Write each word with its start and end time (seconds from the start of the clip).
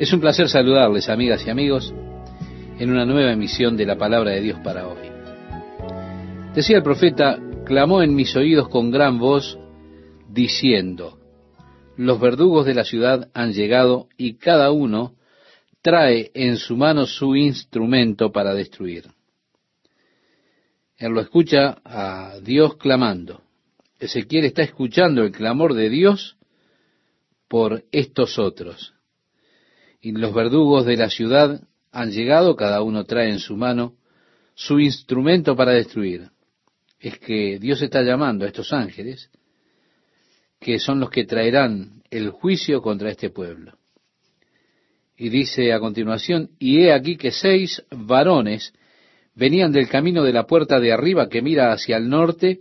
Es 0.00 0.14
un 0.14 0.20
placer 0.20 0.48
saludarles, 0.48 1.10
amigas 1.10 1.46
y 1.46 1.50
amigos, 1.50 1.92
en 2.78 2.90
una 2.90 3.04
nueva 3.04 3.32
emisión 3.32 3.76
de 3.76 3.84
la 3.84 3.98
palabra 3.98 4.30
de 4.30 4.40
Dios 4.40 4.58
para 4.64 4.88
hoy. 4.88 5.10
Decía 6.54 6.78
el 6.78 6.82
profeta, 6.82 7.38
clamó 7.66 8.02
en 8.02 8.14
mis 8.14 8.34
oídos 8.34 8.70
con 8.70 8.90
gran 8.90 9.18
voz, 9.18 9.58
diciendo, 10.26 11.18
los 11.98 12.18
verdugos 12.18 12.64
de 12.64 12.72
la 12.72 12.84
ciudad 12.84 13.28
han 13.34 13.52
llegado 13.52 14.08
y 14.16 14.38
cada 14.38 14.70
uno 14.70 15.16
trae 15.82 16.30
en 16.32 16.56
su 16.56 16.78
mano 16.78 17.04
su 17.04 17.36
instrumento 17.36 18.32
para 18.32 18.54
destruir. 18.54 19.04
Él 20.96 21.12
lo 21.12 21.20
escucha 21.20 21.76
a 21.84 22.38
Dios 22.40 22.78
clamando. 22.78 23.42
Ezequiel 23.98 24.46
está 24.46 24.62
escuchando 24.62 25.24
el 25.24 25.30
clamor 25.30 25.74
de 25.74 25.90
Dios 25.90 26.38
por 27.48 27.84
estos 27.92 28.38
otros. 28.38 28.94
Y 30.00 30.12
los 30.12 30.32
verdugos 30.32 30.86
de 30.86 30.96
la 30.96 31.10
ciudad 31.10 31.60
han 31.92 32.10
llegado, 32.10 32.56
cada 32.56 32.82
uno 32.82 33.04
trae 33.04 33.30
en 33.30 33.38
su 33.38 33.56
mano 33.56 33.94
su 34.54 34.80
instrumento 34.80 35.56
para 35.56 35.72
destruir. 35.72 36.30
Es 36.98 37.18
que 37.18 37.58
Dios 37.58 37.82
está 37.82 38.02
llamando 38.02 38.44
a 38.44 38.48
estos 38.48 38.72
ángeles, 38.72 39.30
que 40.58 40.78
son 40.78 41.00
los 41.00 41.10
que 41.10 41.24
traerán 41.24 42.02
el 42.10 42.30
juicio 42.30 42.82
contra 42.82 43.10
este 43.10 43.30
pueblo. 43.30 43.78
Y 45.16 45.28
dice 45.28 45.72
a 45.72 45.80
continuación, 45.80 46.50
y 46.58 46.80
he 46.80 46.92
aquí 46.92 47.16
que 47.16 47.30
seis 47.30 47.82
varones 47.90 48.72
venían 49.34 49.72
del 49.72 49.88
camino 49.88 50.22
de 50.22 50.32
la 50.32 50.46
puerta 50.46 50.80
de 50.80 50.92
arriba 50.92 51.28
que 51.28 51.42
mira 51.42 51.72
hacia 51.72 51.96
el 51.96 52.08
norte, 52.08 52.60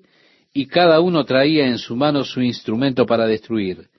y 0.54 0.68
cada 0.68 1.00
uno 1.00 1.26
traía 1.26 1.68
en 1.68 1.78
su 1.78 1.96
mano 1.96 2.24
su 2.24 2.42
instrumento 2.42 3.06
para 3.06 3.28
destruir. 3.28 3.90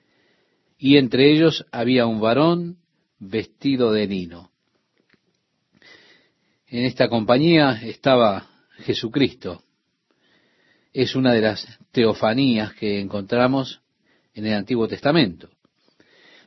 Y 0.77 0.97
entre 0.97 1.31
ellos 1.31 1.65
había 1.71 2.05
un 2.07 2.19
varón 2.19 2.80
vestido 3.21 3.93
de 3.93 4.07
lino. 4.07 4.51
En 6.67 6.85
esta 6.85 7.07
compañía 7.07 7.79
estaba 7.83 8.47
Jesucristo. 8.79 9.63
Es 10.91 11.15
una 11.15 11.31
de 11.33 11.41
las 11.41 11.79
teofanías 11.91 12.73
que 12.73 12.99
encontramos 12.99 13.81
en 14.33 14.47
el 14.47 14.53
Antiguo 14.53 14.87
Testamento. 14.87 15.49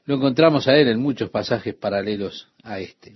Lo 0.04 0.16
encontramos 0.16 0.66
a 0.66 0.76
él 0.76 0.88
en 0.88 1.00
muchos 1.00 1.30
pasajes 1.30 1.74
paralelos 1.74 2.48
a 2.62 2.80
este. 2.80 3.14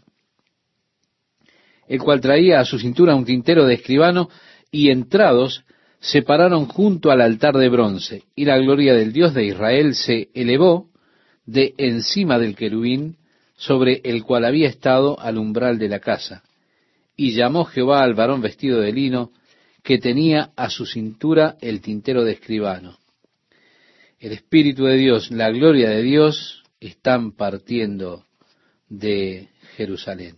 El 1.88 2.00
cual 2.00 2.20
traía 2.20 2.60
a 2.60 2.64
su 2.64 2.78
cintura 2.78 3.16
un 3.16 3.24
tintero 3.24 3.66
de 3.66 3.74
escribano 3.74 4.30
y 4.70 4.90
entrados 4.90 5.64
se 6.00 6.22
pararon 6.22 6.66
junto 6.66 7.10
al 7.10 7.20
altar 7.20 7.56
de 7.56 7.68
bronce, 7.68 8.22
y 8.36 8.44
la 8.44 8.56
gloria 8.58 8.94
del 8.94 9.12
Dios 9.12 9.34
de 9.34 9.46
Israel 9.46 9.96
se 9.96 10.28
elevó 10.32 10.90
de 11.44 11.74
encima 11.76 12.38
del 12.38 12.54
querubín 12.54 13.16
sobre 13.58 14.00
el 14.04 14.22
cual 14.22 14.44
había 14.44 14.68
estado 14.68 15.18
al 15.18 15.36
umbral 15.36 15.78
de 15.78 15.88
la 15.88 15.98
casa. 15.98 16.44
Y 17.16 17.32
llamó 17.32 17.64
Jehová 17.64 18.04
al 18.04 18.14
varón 18.14 18.40
vestido 18.40 18.80
de 18.80 18.92
lino, 18.92 19.32
que 19.82 19.98
tenía 19.98 20.52
a 20.56 20.70
su 20.70 20.86
cintura 20.86 21.56
el 21.60 21.80
tintero 21.80 22.24
de 22.24 22.32
escribano. 22.32 22.98
El 24.20 24.32
Espíritu 24.32 24.84
de 24.84 24.96
Dios, 24.96 25.32
la 25.32 25.50
gloria 25.50 25.90
de 25.90 26.02
Dios, 26.02 26.62
están 26.78 27.32
partiendo 27.32 28.24
de 28.88 29.48
Jerusalén. 29.76 30.36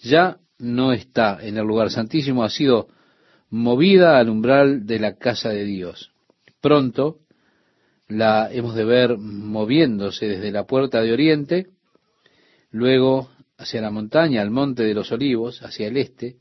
Ya 0.00 0.38
no 0.58 0.92
está 0.92 1.38
en 1.40 1.56
el 1.56 1.66
lugar 1.66 1.90
santísimo, 1.90 2.44
ha 2.44 2.50
sido 2.50 2.86
movida 3.50 4.18
al 4.18 4.28
umbral 4.28 4.86
de 4.86 5.00
la 5.00 5.16
casa 5.16 5.48
de 5.48 5.64
Dios. 5.64 6.12
Pronto 6.60 7.18
la 8.06 8.48
hemos 8.52 8.76
de 8.76 8.84
ver 8.84 9.18
moviéndose 9.18 10.26
desde 10.26 10.52
la 10.52 10.66
puerta 10.66 11.02
de 11.02 11.12
oriente, 11.12 11.66
luego 12.70 13.30
hacia 13.56 13.80
la 13.80 13.90
montaña, 13.90 14.42
al 14.42 14.50
monte 14.50 14.84
de 14.84 14.94
los 14.94 15.10
olivos, 15.12 15.62
hacia 15.62 15.88
el 15.88 15.96
este, 15.96 16.36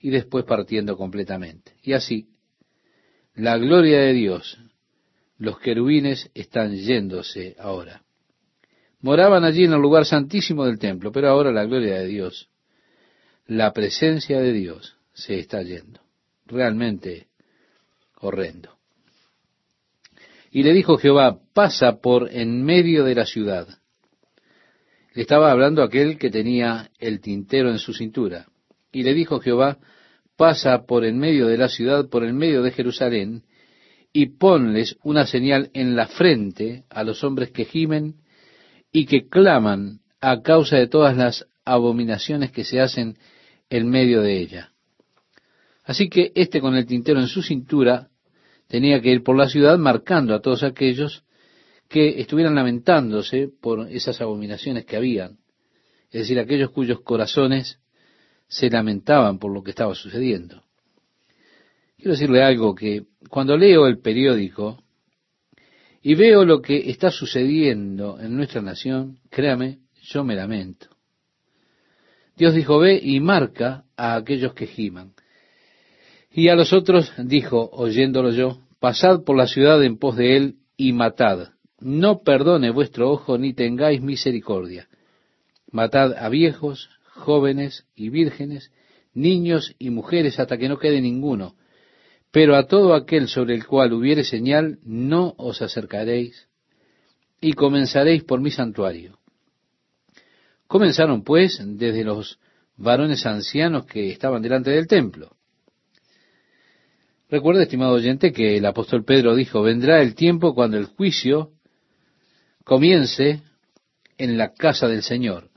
y 0.00 0.10
después 0.10 0.44
partiendo 0.44 0.96
completamente. 0.96 1.72
Y 1.82 1.92
así, 1.92 2.28
la 3.34 3.56
gloria 3.56 4.00
de 4.00 4.12
Dios, 4.12 4.58
los 5.38 5.58
querubines 5.58 6.30
están 6.34 6.76
yéndose 6.76 7.56
ahora. 7.58 8.02
Moraban 9.00 9.44
allí 9.44 9.64
en 9.64 9.72
el 9.72 9.80
lugar 9.80 10.06
santísimo 10.06 10.64
del 10.64 10.78
templo, 10.78 11.12
pero 11.12 11.28
ahora 11.28 11.52
la 11.52 11.64
gloria 11.64 11.96
de 11.96 12.06
Dios, 12.06 12.48
la 13.46 13.72
presencia 13.72 14.40
de 14.40 14.52
Dios 14.52 14.96
se 15.12 15.38
está 15.38 15.62
yendo 15.62 16.00
realmente 16.46 17.28
horrendo. 18.20 18.76
Y 20.50 20.62
le 20.62 20.72
dijo 20.72 20.98
Jehová, 20.98 21.40
pasa 21.52 22.00
por 22.00 22.30
en 22.30 22.62
medio 22.62 23.04
de 23.04 23.14
la 23.14 23.26
ciudad. 23.26 23.66
Le 25.14 25.22
estaba 25.22 25.52
hablando 25.52 25.82
aquel 25.82 26.18
que 26.18 26.28
tenía 26.28 26.90
el 26.98 27.20
tintero 27.20 27.70
en 27.70 27.78
su 27.78 27.94
cintura. 27.94 28.46
Y 28.92 29.04
le 29.04 29.14
dijo 29.14 29.38
Jehová, 29.38 29.78
pasa 30.36 30.84
por 30.86 31.04
en 31.04 31.18
medio 31.18 31.46
de 31.46 31.56
la 31.56 31.68
ciudad, 31.68 32.08
por 32.08 32.24
en 32.24 32.36
medio 32.36 32.62
de 32.62 32.72
Jerusalén, 32.72 33.44
y 34.12 34.26
ponles 34.38 34.96
una 35.04 35.26
señal 35.26 35.70
en 35.72 35.94
la 35.94 36.08
frente 36.08 36.84
a 36.90 37.04
los 37.04 37.22
hombres 37.22 37.52
que 37.52 37.64
gimen 37.64 38.16
y 38.92 39.06
que 39.06 39.28
claman 39.28 40.00
a 40.20 40.42
causa 40.42 40.76
de 40.76 40.88
todas 40.88 41.16
las 41.16 41.46
abominaciones 41.64 42.50
que 42.50 42.64
se 42.64 42.80
hacen 42.80 43.16
en 43.70 43.88
medio 43.88 44.20
de 44.20 44.40
ella. 44.40 44.72
Así 45.84 46.08
que 46.08 46.32
este 46.34 46.60
con 46.60 46.74
el 46.76 46.86
tintero 46.86 47.20
en 47.20 47.28
su 47.28 47.42
cintura 47.42 48.08
tenía 48.68 49.00
que 49.00 49.10
ir 49.10 49.22
por 49.22 49.36
la 49.36 49.48
ciudad 49.48 49.78
marcando 49.78 50.34
a 50.34 50.40
todos 50.40 50.62
aquellos 50.62 51.24
que 51.88 52.20
estuvieran 52.20 52.54
lamentándose 52.54 53.48
por 53.60 53.88
esas 53.90 54.20
abominaciones 54.20 54.84
que 54.84 54.96
habían, 54.96 55.38
es 56.10 56.20
decir, 56.20 56.38
aquellos 56.38 56.70
cuyos 56.70 57.00
corazones 57.00 57.80
se 58.46 58.70
lamentaban 58.70 59.38
por 59.38 59.52
lo 59.52 59.62
que 59.62 59.70
estaba 59.70 59.94
sucediendo. 59.94 60.62
Quiero 61.96 62.12
decirle 62.12 62.42
algo 62.42 62.74
que 62.74 63.06
cuando 63.30 63.56
leo 63.56 63.86
el 63.86 63.98
periódico 63.98 64.82
y 66.02 66.14
veo 66.14 66.44
lo 66.44 66.60
que 66.60 66.90
está 66.90 67.10
sucediendo 67.10 68.20
en 68.20 68.36
nuestra 68.36 68.60
nación, 68.60 69.18
créame, 69.30 69.78
yo 70.02 70.22
me 70.22 70.34
lamento. 70.34 70.88
Dios 72.36 72.54
dijo, 72.54 72.78
ve 72.78 73.00
y 73.02 73.20
marca 73.20 73.84
a 73.96 74.16
aquellos 74.16 74.54
que 74.54 74.66
giman. 74.66 75.14
Y 76.30 76.48
a 76.48 76.56
los 76.56 76.72
otros 76.72 77.12
dijo, 77.16 77.70
oyéndolo 77.72 78.32
yo, 78.32 78.58
pasad 78.80 79.22
por 79.24 79.36
la 79.36 79.46
ciudad 79.46 79.82
en 79.82 79.98
pos 79.98 80.16
de 80.16 80.36
él 80.36 80.56
y 80.76 80.92
matad. 80.92 81.53
No 81.84 82.22
perdone 82.22 82.70
vuestro 82.70 83.10
ojo 83.10 83.36
ni 83.36 83.52
tengáis 83.52 84.00
misericordia. 84.00 84.88
Matad 85.70 86.14
a 86.16 86.30
viejos, 86.30 86.88
jóvenes 87.10 87.84
y 87.94 88.08
vírgenes, 88.08 88.72
niños 89.12 89.76
y 89.78 89.90
mujeres 89.90 90.40
hasta 90.40 90.56
que 90.56 90.68
no 90.68 90.78
quede 90.78 91.02
ninguno. 91.02 91.56
Pero 92.30 92.56
a 92.56 92.66
todo 92.66 92.94
aquel 92.94 93.28
sobre 93.28 93.54
el 93.54 93.66
cual 93.66 93.92
hubiere 93.92 94.24
señal, 94.24 94.78
no 94.82 95.34
os 95.36 95.60
acercaréis 95.60 96.48
y 97.38 97.52
comenzaréis 97.52 98.24
por 98.24 98.40
mi 98.40 98.50
santuario. 98.50 99.18
Comenzaron 100.66 101.22
pues 101.22 101.62
desde 101.62 102.02
los 102.02 102.38
varones 102.78 103.26
ancianos 103.26 103.84
que 103.84 104.10
estaban 104.10 104.40
delante 104.40 104.70
del 104.70 104.86
templo 104.86 105.36
Recuerda, 107.34 107.62
estimado 107.62 107.94
oyente, 107.94 108.32
que 108.32 108.58
el 108.58 108.64
apóstol 108.64 109.04
Pedro 109.04 109.34
dijo, 109.34 109.60
vendrá 109.60 110.00
el 110.00 110.14
tiempo 110.14 110.54
cuando 110.54 110.76
el 110.76 110.84
juicio 110.84 111.50
comience 112.64 113.42
en 114.16 114.38
la 114.38 114.54
casa 114.54 114.88
del 114.88 115.02
Señor. 115.02 115.50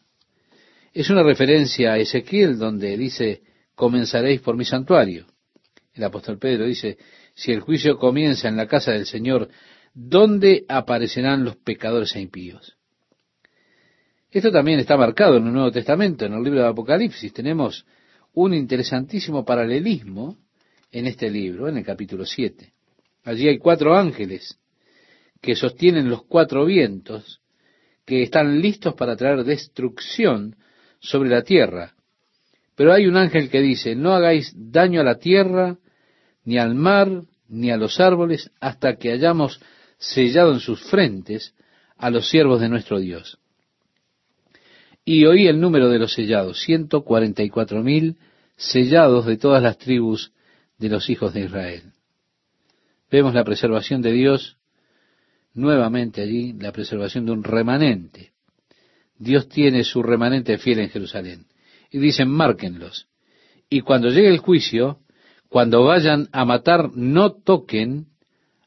Es 0.94 1.10
una 1.10 1.24
referencia 1.24 1.94
a 1.94 1.98
Ezequiel 1.98 2.58
donde 2.58 2.98
dice, 2.98 3.42
comenzaréis 3.76 4.42
por 4.42 4.58
mi 4.58 4.66
santuario. 4.66 5.26
El 5.94 6.04
apóstol 6.04 6.38
Pedro 6.38 6.66
dice, 6.66 6.98
si 7.34 7.52
el 7.52 7.62
juicio 7.62 7.98
comienza 7.98 8.48
en 8.48 8.58
la 8.58 8.68
casa 8.68 8.92
del 8.92 9.06
Señor, 9.06 9.50
¿dónde 9.94 10.66
aparecerán 10.68 11.44
los 11.44 11.56
pecadores 11.58 12.16
e 12.16 12.22
impíos? 12.22 12.78
Esto 14.30 14.52
también 14.52 14.80
está 14.80 14.98
marcado 14.98 15.38
en 15.38 15.48
el 15.48 15.54
Nuevo 15.54 15.72
Testamento, 15.72 16.26
en 16.26 16.34
el 16.34 16.44
libro 16.44 16.62
de 16.62 16.68
Apocalipsis. 16.68 17.32
Tenemos 17.32 17.86
un 18.34 18.54
interesantísimo 18.54 19.46
paralelismo 19.46 20.38
en 20.92 21.08
este 21.08 21.30
libro, 21.30 21.70
en 21.70 21.78
el 21.78 21.86
capítulo 21.86 22.26
7. 22.26 22.74
Allí 23.24 23.48
hay 23.48 23.58
cuatro 23.58 23.96
ángeles 23.96 24.60
que 25.42 25.56
sostienen 25.56 26.10
los 26.10 26.24
cuatro 26.24 26.66
vientos, 26.66 27.42
que 28.06 28.24
están 28.24 28.62
listos 28.62 28.94
para 28.96 29.16
traer 29.16 29.44
destrucción 29.44 30.56
sobre 31.00 31.30
la 31.30 31.44
tierra. 31.44 31.94
Pero 32.76 32.94
hay 32.94 33.08
un 33.08 33.18
ángel 33.18 33.50
que 33.50 33.62
dice, 33.62 33.96
no 33.96 34.14
hagáis 34.14 34.54
daño 34.56 35.02
a 35.02 35.04
la 35.04 35.16
tierra, 35.16 35.78
ni 36.46 36.58
al 36.58 36.76
mar, 36.76 37.24
ni 37.50 37.72
a 37.72 37.78
los 37.78 38.00
árboles, 38.00 38.52
hasta 38.60 38.96
que 38.96 39.12
hayamos 39.12 39.60
sellado 39.98 40.54
en 40.54 40.60
sus 40.60 40.82
frentes 40.90 41.54
a 41.98 42.10
los 42.10 42.30
siervos 42.30 42.62
de 42.62 42.70
nuestro 42.70 43.00
Dios. 43.00 43.40
Y 45.04 45.26
oí 45.26 45.48
el 45.48 45.60
número 45.60 45.90
de 45.90 46.00
los 46.00 46.14
sellados, 46.14 46.62
ciento 46.62 47.04
cuarenta 47.04 47.42
y 47.42 47.50
cuatro 47.50 47.82
mil 47.82 48.18
sellados 48.56 49.26
de 49.26 49.38
todas 49.38 49.64
las 49.64 49.78
tribus 49.78 50.32
de 50.78 50.90
los 50.90 51.10
hijos 51.10 51.34
de 51.34 51.42
Israel. 51.42 51.94
Vemos 53.10 53.34
la 53.34 53.44
preservación 53.44 54.02
de 54.02 54.12
Dios 54.12 54.57
nuevamente 55.58 56.22
allí, 56.22 56.54
la 56.54 56.72
preservación 56.72 57.26
de 57.26 57.32
un 57.32 57.44
remanente, 57.44 58.32
Dios 59.18 59.50
tiene 59.50 59.84
su 59.84 60.04
remanente 60.04 60.58
fiel 60.58 60.80
en 60.80 60.90
Jerusalén. 60.90 61.48
Y 61.92 62.00
dicen, 62.00 62.30
márquenlos. 62.30 63.08
Y 63.70 63.82
cuando 63.82 64.10
llegue 64.10 64.30
el 64.30 64.38
juicio, 64.38 65.00
cuando 65.50 65.84
vayan 65.84 66.30
a 66.32 66.46
matar, 66.46 66.92
no 66.94 67.34
toquen 67.34 68.08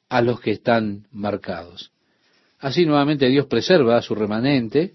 a 0.09 0.21
los 0.23 0.41
que 0.41 0.51
están 0.51 1.07
marcados. 1.13 1.93
Así 2.59 2.85
nuevamente 2.85 3.29
Dios 3.29 3.47
preserva 3.47 3.97
a 3.97 4.03
su 4.03 4.15
remanente, 4.15 4.95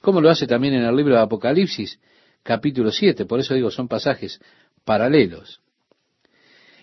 como 0.00 0.20
lo 0.20 0.30
hace 0.30 0.46
también 0.46 0.74
en 0.74 0.84
el 0.84 0.96
libro 0.96 1.14
de 1.14 1.20
Apocalipsis, 1.20 2.00
capítulo 2.42 2.90
7. 2.90 3.26
Por 3.26 3.40
eso 3.40 3.54
digo, 3.54 3.70
son 3.70 3.88
pasajes 3.88 4.40
paralelos. 4.84 5.60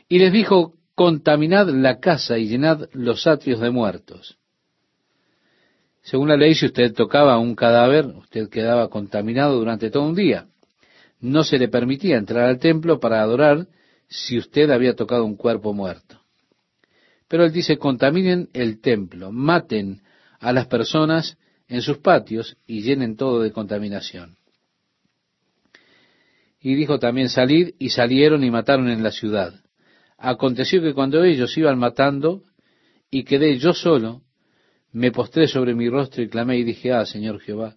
Y 0.07 0.19
les 0.19 0.31
dijo, 0.31 0.75
contaminad 0.95 1.69
la 1.69 1.99
casa 1.99 2.37
y 2.37 2.47
llenad 2.47 2.89
los 2.93 3.25
atrios 3.27 3.59
de 3.59 3.71
muertos. 3.71 4.37
Según 6.01 6.29
la 6.29 6.37
ley, 6.37 6.55
si 6.55 6.65
usted 6.65 6.93
tocaba 6.93 7.37
un 7.37 7.55
cadáver, 7.55 8.05
usted 8.05 8.49
quedaba 8.49 8.89
contaminado 8.89 9.57
durante 9.57 9.91
todo 9.91 10.03
un 10.03 10.15
día. 10.15 10.47
No 11.19 11.43
se 11.43 11.59
le 11.59 11.67
permitía 11.67 12.17
entrar 12.17 12.49
al 12.49 12.59
templo 12.59 12.99
para 12.99 13.21
adorar 13.21 13.67
si 14.07 14.37
usted 14.37 14.71
había 14.71 14.95
tocado 14.95 15.23
un 15.23 15.35
cuerpo 15.35 15.73
muerto. 15.73 16.19
Pero 17.27 17.45
él 17.45 17.53
dice, 17.53 17.77
contaminen 17.77 18.49
el 18.53 18.81
templo, 18.81 19.31
maten 19.31 20.01
a 20.39 20.51
las 20.51 20.67
personas 20.67 21.37
en 21.67 21.81
sus 21.81 21.99
patios 21.99 22.57
y 22.67 22.81
llenen 22.81 23.15
todo 23.15 23.41
de 23.41 23.51
contaminación. 23.51 24.35
Y 26.59 26.75
dijo 26.75 26.99
también, 26.99 27.29
salid, 27.29 27.75
y 27.79 27.89
salieron 27.89 28.43
y 28.43 28.51
mataron 28.51 28.89
en 28.89 29.01
la 29.01 29.11
ciudad. 29.11 29.53
Aconteció 30.17 30.81
que 30.81 30.93
cuando 30.93 31.23
ellos 31.23 31.57
iban 31.57 31.79
matando, 31.79 32.43
y 33.09 33.23
quedé 33.23 33.57
yo 33.57 33.73
solo, 33.73 34.21
me 34.91 35.11
postré 35.11 35.47
sobre 35.47 35.73
mi 35.73 35.89
rostro 35.89 36.21
y 36.21 36.29
clamé 36.29 36.57
y 36.57 36.63
dije, 36.63 36.91
ah, 36.93 37.05
Señor 37.05 37.39
Jehová, 37.39 37.75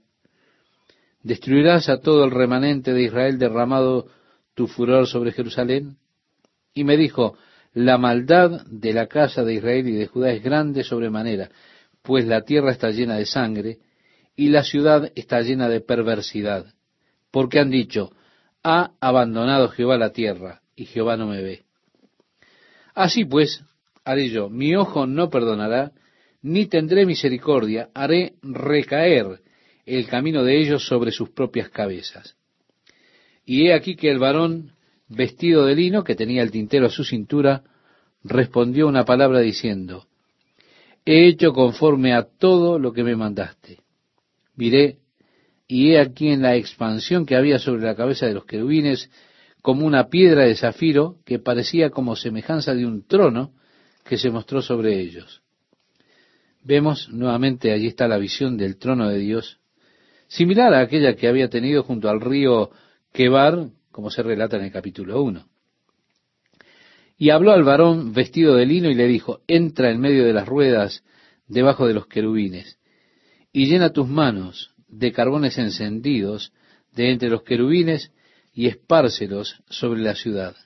¿destruirás 1.23 1.89
a 1.89 2.01
todo 2.01 2.25
el 2.25 2.31
remanente 2.31 2.93
de 2.93 3.03
Israel 3.05 3.39
derramado 3.39 4.07
tu 4.55 4.67
furor 4.67 5.07
sobre 5.07 5.33
Jerusalén? 5.33 5.97
Y 6.75 6.85
me 6.85 6.97
dijo, 6.97 7.37
la 7.73 7.99
maldad 7.99 8.65
de 8.67 8.93
la 8.93 9.07
casa 9.07 9.45
de 9.45 9.55
Israel 9.55 9.89
y 9.89 9.93
de 9.93 10.07
Judá 10.07 10.33
es 10.33 10.43
grande 10.43 10.85
sobremanera, 10.85 11.51
pues 12.03 12.27
la 12.27 12.43
tierra 12.43 12.71
está 12.71 12.91
llena 12.91 13.17
de 13.17 13.27
sangre 13.27 13.79
y 14.37 14.49
la 14.49 14.65
ciudad 14.65 15.11
está 15.15 15.41
llena 15.41 15.69
de 15.69 15.81
perversidad, 15.81 16.67
porque 17.31 17.61
han 17.61 17.71
dicho, 17.71 18.13
ha 18.63 18.93
abandonado 19.01 19.69
Jehová 19.69 19.97
la 19.97 20.11
tierra 20.11 20.63
y 20.75 20.87
Jehová 20.87 21.17
no 21.17 21.27
me 21.27 21.43
ve. 21.43 21.65
Así 22.95 23.25
pues, 23.25 23.63
haré 24.05 24.31
yo, 24.31 24.49
mi 24.51 24.75
ojo 24.75 25.07
no 25.07 25.31
perdonará, 25.31 25.93
ni 26.45 26.67
tendré 26.67 27.07
misericordia, 27.07 27.89
haré 27.95 28.35
recaer 28.43 29.41
el 29.87 30.07
camino 30.07 30.45
de 30.45 30.61
ellos 30.61 30.87
sobre 30.87 31.11
sus 31.11 31.31
propias 31.31 31.71
cabezas. 31.71 32.37
Y 33.47 33.67
he 33.67 33.73
aquí 33.73 33.97
que 33.97 34.11
el 34.11 34.19
varón 34.19 34.73
vestido 35.09 35.65
de 35.65 35.75
lino, 35.75 36.05
que 36.05 36.15
tenía 36.15 36.43
el 36.43 36.51
tintero 36.51 36.87
a 36.87 36.91
su 36.91 37.03
cintura, 37.03 37.65
respondió 38.23 38.87
una 38.87 39.07
palabra 39.07 39.41
diciendo, 39.41 40.07
He 41.07 41.29
hecho 41.29 41.55
conforme 41.55 42.13
a 42.13 42.25
todo 42.25 42.79
lo 42.79 42.93
que 42.93 43.05
me 43.05 43.17
mandaste. 43.17 43.79
Miré, 44.55 44.99
y 45.67 45.93
he 45.93 45.99
aquí 45.99 46.29
en 46.29 46.43
la 46.43 46.57
expansión 46.57 47.25
que 47.25 47.37
había 47.37 47.59
sobre 47.59 47.85
la 47.85 47.97
cabeza 47.97 48.27
de 48.27 48.35
los 48.35 48.45
querubines, 48.45 49.11
como 49.63 49.87
una 49.87 50.09
piedra 50.09 50.45
de 50.45 50.57
zafiro 50.57 51.17
que 51.25 51.39
parecía 51.39 51.89
como 51.89 52.17
semejanza 52.17 52.75
de 52.75 52.85
un 52.85 53.07
trono 53.07 53.53
que 54.05 54.19
se 54.19 54.31
mostró 54.31 54.61
sobre 54.61 55.01
ellos. 55.01 55.44
Vemos 56.65 57.11
nuevamente, 57.11 57.73
allí 57.73 57.89
está 57.89 58.09
la 58.09 58.17
visión 58.17 58.57
del 58.57 58.79
trono 58.79 59.11
de 59.11 59.19
Dios, 59.19 59.61
similar 60.29 60.73
a 60.73 60.81
aquella 60.81 61.15
que 61.15 61.29
había 61.29 61.51
tenido 61.51 61.83
junto 61.83 62.09
al 62.09 62.23
río 62.23 62.71
Quebar, 63.13 63.69
como 63.93 64.11
se 64.11 64.23
relata 64.23 64.57
en 64.57 64.65
el 64.65 64.73
capítulo 64.73 65.23
1. 65.23 65.47
Y 67.19 67.29
habló 67.29 67.53
al 67.53 67.65
varón 67.65 68.15
vestido 68.15 68.57
de 68.57 68.65
lino 68.65 68.89
y 68.91 68.95
le 68.95 69.07
dijo, 69.07 69.43
entra 69.47 69.91
en 69.91 70.01
medio 70.01 70.25
de 70.25 70.33
las 70.33 70.49
ruedas 70.49 71.05
debajo 71.47 71.87
de 71.87 71.93
los 71.93 72.07
querubines, 72.07 72.79
y 73.53 73.67
llena 73.67 73.93
tus 73.93 74.09
manos 74.09 74.75
de 74.89 75.13
carbones 75.13 75.59
encendidos 75.59 76.55
de 76.93 77.11
entre 77.11 77.29
los 77.29 77.43
querubines 77.43 78.11
y 78.55 78.69
espárcelos 78.69 79.63
sobre 79.69 80.01
la 80.01 80.15
ciudad. 80.15 80.57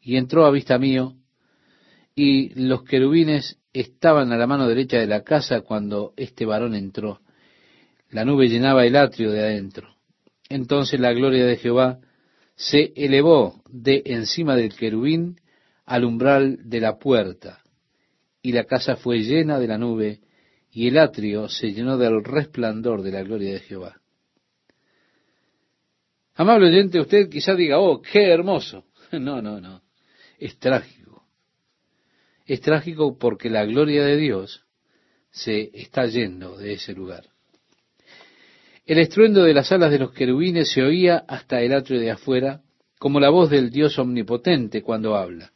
Y 0.00 0.16
entró 0.16 0.44
a 0.44 0.50
vista 0.50 0.76
mío, 0.76 1.14
y 2.16 2.48
los 2.60 2.82
querubines 2.82 3.60
estaban 3.72 4.32
a 4.32 4.36
la 4.36 4.46
mano 4.46 4.68
derecha 4.68 4.98
de 4.98 5.06
la 5.06 5.22
casa 5.22 5.60
cuando 5.60 6.12
este 6.16 6.44
varón 6.46 6.74
entró. 6.74 7.20
La 8.10 8.24
nube 8.24 8.48
llenaba 8.48 8.86
el 8.86 8.96
atrio 8.96 9.30
de 9.30 9.40
adentro. 9.40 9.96
Entonces 10.48 10.98
la 10.98 11.12
gloria 11.12 11.44
de 11.44 11.56
Jehová 11.56 11.98
se 12.54 12.92
elevó 12.96 13.62
de 13.68 14.02
encima 14.06 14.56
del 14.56 14.74
querubín 14.74 15.40
al 15.84 16.04
umbral 16.04 16.58
de 16.68 16.80
la 16.80 16.98
puerta, 16.98 17.62
y 18.42 18.52
la 18.52 18.64
casa 18.64 18.96
fue 18.96 19.20
llena 19.20 19.58
de 19.58 19.68
la 19.68 19.78
nube, 19.78 20.20
y 20.70 20.88
el 20.88 20.98
atrio 20.98 21.48
se 21.48 21.72
llenó 21.72 21.96
del 21.96 22.24
resplandor 22.24 23.02
de 23.02 23.12
la 23.12 23.22
gloria 23.22 23.52
de 23.52 23.60
Jehová. 23.60 24.00
Amable 26.34 26.68
oyente, 26.68 27.00
usted 27.00 27.28
quizá 27.28 27.54
diga, 27.54 27.78
oh, 27.78 28.00
qué 28.00 28.30
hermoso. 28.30 28.84
No, 29.12 29.40
no, 29.40 29.58
no. 29.58 29.80
Es 30.38 30.58
trágico. 30.58 31.07
Es 32.48 32.62
trágico 32.62 33.18
porque 33.18 33.50
la 33.50 33.66
gloria 33.66 34.02
de 34.02 34.16
Dios 34.16 34.64
se 35.30 35.70
está 35.74 36.06
yendo 36.06 36.56
de 36.56 36.72
ese 36.72 36.94
lugar. 36.94 37.24
El 38.86 38.98
estruendo 38.98 39.42
de 39.44 39.52
las 39.52 39.70
alas 39.70 39.90
de 39.90 39.98
los 39.98 40.12
querubines 40.12 40.72
se 40.72 40.82
oía 40.82 41.18
hasta 41.28 41.60
el 41.60 41.74
atrio 41.74 42.00
de 42.00 42.10
afuera, 42.10 42.62
como 42.98 43.20
la 43.20 43.28
voz 43.28 43.50
del 43.50 43.70
Dios 43.70 43.98
omnipotente 43.98 44.82
cuando 44.82 45.14
habla. 45.14 45.52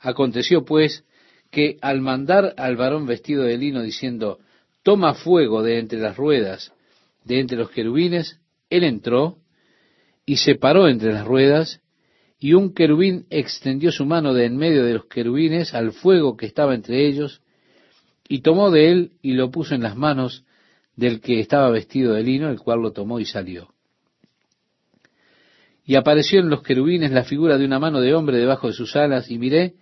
Aconteció 0.00 0.64
pues 0.64 1.04
que 1.52 1.76
al 1.80 2.00
mandar 2.00 2.52
al 2.56 2.74
varón 2.74 3.06
vestido 3.06 3.44
de 3.44 3.56
lino 3.56 3.80
diciendo, 3.80 4.40
toma 4.82 5.14
fuego 5.14 5.62
de 5.62 5.78
entre 5.78 6.00
las 6.00 6.16
ruedas, 6.16 6.72
de 7.24 7.38
entre 7.38 7.56
los 7.56 7.70
querubines, 7.70 8.40
él 8.70 8.82
entró 8.82 9.38
y 10.26 10.38
se 10.38 10.56
paró 10.56 10.88
entre 10.88 11.12
las 11.12 11.24
ruedas 11.24 11.80
y 12.42 12.54
un 12.54 12.74
querubín 12.74 13.24
extendió 13.30 13.92
su 13.92 14.04
mano 14.04 14.34
de 14.34 14.46
en 14.46 14.56
medio 14.56 14.84
de 14.84 14.94
los 14.94 15.04
querubines 15.06 15.74
al 15.74 15.92
fuego 15.92 16.36
que 16.36 16.46
estaba 16.46 16.74
entre 16.74 17.06
ellos, 17.06 17.40
y 18.26 18.40
tomó 18.40 18.72
de 18.72 18.90
él 18.90 19.12
y 19.22 19.34
lo 19.34 19.52
puso 19.52 19.76
en 19.76 19.82
las 19.82 19.94
manos 19.94 20.42
del 20.96 21.20
que 21.20 21.38
estaba 21.38 21.70
vestido 21.70 22.14
de 22.14 22.24
lino, 22.24 22.50
el 22.50 22.58
cual 22.58 22.80
lo 22.80 22.90
tomó 22.90 23.20
y 23.20 23.26
salió. 23.26 23.72
Y 25.84 25.94
apareció 25.94 26.40
en 26.40 26.50
los 26.50 26.62
querubines 26.64 27.12
la 27.12 27.22
figura 27.22 27.58
de 27.58 27.64
una 27.64 27.78
mano 27.78 28.00
de 28.00 28.12
hombre 28.12 28.38
debajo 28.38 28.66
de 28.66 28.72
sus 28.72 28.96
alas, 28.96 29.30
y 29.30 29.38
miré, 29.38 29.74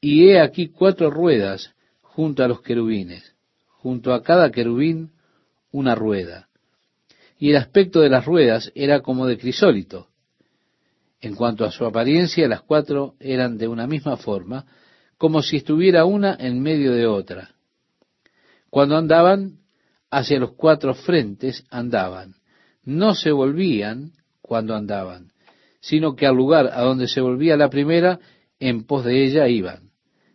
y 0.00 0.28
he 0.28 0.40
aquí 0.40 0.68
cuatro 0.68 1.10
ruedas 1.10 1.74
junto 2.02 2.44
a 2.44 2.48
los 2.48 2.62
querubines, 2.62 3.34
junto 3.66 4.14
a 4.14 4.22
cada 4.22 4.52
querubín 4.52 5.10
una 5.72 5.96
rueda. 5.96 6.46
Y 7.36 7.50
el 7.50 7.56
aspecto 7.56 7.98
de 8.00 8.10
las 8.10 8.26
ruedas 8.26 8.70
era 8.76 9.00
como 9.00 9.26
de 9.26 9.38
crisólito, 9.38 10.09
en 11.20 11.34
cuanto 11.34 11.64
a 11.64 11.70
su 11.70 11.84
apariencia, 11.84 12.48
las 12.48 12.62
cuatro 12.62 13.14
eran 13.20 13.58
de 13.58 13.68
una 13.68 13.86
misma 13.86 14.16
forma, 14.16 14.66
como 15.18 15.42
si 15.42 15.58
estuviera 15.58 16.04
una 16.04 16.36
en 16.38 16.62
medio 16.62 16.92
de 16.94 17.06
otra. 17.06 17.50
Cuando 18.70 18.96
andaban, 18.96 19.60
hacia 20.10 20.40
los 20.40 20.52
cuatro 20.52 20.94
frentes 20.94 21.64
andaban. 21.70 22.34
No 22.84 23.14
se 23.14 23.30
volvían 23.30 24.12
cuando 24.40 24.74
andaban, 24.74 25.32
sino 25.80 26.16
que 26.16 26.26
al 26.26 26.34
lugar 26.34 26.70
a 26.72 26.82
donde 26.82 27.06
se 27.06 27.20
volvía 27.20 27.56
la 27.56 27.70
primera, 27.70 28.18
en 28.58 28.84
pos 28.84 29.04
de 29.04 29.24
ella 29.24 29.48
iban, 29.48 29.90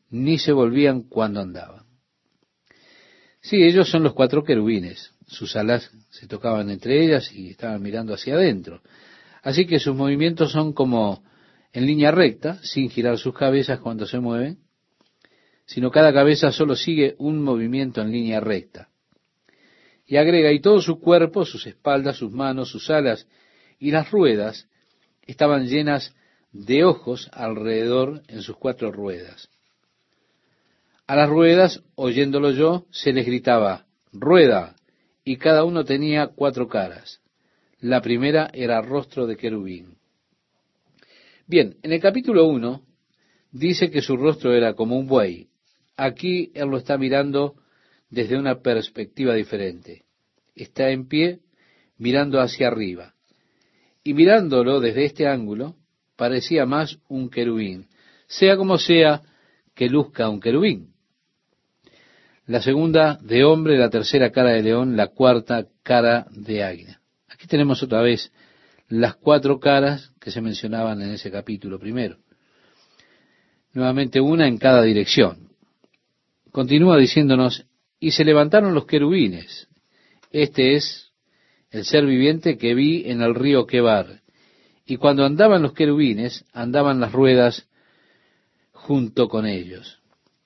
ni 0.09 0.37
se 0.39 0.51
volvían 0.51 1.01
cuando 1.03 1.41
andaban. 1.41 1.85
Sí, 3.41 3.63
ellos 3.63 3.89
son 3.89 4.03
los 4.03 4.13
cuatro 4.13 4.43
querubines. 4.43 5.11
Sus 5.27 5.55
alas 5.55 5.91
se 6.09 6.27
tocaban 6.27 6.69
entre 6.69 7.03
ellas 7.03 7.31
y 7.31 7.49
estaban 7.49 7.81
mirando 7.81 8.13
hacia 8.13 8.35
adentro. 8.35 8.81
Así 9.45 9.67
que 9.67 9.77
sus 9.77 9.95
movimientos 9.95 10.51
son 10.51 10.73
como 10.73 11.23
en 11.71 11.85
línea 11.85 12.09
recta, 12.09 12.57
sin 12.63 12.89
girar 12.89 13.19
sus 13.19 13.35
cabezas 13.35 13.79
cuando 13.79 14.07
se 14.07 14.19
mueven, 14.19 14.57
sino 15.67 15.91
cada 15.91 16.11
cabeza 16.11 16.51
solo 16.51 16.75
sigue 16.75 17.13
un 17.19 17.43
movimiento 17.43 18.01
en 18.01 18.11
línea 18.11 18.39
recta. 18.39 18.89
Y 20.07 20.17
agrega, 20.17 20.51
y 20.51 20.61
todo 20.61 20.81
su 20.81 20.99
cuerpo, 20.99 21.45
sus 21.45 21.67
espaldas, 21.67 22.17
sus 22.17 22.31
manos, 22.31 22.69
sus 22.69 22.89
alas 22.89 23.27
y 23.77 23.91
las 23.91 24.09
ruedas 24.09 24.67
estaban 25.27 25.67
llenas 25.67 26.15
de 26.51 26.83
ojos 26.83 27.29
alrededor 27.31 28.23
en 28.27 28.41
sus 28.41 28.57
cuatro 28.57 28.91
ruedas. 28.91 29.49
A 31.05 31.15
las 31.15 31.29
ruedas, 31.29 31.83
oyéndolo 31.93 32.49
yo, 32.49 32.87
se 32.89 33.13
les 33.13 33.27
gritaba, 33.27 33.85
rueda, 34.11 34.75
y 35.23 35.37
cada 35.37 35.65
uno 35.65 35.85
tenía 35.85 36.29
cuatro 36.29 36.67
caras. 36.67 37.21
La 37.85 38.01
primera 38.01 38.49
era 38.51 38.81
rostro 38.81 39.27
de 39.27 39.37
querubín. 39.37 39.99
Bien, 41.45 41.77
en 41.83 41.91
el 41.91 42.01
capítulo 42.01 42.47
1 42.47 42.81
dice 43.51 43.91
que 43.91 44.01
su 44.01 44.17
rostro 44.17 44.55
era 44.55 44.73
como 44.73 44.97
un 44.97 45.05
buey. 45.05 45.49
Aquí 45.95 46.51
él 46.55 46.69
lo 46.69 46.77
está 46.77 46.97
mirando 46.97 47.53
desde 48.09 48.39
una 48.39 48.59
perspectiva 48.61 49.35
diferente. 49.35 50.05
está 50.55 50.89
en 50.89 51.07
pie 51.07 51.41
mirando 51.99 52.41
hacia 52.41 52.69
arriba. 52.69 53.13
Y 54.03 54.15
mirándolo 54.15 54.79
desde 54.79 55.05
este 55.05 55.27
ángulo, 55.27 55.75
parecía 56.15 56.65
más 56.65 56.97
un 57.07 57.29
querubín, 57.29 57.87
sea 58.25 58.57
como 58.57 58.79
sea 58.79 59.21
que 59.75 59.89
luzca 59.89 60.27
un 60.27 60.39
querubín. 60.39 60.95
La 62.47 62.63
segunda 62.63 63.19
de 63.21 63.43
hombre, 63.43 63.77
la 63.77 63.91
tercera 63.91 64.31
cara 64.31 64.53
de 64.53 64.63
león, 64.63 64.97
la 64.97 65.09
cuarta 65.09 65.67
cara 65.83 66.25
de 66.31 66.63
águila. 66.63 67.01
Aquí 67.45 67.51
tenemos 67.51 67.83
otra 67.83 68.01
vez 68.01 68.31
las 68.87 69.17
cuatro 69.17 69.59
caras 69.59 70.11
que 70.19 70.31
se 70.31 70.41
mencionaban 70.41 70.99
en 71.03 71.11
ese 71.11 71.29
capítulo 71.29 71.77
primero. 71.77 72.17
Nuevamente 73.71 74.19
una 74.19 74.47
en 74.47 74.57
cada 74.57 74.81
dirección. 74.81 75.49
Continúa 76.51 76.97
diciéndonos, 76.97 77.67
y 77.99 78.09
se 78.09 78.25
levantaron 78.25 78.73
los 78.73 78.87
querubines. 78.87 79.67
Este 80.31 80.73
es 80.73 81.11
el 81.69 81.85
ser 81.85 82.07
viviente 82.07 82.57
que 82.57 82.73
vi 82.73 83.03
en 83.05 83.21
el 83.21 83.35
río 83.35 83.67
Quebar. 83.67 84.21
Y 84.83 84.97
cuando 84.97 85.23
andaban 85.23 85.61
los 85.61 85.73
querubines, 85.73 86.45
andaban 86.51 86.99
las 86.99 87.11
ruedas 87.11 87.69
junto 88.71 89.29
con 89.29 89.45
ellos. 89.45 90.01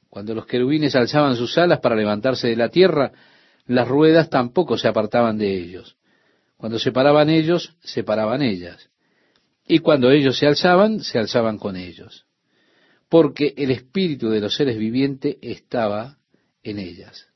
Cuando 0.09 0.35
los 0.35 0.45
querubines 0.45 0.97
alzaban 0.97 1.37
sus 1.37 1.57
alas 1.57 1.79
para 1.79 1.95
levantarse 1.95 2.49
de 2.49 2.57
la 2.57 2.67
tierra, 2.67 3.13
las 3.67 3.87
ruedas 3.87 4.29
tampoco 4.29 4.77
se 4.77 4.89
apartaban 4.89 5.37
de 5.37 5.55
ellos. 5.55 5.95
Cuando 6.59 6.77
se 6.77 6.91
paraban 6.91 7.29
ellos, 7.29 7.73
se 7.79 8.03
paraban 8.03 8.41
ellas. 8.41 8.89
Y 9.65 9.79
cuando 9.79 10.11
ellos 10.11 10.37
se 10.37 10.45
alzaban, 10.45 10.99
se 10.99 11.17
alzaban 11.17 11.57
con 11.57 11.77
ellos. 11.77 12.25
Porque 13.07 13.53
el 13.55 13.71
espíritu 13.71 14.29
de 14.29 14.41
los 14.41 14.55
seres 14.55 14.77
vivientes 14.77 15.37
estaba 15.41 16.17
en 16.61 16.79
ellas. 16.79 17.29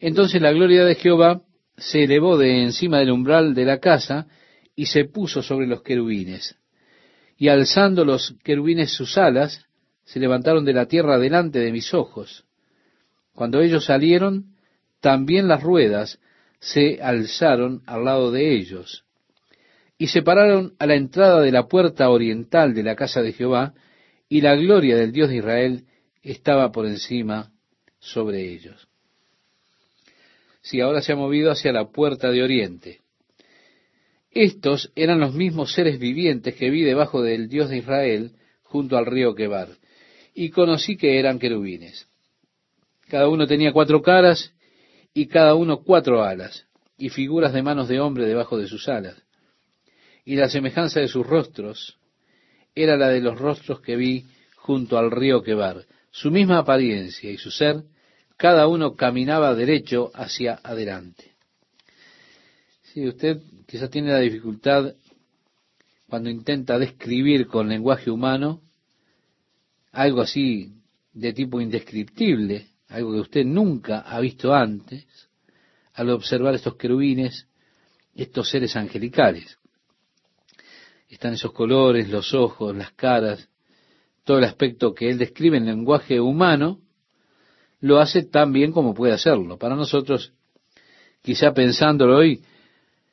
Entonces 0.00 0.40
la 0.40 0.52
gloria 0.52 0.86
de 0.86 0.94
Jehová 0.94 1.42
se 1.76 2.04
elevó 2.04 2.38
de 2.38 2.62
encima 2.62 2.98
del 2.98 3.10
umbral 3.10 3.52
de 3.52 3.66
la 3.66 3.78
casa 3.78 4.26
y 4.74 4.86
se 4.86 5.04
puso 5.04 5.42
sobre 5.42 5.66
los 5.66 5.82
querubines. 5.82 6.56
Y 7.36 7.48
alzando 7.48 8.06
los 8.06 8.34
querubines 8.42 8.90
sus 8.90 9.18
alas, 9.18 9.66
se 10.04 10.18
levantaron 10.18 10.64
de 10.64 10.72
la 10.72 10.86
tierra 10.86 11.18
delante 11.18 11.58
de 11.58 11.72
mis 11.72 11.92
ojos. 11.92 12.46
Cuando 13.34 13.60
ellos 13.60 13.84
salieron, 13.84 14.54
también 15.02 15.46
las 15.46 15.62
ruedas 15.62 16.18
se 16.60 17.00
alzaron 17.02 17.82
al 17.86 18.04
lado 18.04 18.30
de 18.30 18.54
ellos. 18.54 19.04
Y 19.96 20.08
se 20.08 20.22
pararon 20.22 20.74
a 20.78 20.86
la 20.86 20.94
entrada 20.94 21.40
de 21.40 21.52
la 21.52 21.66
puerta 21.66 22.08
oriental 22.10 22.74
de 22.74 22.82
la 22.82 22.96
casa 22.96 23.22
de 23.22 23.32
Jehová, 23.32 23.74
y 24.28 24.40
la 24.40 24.54
gloria 24.56 24.96
del 24.96 25.12
Dios 25.12 25.28
de 25.30 25.36
Israel 25.36 25.84
estaba 26.22 26.70
por 26.70 26.86
encima 26.86 27.50
sobre 27.98 28.52
ellos. 28.52 28.88
Si 30.60 30.80
ahora 30.80 31.00
se 31.00 31.12
ha 31.12 31.16
movido 31.16 31.50
hacia 31.50 31.72
la 31.72 31.90
puerta 31.90 32.30
de 32.30 32.42
oriente. 32.42 33.00
Estos 34.30 34.92
eran 34.94 35.20
los 35.20 35.34
mismos 35.34 35.72
seres 35.72 35.98
vivientes 35.98 36.54
que 36.54 36.70
vi 36.70 36.82
debajo 36.82 37.22
del 37.22 37.48
Dios 37.48 37.70
de 37.70 37.78
Israel 37.78 38.32
junto 38.62 38.98
al 38.98 39.06
río 39.06 39.34
Quebar 39.34 39.70
y 40.34 40.50
conocí 40.50 40.96
que 40.96 41.18
eran 41.18 41.38
querubines. 41.38 42.06
Cada 43.08 43.28
uno 43.28 43.46
tenía 43.46 43.72
cuatro 43.72 44.02
caras 44.02 44.52
y 45.14 45.26
cada 45.26 45.54
uno 45.54 45.82
cuatro 45.82 46.22
alas, 46.22 46.66
y 46.96 47.08
figuras 47.10 47.52
de 47.52 47.62
manos 47.62 47.88
de 47.88 48.00
hombre 48.00 48.26
debajo 48.26 48.58
de 48.58 48.66
sus 48.66 48.88
alas. 48.88 49.16
Y 50.24 50.36
la 50.36 50.48
semejanza 50.48 51.00
de 51.00 51.08
sus 51.08 51.26
rostros 51.26 51.98
era 52.74 52.96
la 52.96 53.08
de 53.08 53.20
los 53.20 53.38
rostros 53.38 53.80
que 53.80 53.96
vi 53.96 54.26
junto 54.56 54.98
al 54.98 55.10
río 55.10 55.42
Quebar. 55.42 55.86
Su 56.10 56.30
misma 56.30 56.58
apariencia 56.58 57.30
y 57.30 57.38
su 57.38 57.50
ser, 57.50 57.84
cada 58.36 58.66
uno 58.66 58.94
caminaba 58.94 59.54
derecho 59.54 60.10
hacia 60.14 60.60
adelante. 60.62 61.32
Si 62.82 63.06
usted 63.06 63.40
quizás 63.66 63.90
tiene 63.90 64.12
la 64.12 64.20
dificultad 64.20 64.94
cuando 66.08 66.30
intenta 66.30 66.78
describir 66.78 67.46
con 67.46 67.68
lenguaje 67.68 68.10
humano 68.10 68.62
algo 69.92 70.20
así 70.20 70.72
de 71.12 71.32
tipo 71.32 71.60
indescriptible, 71.60 72.68
algo 72.88 73.12
que 73.12 73.20
usted 73.20 73.44
nunca 73.44 74.00
ha 74.00 74.18
visto 74.20 74.54
antes, 74.54 75.06
al 75.94 76.10
observar 76.10 76.54
estos 76.54 76.76
querubines, 76.76 77.46
estos 78.14 78.48
seres 78.48 78.76
angelicales. 78.76 79.58
Están 81.08 81.34
esos 81.34 81.52
colores, 81.52 82.08
los 82.08 82.34
ojos, 82.34 82.74
las 82.74 82.92
caras, 82.92 83.48
todo 84.24 84.38
el 84.38 84.44
aspecto 84.44 84.94
que 84.94 85.08
él 85.08 85.18
describe 85.18 85.56
en 85.56 85.66
lenguaje 85.66 86.20
humano, 86.20 86.80
lo 87.80 87.98
hace 88.00 88.22
tan 88.24 88.52
bien 88.52 88.72
como 88.72 88.94
puede 88.94 89.12
hacerlo. 89.12 89.58
Para 89.58 89.76
nosotros, 89.76 90.32
quizá 91.22 91.52
pensándolo 91.52 92.18
hoy, 92.18 92.42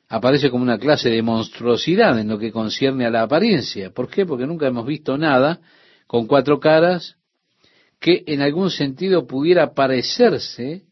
aparece 0.08 0.50
como 0.50 0.62
una 0.62 0.78
clase 0.78 1.10
de 1.10 1.22
monstruosidad 1.22 2.18
en 2.18 2.28
lo 2.28 2.38
que 2.38 2.52
concierne 2.52 3.06
a 3.06 3.10
la 3.10 3.22
apariencia. 3.22 3.90
¿Por 3.90 4.08
qué? 4.08 4.26
Porque 4.26 4.46
nunca 4.46 4.66
hemos 4.66 4.86
visto 4.86 5.16
nada 5.16 5.60
con 6.06 6.26
cuatro 6.26 6.60
caras 6.60 7.16
que 8.00 8.24
en 8.26 8.40
algún 8.40 8.70
sentido 8.70 9.26
pudiera 9.26 9.74
parecerse 9.74 10.84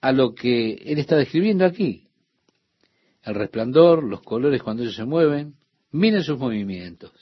a 0.00 0.12
lo 0.12 0.34
que 0.34 0.74
él 0.74 0.98
está 0.98 1.16
describiendo 1.16 1.64
aquí. 1.64 2.08
El 3.22 3.34
resplandor, 3.34 4.04
los 4.04 4.22
colores 4.22 4.62
cuando 4.62 4.82
ellos 4.82 4.96
se 4.96 5.04
mueven, 5.04 5.54
miren 5.90 6.22
sus 6.22 6.38
movimientos. 6.38 7.12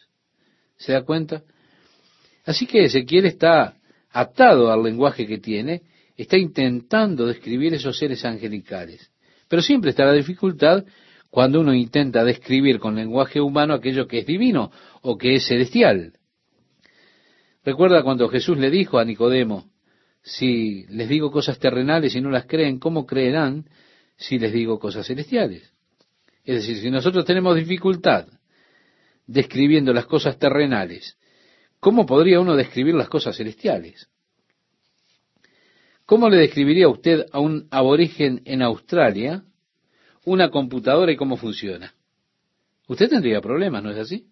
¿Se 0.76 0.92
da 0.92 1.02
cuenta? 1.02 1.42
Así 2.44 2.66
que 2.66 2.85
Ezequiel 2.85 3.26
está 3.26 3.76
atado 4.11 4.70
al 4.70 4.82
lenguaje 4.82 5.26
que 5.26 5.38
tiene, 5.38 5.82
está 6.16 6.37
intentando 6.37 7.26
describir 7.26 7.75
esos 7.75 7.99
seres 7.99 8.25
angelicales. 8.25 9.11
Pero 9.49 9.62
siempre 9.62 9.90
está 9.90 10.04
la 10.04 10.12
dificultad 10.12 10.85
cuando 11.30 11.61
uno 11.61 11.75
intenta 11.75 12.25
describir 12.25 12.78
con 12.78 12.94
lenguaje 12.94 13.40
humano 13.40 13.75
aquello 13.75 14.06
que 14.06 14.20
es 14.20 14.26
divino 14.26 14.70
o 15.02 15.18
que 15.18 15.35
es 15.37 15.46
celestial. 15.46 16.12
Recuerda 17.66 18.04
cuando 18.04 18.28
Jesús 18.28 18.56
le 18.58 18.70
dijo 18.70 18.96
a 19.00 19.04
Nicodemo, 19.04 19.68
si 20.23 20.87
les 20.87 21.08
digo 21.08 21.32
cosas 21.32 21.58
terrenales 21.58 22.14
y 22.14 22.20
no 22.20 22.30
las 22.30 22.46
creen, 22.46 22.78
¿cómo 22.78 23.04
creerán 23.04 23.68
si 24.16 24.38
les 24.38 24.52
digo 24.52 24.78
cosas 24.78 25.04
celestiales? 25.04 25.73
Es 26.44 26.61
decir, 26.61 26.76
si 26.76 26.92
nosotros 26.92 27.25
tenemos 27.25 27.56
dificultad 27.56 28.28
describiendo 29.26 29.92
las 29.92 30.06
cosas 30.06 30.38
terrenales, 30.38 31.18
¿cómo 31.80 32.06
podría 32.06 32.38
uno 32.38 32.54
describir 32.54 32.94
las 32.94 33.08
cosas 33.08 33.37
celestiales? 33.37 34.08
¿Cómo 36.04 36.30
le 36.30 36.37
describiría 36.37 36.88
usted 36.88 37.26
a 37.32 37.40
un 37.40 37.66
aborigen 37.73 38.42
en 38.44 38.62
Australia 38.62 39.42
una 40.25 40.50
computadora 40.50 41.11
y 41.11 41.16
cómo 41.16 41.37
funciona? 41.37 41.96
Usted 42.87 43.08
tendría 43.08 43.40
problemas, 43.40 43.82
¿no 43.82 43.90
es 43.90 43.99
así? 43.99 44.28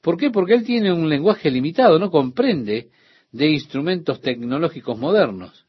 ¿Por 0.00 0.16
qué? 0.16 0.30
Porque 0.30 0.54
él 0.54 0.64
tiene 0.64 0.92
un 0.92 1.08
lenguaje 1.08 1.50
limitado, 1.50 1.98
no 1.98 2.10
comprende 2.10 2.90
de 3.32 3.50
instrumentos 3.50 4.20
tecnológicos 4.20 4.98
modernos. 4.98 5.66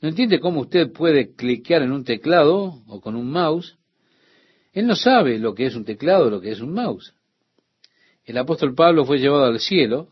No 0.00 0.08
entiende 0.08 0.40
cómo 0.40 0.60
usted 0.60 0.92
puede 0.92 1.34
cliquear 1.34 1.82
en 1.82 1.92
un 1.92 2.04
teclado 2.04 2.82
o 2.86 3.00
con 3.00 3.16
un 3.16 3.30
mouse. 3.30 3.76
Él 4.72 4.86
no 4.86 4.96
sabe 4.96 5.38
lo 5.38 5.54
que 5.54 5.66
es 5.66 5.74
un 5.74 5.84
teclado 5.84 6.26
o 6.26 6.30
lo 6.30 6.40
que 6.40 6.50
es 6.50 6.60
un 6.60 6.72
mouse. 6.72 7.14
El 8.24 8.38
apóstol 8.38 8.74
Pablo 8.74 9.04
fue 9.04 9.18
llevado 9.18 9.44
al 9.44 9.60
cielo. 9.60 10.08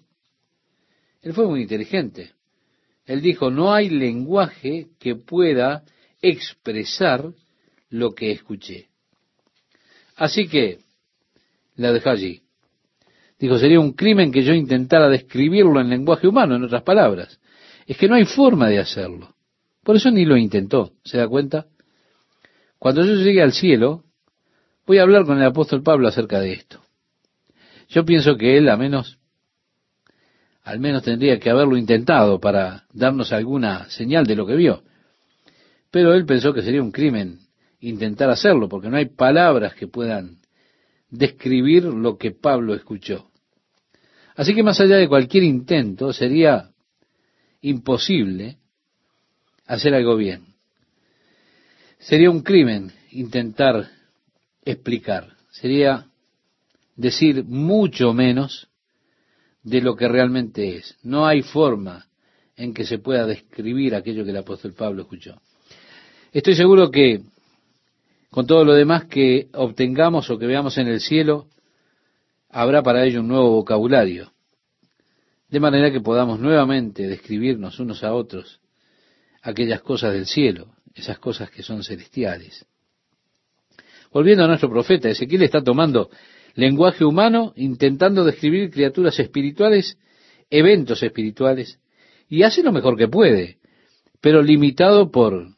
Él 1.22 1.32
fue 1.32 1.46
muy 1.46 1.62
inteligente. 1.62 2.32
Él 3.06 3.22
dijo, 3.22 3.50
no 3.50 3.72
hay 3.72 3.88
lenguaje 3.88 4.88
que 4.98 5.16
pueda 5.16 5.84
expresar 6.20 7.32
lo 7.88 8.12
que 8.12 8.32
escuché. 8.32 8.88
Así 10.16 10.48
que 10.48 10.80
la 11.76 11.92
dejó 11.92 12.10
allí. 12.10 12.42
Dijo, 13.38 13.58
sería 13.58 13.78
un 13.78 13.92
crimen 13.92 14.32
que 14.32 14.42
yo 14.42 14.52
intentara 14.52 15.08
describirlo 15.08 15.80
en 15.80 15.90
lenguaje 15.90 16.26
humano, 16.26 16.56
en 16.56 16.64
otras 16.64 16.82
palabras. 16.82 17.38
Es 17.86 17.96
que 17.96 18.08
no 18.08 18.16
hay 18.16 18.24
forma 18.24 18.68
de 18.68 18.80
hacerlo. 18.80 19.34
Por 19.84 19.96
eso 19.96 20.10
ni 20.10 20.24
lo 20.24 20.36
intentó. 20.36 20.92
¿Se 21.04 21.18
da 21.18 21.28
cuenta? 21.28 21.66
Cuando 22.78 23.04
yo 23.04 23.14
llegue 23.14 23.42
al 23.42 23.52
cielo, 23.52 24.04
voy 24.86 24.98
a 24.98 25.02
hablar 25.02 25.24
con 25.24 25.38
el 25.38 25.44
apóstol 25.44 25.82
Pablo 25.82 26.08
acerca 26.08 26.40
de 26.40 26.52
esto. 26.52 26.82
Yo 27.88 28.04
pienso 28.04 28.36
que 28.36 28.58
él, 28.58 28.68
a 28.68 28.76
menos, 28.76 29.18
al 30.62 30.80
menos 30.80 31.02
tendría 31.02 31.38
que 31.38 31.48
haberlo 31.48 31.76
intentado 31.76 32.40
para 32.40 32.84
darnos 32.92 33.32
alguna 33.32 33.88
señal 33.88 34.26
de 34.26 34.36
lo 34.36 34.46
que 34.46 34.56
vio. 34.56 34.82
Pero 35.90 36.12
él 36.12 36.26
pensó 36.26 36.52
que 36.52 36.62
sería 36.62 36.82
un 36.82 36.92
crimen 36.92 37.38
intentar 37.80 38.28
hacerlo, 38.28 38.68
porque 38.68 38.90
no 38.90 38.96
hay 38.96 39.06
palabras 39.06 39.74
que 39.74 39.86
puedan 39.86 40.38
describir 41.08 41.84
lo 41.84 42.18
que 42.18 42.32
Pablo 42.32 42.74
escuchó. 42.74 43.27
Así 44.38 44.54
que 44.54 44.62
más 44.62 44.80
allá 44.80 44.98
de 44.98 45.08
cualquier 45.08 45.42
intento, 45.42 46.12
sería 46.12 46.70
imposible 47.60 48.58
hacer 49.66 49.92
algo 49.94 50.14
bien. 50.14 50.54
Sería 51.98 52.30
un 52.30 52.42
crimen 52.42 52.92
intentar 53.10 53.90
explicar. 54.64 55.26
Sería 55.50 56.06
decir 56.94 57.42
mucho 57.46 58.14
menos 58.14 58.68
de 59.64 59.80
lo 59.80 59.96
que 59.96 60.06
realmente 60.06 60.76
es. 60.76 60.96
No 61.02 61.26
hay 61.26 61.42
forma 61.42 62.06
en 62.54 62.72
que 62.72 62.84
se 62.84 62.98
pueda 62.98 63.26
describir 63.26 63.96
aquello 63.96 64.22
que 64.24 64.30
el 64.30 64.36
apóstol 64.36 64.72
Pablo 64.72 65.02
escuchó. 65.02 65.42
Estoy 66.30 66.54
seguro 66.54 66.92
que 66.92 67.22
con 68.30 68.46
todo 68.46 68.64
lo 68.64 68.74
demás 68.74 69.06
que 69.06 69.48
obtengamos 69.54 70.30
o 70.30 70.38
que 70.38 70.46
veamos 70.46 70.78
en 70.78 70.86
el 70.86 71.00
cielo, 71.00 71.48
habrá 72.48 72.82
para 72.82 73.04
ello 73.04 73.20
un 73.20 73.28
nuevo 73.28 73.50
vocabulario, 73.50 74.32
de 75.48 75.60
manera 75.60 75.90
que 75.90 76.00
podamos 76.00 76.40
nuevamente 76.40 77.06
describirnos 77.06 77.78
unos 77.80 78.04
a 78.04 78.12
otros 78.14 78.60
aquellas 79.42 79.80
cosas 79.82 80.12
del 80.12 80.26
cielo, 80.26 80.74
esas 80.94 81.18
cosas 81.18 81.50
que 81.50 81.62
son 81.62 81.82
celestiales. 81.82 82.66
Volviendo 84.12 84.44
a 84.44 84.48
nuestro 84.48 84.70
profeta, 84.70 85.08
Ezequiel 85.08 85.42
está 85.42 85.62
tomando 85.62 86.10
lenguaje 86.54 87.04
humano, 87.04 87.52
intentando 87.56 88.24
describir 88.24 88.70
criaturas 88.70 89.18
espirituales, 89.18 89.98
eventos 90.50 91.02
espirituales, 91.02 91.78
y 92.28 92.42
hace 92.42 92.62
lo 92.62 92.72
mejor 92.72 92.96
que 92.96 93.08
puede, 93.08 93.58
pero 94.20 94.42
limitado 94.42 95.10
por, 95.10 95.54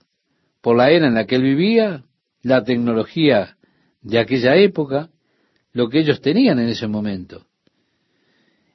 por 0.60 0.76
la 0.76 0.90
era 0.90 1.06
en 1.06 1.14
la 1.14 1.26
que 1.26 1.36
él 1.36 1.42
vivía, 1.42 2.04
la 2.42 2.64
tecnología 2.64 3.56
de 4.02 4.18
aquella 4.18 4.56
época, 4.56 5.10
lo 5.72 5.88
que 5.88 6.00
ellos 6.00 6.20
tenían 6.20 6.58
en 6.58 6.68
ese 6.68 6.86
momento, 6.86 7.46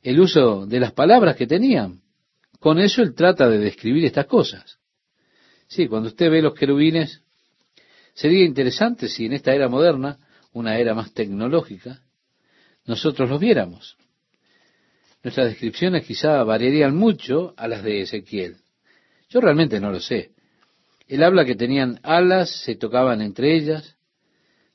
el 0.02 0.20
uso 0.20 0.66
de 0.66 0.80
las 0.80 0.92
palabras 0.92 1.36
que 1.36 1.48
tenían. 1.48 2.02
Con 2.60 2.80
eso 2.80 3.02
él 3.02 3.16
trata 3.16 3.50
de 3.50 3.58
describir 3.58 4.06
estas 4.06 4.28
cosas. 4.28 4.80
Sí, 5.68 5.88
cuando 5.88 6.10
usted 6.10 6.30
ve 6.30 6.42
los 6.42 6.54
querubines, 6.54 7.22
sería 8.14 8.46
interesante 8.46 9.08
si 9.08 9.26
en 9.26 9.34
esta 9.34 9.54
era 9.54 9.68
moderna, 9.68 10.20
una 10.54 10.78
era 10.78 10.94
más 10.94 11.12
tecnológica, 11.14 12.02
nosotros 12.86 13.30
los 13.30 13.40
viéramos. 13.40 13.98
Nuestras 15.24 15.48
descripciones 15.48 16.06
quizá 16.06 16.44
variarían 16.44 16.96
mucho 16.96 17.56
a 17.58 17.68
las 17.68 17.84
de 17.84 18.02
Ezequiel. 18.02 18.58
Yo 19.30 19.42
realmente 19.42 19.80
no 19.80 19.92
lo 19.92 20.00
sé. 20.00 20.32
Él 21.08 21.24
habla 21.24 21.46
que 21.46 21.56
tenían 21.56 22.00
alas, 22.04 22.50
se 22.64 22.76
tocaban 22.76 23.22
entre 23.22 23.56
ellas. 23.56 23.95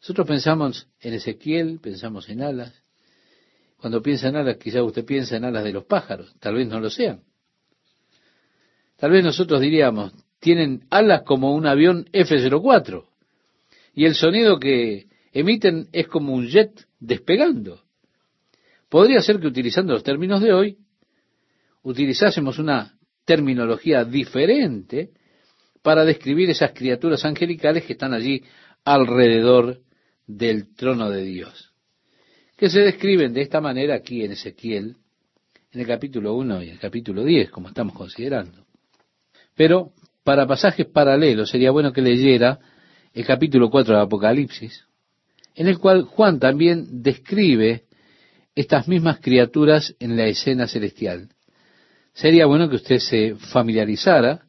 Nosotros 0.00 0.26
pensamos 0.26 0.88
en 1.00 1.14
Ezequiel, 1.14 1.78
pensamos 1.80 2.28
en 2.30 2.42
alas. 2.42 2.73
Cuando 3.76 4.02
piensa 4.02 4.28
en 4.28 4.37
alas, 4.37 4.57
quizá 4.57 4.83
usted 4.83 5.04
piensa 5.04 5.37
en 5.37 5.45
alas 5.45 5.64
de 5.64 5.73
los 5.73 5.85
pájaros, 5.85 6.35
tal 6.40 6.54
vez 6.54 6.69
no 6.69 6.80
lo 6.80 6.90
sean. 6.90 7.23
Tal 8.97 9.11
vez 9.11 9.25
nosotros 9.25 9.61
diríamos, 9.61 10.12
tienen 10.38 10.87
alas 10.90 11.23
como 11.23 11.54
un 11.54 11.66
avión 11.66 12.07
F-04 12.12 13.04
y 13.95 14.04
el 14.04 14.14
sonido 14.14 14.59
que 14.59 15.09
emiten 15.33 15.88
es 15.92 16.09
como 16.09 16.35
un 16.35 16.47
jet 16.47 16.87
despegando. 16.99 17.83
Podría 18.88 19.21
ser 19.23 19.38
que 19.38 19.47
utilizando 19.47 19.92
los 19.92 20.02
términos 20.02 20.40
de 20.40 20.52
hoy, 20.52 20.78
utilizásemos 21.83 22.59
una 22.59 22.99
terminología 23.25 24.04
diferente 24.04 25.11
para 25.83 26.04
describir 26.04 26.50
esas 26.50 26.73
criaturas 26.73 27.25
angelicales 27.25 27.85
que 27.85 27.92
están 27.92 28.12
allí 28.12 28.42
alrededor 28.85 29.80
del 30.37 30.75
trono 30.75 31.10
de 31.10 31.22
Dios, 31.22 31.72
que 32.56 32.70
se 32.70 32.80
describen 32.80 33.32
de 33.32 33.42
esta 33.42 33.60
manera 33.60 33.94
aquí 33.94 34.25
en 34.25 34.32
Ezequiel, 34.32 34.96
en 35.72 35.80
el 35.80 35.87
capítulo 35.87 36.34
1 36.34 36.62
y 36.62 36.70
el 36.70 36.78
capítulo 36.78 37.25
10, 37.25 37.50
como 37.50 37.68
estamos 37.68 37.94
considerando. 37.94 38.64
Pero 39.56 39.92
para 40.25 40.46
pasajes 40.46 40.87
paralelos 40.87 41.50
sería 41.50 41.70
bueno 41.70 41.92
que 41.92 42.02
leyera 42.02 42.58
el 43.12 43.25
capítulo 43.25 43.70
4 43.70 43.96
de 43.96 44.02
Apocalipsis, 44.02 44.84
en 45.54 45.66
el 45.66 45.78
cual 45.78 46.02
Juan 46.02 46.38
también 46.38 47.02
describe 47.02 47.84
estas 48.54 48.88
mismas 48.88 49.20
criaturas 49.20 49.94
en 49.99 50.16
la 50.16 50.26
escena 50.26 50.66
celestial. 50.66 51.28
Sería 52.12 52.46
bueno 52.46 52.68
que 52.68 52.76
usted 52.76 52.99
se 52.99 53.34
familiarizara 53.37 54.42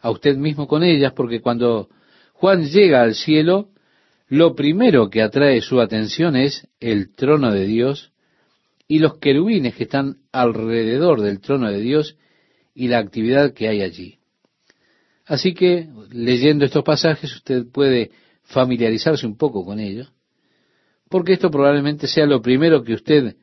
a 0.00 0.10
usted 0.10 0.36
mismo 0.36 0.66
con 0.66 0.82
ellas, 0.82 1.12
porque 1.12 1.40
cuando 1.40 1.88
Juan 2.32 2.64
llega 2.64 3.02
al 3.02 3.14
cielo, 3.14 3.68
lo 4.32 4.54
primero 4.54 5.10
que 5.10 5.20
atrae 5.20 5.60
su 5.60 5.78
atención 5.78 6.36
es 6.36 6.66
el 6.80 7.14
trono 7.14 7.52
de 7.52 7.66
Dios 7.66 8.12
y 8.88 8.98
los 8.98 9.18
querubines 9.18 9.74
que 9.74 9.82
están 9.82 10.20
alrededor 10.32 11.20
del 11.20 11.38
trono 11.38 11.70
de 11.70 11.82
Dios 11.82 12.16
y 12.74 12.88
la 12.88 12.96
actividad 12.96 13.52
que 13.52 13.68
hay 13.68 13.82
allí. 13.82 14.20
Así 15.26 15.52
que, 15.52 15.90
leyendo 16.12 16.64
estos 16.64 16.82
pasajes, 16.82 17.30
usted 17.36 17.66
puede 17.70 18.10
familiarizarse 18.44 19.26
un 19.26 19.36
poco 19.36 19.66
con 19.66 19.78
ellos, 19.78 20.10
porque 21.10 21.34
esto 21.34 21.50
probablemente 21.50 22.06
sea 22.06 22.24
lo 22.24 22.40
primero 22.40 22.82
que 22.84 22.94
usted 22.94 23.36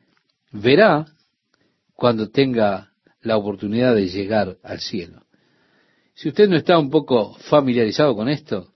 verá 0.50 1.06
cuando 1.94 2.30
tenga 2.30 2.90
la 3.20 3.36
oportunidad 3.36 3.94
de 3.94 4.08
llegar 4.08 4.56
al 4.64 4.80
cielo. 4.80 5.22
Si 6.14 6.28
usted 6.28 6.48
no 6.48 6.56
está 6.56 6.76
un 6.80 6.90
poco 6.90 7.34
familiarizado 7.34 8.16
con 8.16 8.28
esto, 8.28 8.72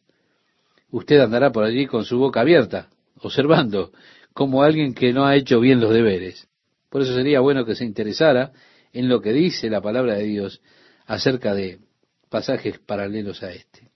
usted 0.95 1.19
andará 1.19 1.51
por 1.51 1.65
allí 1.65 1.87
con 1.87 2.05
su 2.05 2.19
boca 2.19 2.41
abierta, 2.41 2.89
observando 3.21 3.91
como 4.33 4.63
alguien 4.63 4.95
que 4.95 5.13
no 5.13 5.27
ha 5.27 5.35
hecho 5.35 5.59
bien 5.59 5.81
los 5.81 5.93
deberes. 5.93 6.47
Por 6.89 7.03
eso 7.03 7.13
sería 7.17 7.41
bueno 7.41 7.65
que 7.65 7.75
se 7.75 7.85
interesara 7.85 8.53
en 8.93 9.09
lo 9.09 9.21
que 9.21 9.33
dice 9.33 9.69
la 9.69 9.81
palabra 9.81 10.15
de 10.15 10.23
Dios 10.23 10.63
acerca 11.05 11.53
de 11.53 11.81
pasajes 12.29 12.79
paralelos 12.79 13.43
a 13.43 13.51
este. 13.51 13.91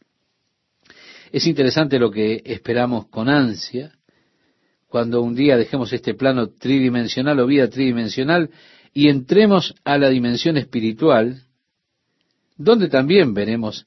Es 1.31 1.47
interesante 1.47 2.01
lo 2.01 2.11
que 2.11 2.43
esperamos 2.45 3.07
con 3.07 3.29
ansia 3.29 3.93
cuando 4.89 5.23
un 5.23 5.37
día 5.37 5.57
dejemos 5.57 5.93
este 5.93 6.15
plano 6.15 6.49
tridimensional 6.49 7.39
o 7.39 7.47
vida 7.47 7.69
tridimensional 7.69 8.51
y 8.93 9.09
entremos 9.09 9.73
a 9.85 9.99
la 9.99 10.09
dimensión 10.09 10.57
espiritual, 10.57 11.43
donde 12.57 12.89
también 12.89 13.35
veremos 13.35 13.87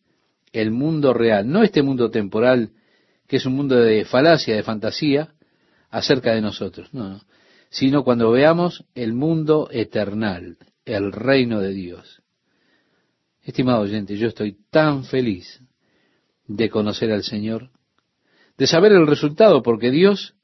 el 0.54 0.71
mundo 0.71 1.13
real, 1.13 1.50
no 1.50 1.62
este 1.62 1.82
mundo 1.82 2.10
temporal 2.10 2.71
que 3.31 3.37
es 3.37 3.45
un 3.45 3.55
mundo 3.55 3.77
de 3.77 4.03
falacia, 4.03 4.57
de 4.57 4.61
fantasía 4.61 5.33
acerca 5.89 6.35
de 6.35 6.41
nosotros, 6.41 6.93
no, 6.93 7.07
no, 7.07 7.21
sino 7.69 8.03
cuando 8.03 8.29
veamos 8.29 8.83
el 8.93 9.13
mundo 9.13 9.69
eternal, 9.71 10.57
el 10.83 11.13
reino 11.13 11.61
de 11.61 11.69
Dios. 11.69 12.21
Estimado 13.41 13.83
oyente, 13.83 14.17
yo 14.17 14.27
estoy 14.27 14.57
tan 14.69 15.05
feliz 15.05 15.61
de 16.45 16.69
conocer 16.69 17.09
al 17.13 17.23
Señor, 17.23 17.69
de 18.57 18.67
saber 18.67 18.91
el 18.91 19.07
resultado, 19.07 19.63
porque 19.63 19.91
Dios 19.91 20.35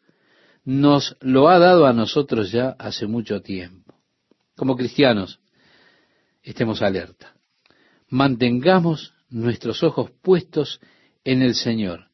nos 0.64 1.18
lo 1.20 1.50
ha 1.50 1.60
dado 1.60 1.88
a 1.88 1.94
nosotros 1.94 2.54
ya 2.54 2.70
hace 2.80 3.06
mucho 3.06 3.42
tiempo. 3.42 3.96
Como 4.56 4.78
cristianos, 4.78 5.42
estemos 6.42 6.82
alerta. 6.82 7.36
Mantengamos 8.08 9.14
nuestros 9.30 9.84
ojos 9.84 10.10
puestos 10.22 10.80
en 11.26 11.42
el 11.42 11.54
Señor, 11.54 12.07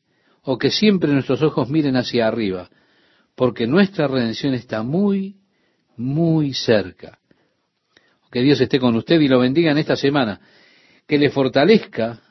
o 0.43 0.57
que 0.57 0.71
siempre 0.71 1.11
nuestros 1.11 1.41
ojos 1.41 1.69
miren 1.69 1.95
hacia 1.95 2.27
arriba, 2.27 2.69
porque 3.35 3.65
nuestra 3.65 4.07
redención 4.07 4.53
está 4.53 4.83
muy, 4.83 5.37
muy 5.97 6.53
cerca. 6.53 7.19
Que 8.31 8.41
Dios 8.41 8.59
esté 8.59 8.79
con 8.79 8.95
usted 8.95 9.19
y 9.21 9.27
lo 9.27 9.39
bendiga 9.39 9.71
en 9.71 9.77
esta 9.77 9.95
semana 9.95 10.41
que 11.07 11.17
le 11.17 11.29
fortalezca 11.29 12.21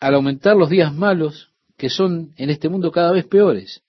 al 0.00 0.14
aumentar 0.14 0.56
los 0.56 0.68
días 0.68 0.94
malos 0.94 1.52
que 1.76 1.88
son 1.88 2.32
en 2.36 2.50
este 2.50 2.68
mundo 2.68 2.92
cada 2.92 3.12
vez 3.12 3.26
peores, 3.26 3.82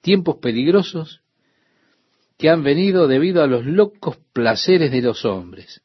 tiempos 0.00 0.36
peligrosos 0.36 1.22
que 2.36 2.50
han 2.50 2.62
venido 2.62 3.06
debido 3.06 3.42
a 3.42 3.46
los 3.46 3.64
locos 3.64 4.18
placeres 4.32 4.90
de 4.90 5.00
los 5.00 5.24
hombres. 5.24 5.80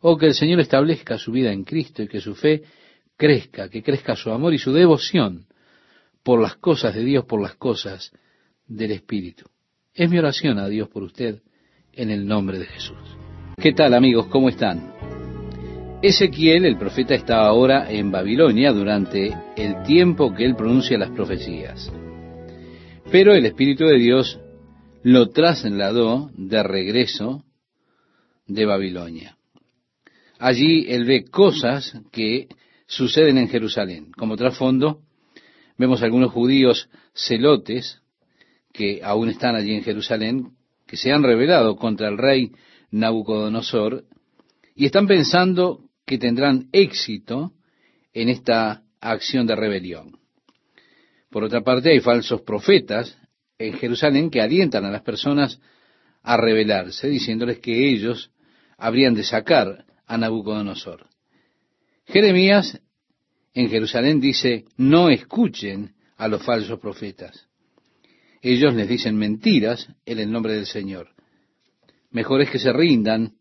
O 0.00 0.16
que 0.16 0.26
el 0.26 0.34
Señor 0.34 0.60
establezca 0.60 1.18
su 1.18 1.32
vida 1.32 1.52
en 1.52 1.64
Cristo 1.64 2.02
y 2.02 2.08
que 2.08 2.20
su 2.20 2.34
fe 2.34 2.62
crezca, 3.16 3.68
que 3.68 3.82
crezca 3.82 4.14
su 4.14 4.30
amor 4.30 4.54
y 4.54 4.58
su 4.58 4.72
devoción 4.72 5.46
por 6.22 6.40
las 6.40 6.56
cosas 6.56 6.94
de 6.94 7.04
Dios, 7.04 7.24
por 7.24 7.40
las 7.40 7.54
cosas 7.56 8.12
del 8.66 8.92
Espíritu. 8.92 9.44
Es 9.94 10.08
mi 10.08 10.18
oración 10.18 10.58
a 10.58 10.68
Dios 10.68 10.88
por 10.88 11.02
usted 11.02 11.42
en 11.92 12.10
el 12.10 12.26
nombre 12.26 12.58
de 12.58 12.66
Jesús. 12.66 12.98
¿Qué 13.56 13.72
tal 13.72 13.94
amigos? 13.94 14.26
¿Cómo 14.28 14.48
están? 14.48 14.92
Ezequiel, 16.02 16.64
el 16.64 16.78
profeta, 16.78 17.14
está 17.14 17.46
ahora 17.46 17.90
en 17.90 18.10
Babilonia 18.10 18.72
durante 18.72 19.36
el 19.56 19.82
tiempo 19.84 20.34
que 20.34 20.44
él 20.44 20.56
pronuncia 20.56 20.98
las 20.98 21.10
profecías. 21.10 21.92
Pero 23.10 23.34
el 23.34 23.46
Espíritu 23.46 23.84
de 23.84 23.98
Dios 23.98 24.40
lo 25.02 25.28
trasladó 25.30 26.30
de 26.34 26.62
regreso 26.62 27.44
de 28.46 28.64
Babilonia. 28.64 29.36
Allí 30.38 30.86
él 30.88 31.04
ve 31.04 31.24
cosas 31.24 31.96
que 32.10 32.48
suceden 32.86 33.38
en 33.38 33.48
Jerusalén. 33.48 34.10
Como 34.16 34.36
trasfondo, 34.36 35.02
vemos 35.76 36.02
algunos 36.02 36.32
judíos 36.32 36.88
celotes 37.14 38.00
que 38.72 39.00
aún 39.02 39.28
están 39.28 39.54
allí 39.54 39.74
en 39.74 39.84
Jerusalén, 39.84 40.52
que 40.86 40.96
se 40.96 41.12
han 41.12 41.22
rebelado 41.22 41.76
contra 41.76 42.08
el 42.08 42.18
rey 42.18 42.52
Nabucodonosor 42.90 44.04
y 44.74 44.86
están 44.86 45.06
pensando 45.06 45.84
que 46.06 46.18
tendrán 46.18 46.68
éxito 46.72 47.52
en 48.12 48.28
esta 48.28 48.82
acción 49.00 49.46
de 49.46 49.56
rebelión. 49.56 50.18
Por 51.30 51.44
otra 51.44 51.62
parte, 51.62 51.90
hay 51.90 52.00
falsos 52.00 52.42
profetas 52.42 53.18
en 53.58 53.74
Jerusalén 53.74 54.30
que 54.30 54.40
alientan 54.40 54.84
a 54.84 54.90
las 54.90 55.02
personas 55.02 55.60
a 56.22 56.36
rebelarse, 56.36 57.08
diciéndoles 57.08 57.58
que 57.58 57.88
ellos 57.88 58.30
habrían 58.76 59.14
de 59.14 59.24
sacar 59.24 59.86
a 60.06 60.18
Nabucodonosor. 60.18 61.06
Jeremías 62.04 62.80
en 63.54 63.68
Jerusalén 63.68 64.20
dice, 64.20 64.64
no 64.76 65.10
escuchen 65.10 65.94
a 66.16 66.28
los 66.28 66.42
falsos 66.42 66.78
profetas. 66.78 67.48
Ellos 68.40 68.74
les 68.74 68.88
dicen 68.88 69.16
mentiras 69.16 69.88
en 70.04 70.18
el 70.18 70.30
nombre 70.30 70.54
del 70.54 70.66
Señor. 70.66 71.10
Mejor 72.10 72.42
es 72.42 72.50
que 72.50 72.58
se 72.58 72.72
rindan 72.72 73.34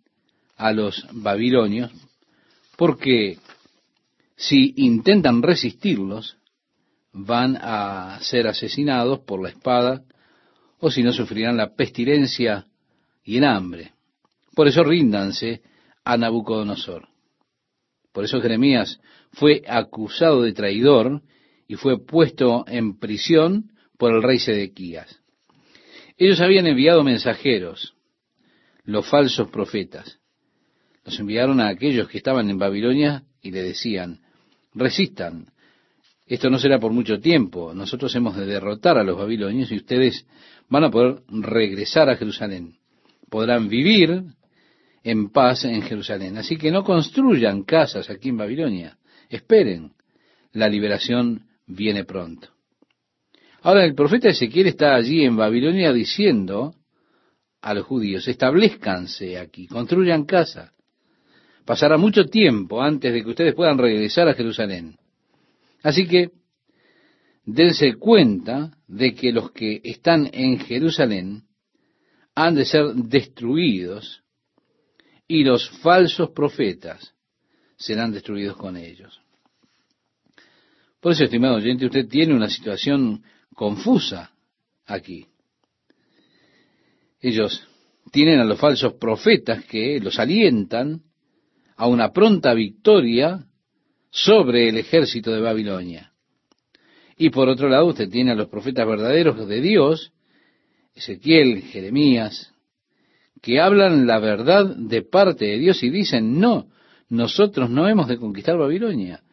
a 0.56 0.71
los 0.71 1.08
babilonios, 1.12 1.91
porque 2.78 3.39
si 4.36 4.74
intentan 4.78 5.41
resistirlos, 5.41 6.38
van 7.13 7.58
a 7.60 8.19
ser 8.21 8.47
asesinados 8.47 9.19
por 9.19 9.41
la 9.41 9.50
espada, 9.50 10.04
o 10.80 10.89
si 10.89 11.04
no 11.04 11.13
sufrirán 11.13 11.58
la 11.58 11.76
pestilencia 11.76 12.65
y 13.24 13.38
el 13.38 13.45
hambre. 13.45 13.93
Por 14.56 14.67
eso 14.67 14.84
ríndanse 14.84 15.62
a 16.04 16.17
Nabucodonosor. 16.17 17.08
Por 18.12 18.26
eso 18.26 18.41
Jeremías 18.41 19.00
fue 19.32 19.63
acusado 19.67 20.41
de 20.41 20.54
traidor 20.54 21.22
y 21.67 21.76
fue 21.76 22.04
puesto 22.04 22.65
en 22.67 23.00
prisión 23.00 23.72
por 23.98 24.13
el 24.13 24.24
rey 24.24 24.39
Sedequías. 24.39 25.22
Ellos 26.17 26.41
habían 26.41 26.67
enviado 26.67 27.04
mensajeros, 27.04 27.96
los 28.84 29.08
falsos 29.08 29.50
profetas. 29.50 30.20
Los 31.06 31.20
enviaron 31.20 31.60
a 31.60 31.70
aquellos 31.70 32.08
que 32.08 32.17
estaban 32.17 32.50
en 32.50 32.58
Babilonia 32.58 33.24
y 33.41 33.52
le 33.52 33.63
decían, 33.63 34.20
resistan, 34.74 35.48
esto 36.28 36.50
no 36.50 36.60
será 36.60 36.80
por 36.80 36.91
mucho 36.91 37.20
tiempo, 37.20 37.74
nosotros 37.74 38.15
hemos 38.15 38.38
de 38.38 38.46
derrotar 38.46 38.98
a 38.98 39.04
los 39.04 39.17
babilonios 39.17 39.72
y 39.72 39.78
ustedes 39.78 40.26
van 40.70 40.86
a 40.86 40.91
poder 40.91 41.24
regresar 41.28 42.10
a 42.10 42.15
Jerusalén. 42.15 42.76
Podrán 43.30 43.67
vivir 43.67 44.24
en 45.04 45.30
paz 45.30 45.65
en 45.65 45.82
Jerusalén. 45.82 46.38
Así 46.38 46.58
que 46.58 46.72
no 46.72 46.84
construyan 46.84 47.63
casas 47.63 48.10
aquí 48.10 48.30
en 48.30 48.38
Babilonia. 48.38 48.98
Esperen. 49.32 49.94
La 50.52 50.67
liberación 50.67 51.48
viene 51.65 52.04
pronto. 52.04 52.50
Ahora 53.62 53.86
el 53.86 53.96
profeta 53.96 54.28
Ezequiel 54.28 54.67
está 54.67 54.96
allí 54.96 55.24
en 55.24 55.38
Babilonia 55.38 55.94
diciendo 55.94 56.76
a 57.62 57.74
los 57.74 57.86
judíos, 57.86 58.28
establezcanse 58.28 59.38
aquí, 59.38 59.67
construyan 59.67 60.26
casa. 60.26 60.74
Pasará 61.63 61.98
mucho 61.98 62.26
tiempo 62.26 62.82
antes 62.82 63.13
de 63.13 63.24
que 63.24 63.30
ustedes 63.30 63.56
puedan 63.56 63.78
regresar 63.78 64.28
a 64.28 64.34
Jerusalén. 64.34 64.98
Así 65.84 66.08
que 66.08 66.32
dense 67.46 67.94
cuenta 67.94 68.78
de 68.88 69.13
que 69.13 69.32
los 69.32 69.52
que 69.52 69.80
están 69.84 70.30
en 70.34 70.60
Jerusalén 70.60 71.44
han 72.36 72.56
de 72.56 72.65
ser 72.65 72.94
destruidos 72.96 74.24
y 75.28 75.44
los 75.44 75.70
falsos 75.82 76.32
profetas 76.32 77.13
serán 77.78 78.12
destruidos 78.12 78.58
con 78.58 78.76
ellos. 78.76 79.20
Por 81.02 81.14
eso, 81.14 81.24
estimado 81.24 81.56
oyente, 81.56 81.88
usted 81.88 82.08
tiene 82.08 82.36
una 82.36 82.50
situación 82.50 83.24
confusa 83.56 84.32
aquí. 84.86 85.26
Ellos 87.20 87.68
tienen 88.12 88.40
a 88.40 88.46
los 88.46 88.60
falsos 88.60 88.94
profetas 88.94 89.66
que 89.66 90.00
los 90.00 90.20
alientan 90.20 91.02
a 91.76 91.88
una 91.88 92.12
pronta 92.12 92.54
victoria 92.54 93.46
sobre 94.12 94.70
el 94.70 94.78
ejército 94.78 95.32
de 95.32 95.42
Babilonia. 95.42 96.12
Y 97.18 97.32
por 97.32 97.50
otro 97.50 97.68
lado, 97.68 97.88
usted 97.88 98.10
tiene 98.10 98.32
a 98.32 98.36
los 98.36 98.50
profetas 98.50 98.88
verdaderos 98.88 99.48
de 99.48 99.62
Dios, 99.62 100.12
Ezequiel, 100.94 101.64
Jeremías, 101.64 102.54
que 103.42 103.60
hablan 103.60 104.06
la 104.06 104.20
verdad 104.20 104.76
de 104.76 105.02
parte 105.02 105.46
de 105.46 105.58
Dios 105.58 105.82
y 105.82 105.90
dicen, 105.90 106.40
no, 106.40 106.68
nosotros 107.10 107.72
no 107.72 107.88
hemos 107.88 108.08
de 108.08 108.18
conquistar 108.18 108.58
Babilonia. 108.58 109.24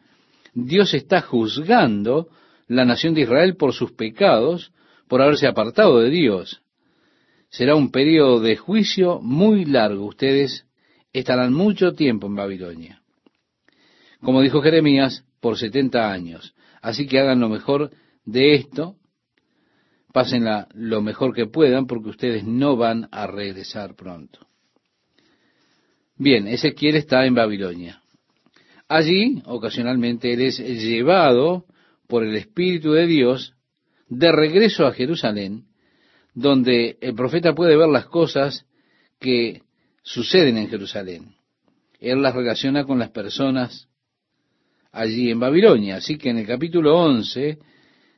Dios 0.53 0.93
está 0.93 1.21
juzgando 1.21 2.29
la 2.67 2.85
nación 2.85 3.13
de 3.13 3.21
Israel 3.21 3.55
por 3.55 3.73
sus 3.73 3.91
pecados, 3.91 4.71
por 5.07 5.21
haberse 5.21 5.47
apartado 5.47 5.99
de 5.99 6.09
Dios. 6.09 6.61
Será 7.49 7.75
un 7.75 7.91
periodo 7.91 8.39
de 8.39 8.55
juicio 8.55 9.19
muy 9.21 9.65
largo. 9.65 10.05
Ustedes 10.05 10.65
estarán 11.13 11.53
mucho 11.53 11.93
tiempo 11.93 12.27
en 12.27 12.35
Babilonia. 12.35 13.01
Como 14.21 14.41
dijo 14.41 14.61
Jeremías, 14.61 15.25
por 15.39 15.57
setenta 15.57 16.11
años. 16.11 16.53
Así 16.81 17.07
que 17.07 17.19
hagan 17.19 17.39
lo 17.39 17.49
mejor 17.49 17.91
de 18.25 18.53
esto, 18.53 18.95
pásenla 20.13 20.67
lo 20.73 21.01
mejor 21.01 21.33
que 21.33 21.47
puedan, 21.47 21.87
porque 21.87 22.09
ustedes 22.09 22.43
no 22.43 22.77
van 22.77 23.07
a 23.11 23.27
regresar 23.27 23.95
pronto. 23.95 24.47
Bien, 26.15 26.47
Ezequiel 26.47 26.95
está 26.95 27.25
en 27.25 27.33
Babilonia. 27.33 28.01
Allí, 28.89 29.43
ocasionalmente, 29.45 30.33
él 30.33 30.41
es 30.41 30.57
llevado 30.57 31.65
por 32.07 32.23
el 32.23 32.35
Espíritu 32.35 32.91
de 32.91 33.05
Dios 33.05 33.53
de 34.07 34.31
regreso 34.31 34.87
a 34.87 34.93
Jerusalén, 34.93 35.65
donde 36.33 36.97
el 36.99 37.13
profeta 37.13 37.53
puede 37.53 37.77
ver 37.77 37.87
las 37.87 38.07
cosas 38.07 38.65
que 39.19 39.61
suceden 40.01 40.57
en 40.57 40.69
Jerusalén. 40.69 41.35
Él 41.99 42.21
las 42.23 42.33
relaciona 42.33 42.83
con 42.83 42.97
las 42.97 43.11
personas 43.11 43.87
allí 44.91 45.29
en 45.29 45.39
Babilonia. 45.39 45.97
Así 45.97 46.17
que 46.17 46.31
en 46.31 46.39
el 46.39 46.47
capítulo 46.47 46.97
11 46.97 47.59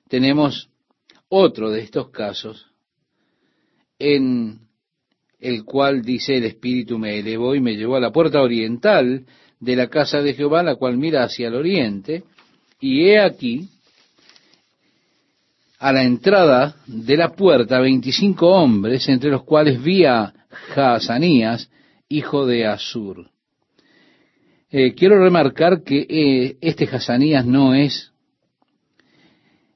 tenemos 0.07 0.69
otro 1.27 1.69
de 1.69 1.81
estos 1.81 2.11
casos 2.11 2.71
en 3.99 4.69
el 5.37 5.65
cual 5.65 6.01
dice 6.01 6.37
el 6.37 6.45
Espíritu 6.45 6.97
me 6.97 7.19
elevó 7.19 7.55
y 7.55 7.59
me 7.59 7.75
llevó 7.75 7.97
a 7.97 7.99
la 7.99 8.11
puerta 8.11 8.41
oriental 8.41 9.25
de 9.61 9.75
la 9.75 9.87
casa 9.87 10.21
de 10.21 10.33
Jehová, 10.33 10.63
la 10.63 10.75
cual 10.75 10.97
mira 10.97 11.23
hacia 11.23 11.47
el 11.47 11.55
oriente, 11.55 12.23
y 12.81 13.05
he 13.05 13.21
aquí 13.21 13.69
a 15.79 15.93
la 15.93 16.03
entrada 16.03 16.75
de 16.85 17.15
la 17.15 17.29
puerta 17.29 17.79
veinticinco 17.79 18.49
hombres, 18.49 19.07
entre 19.07 19.31
los 19.31 19.43
cuales 19.43 19.81
vi 19.81 20.03
a 20.03 20.33
Jaazanías, 20.49 21.69
hijo 22.09 22.45
de 22.45 22.65
Asur. 22.65 23.29
Eh, 24.69 24.93
quiero 24.93 25.21
remarcar 25.23 25.83
que 25.83 26.05
eh, 26.09 26.57
este 26.61 26.85
Hazanías 26.85 27.45
no 27.45 27.73
es 27.73 28.11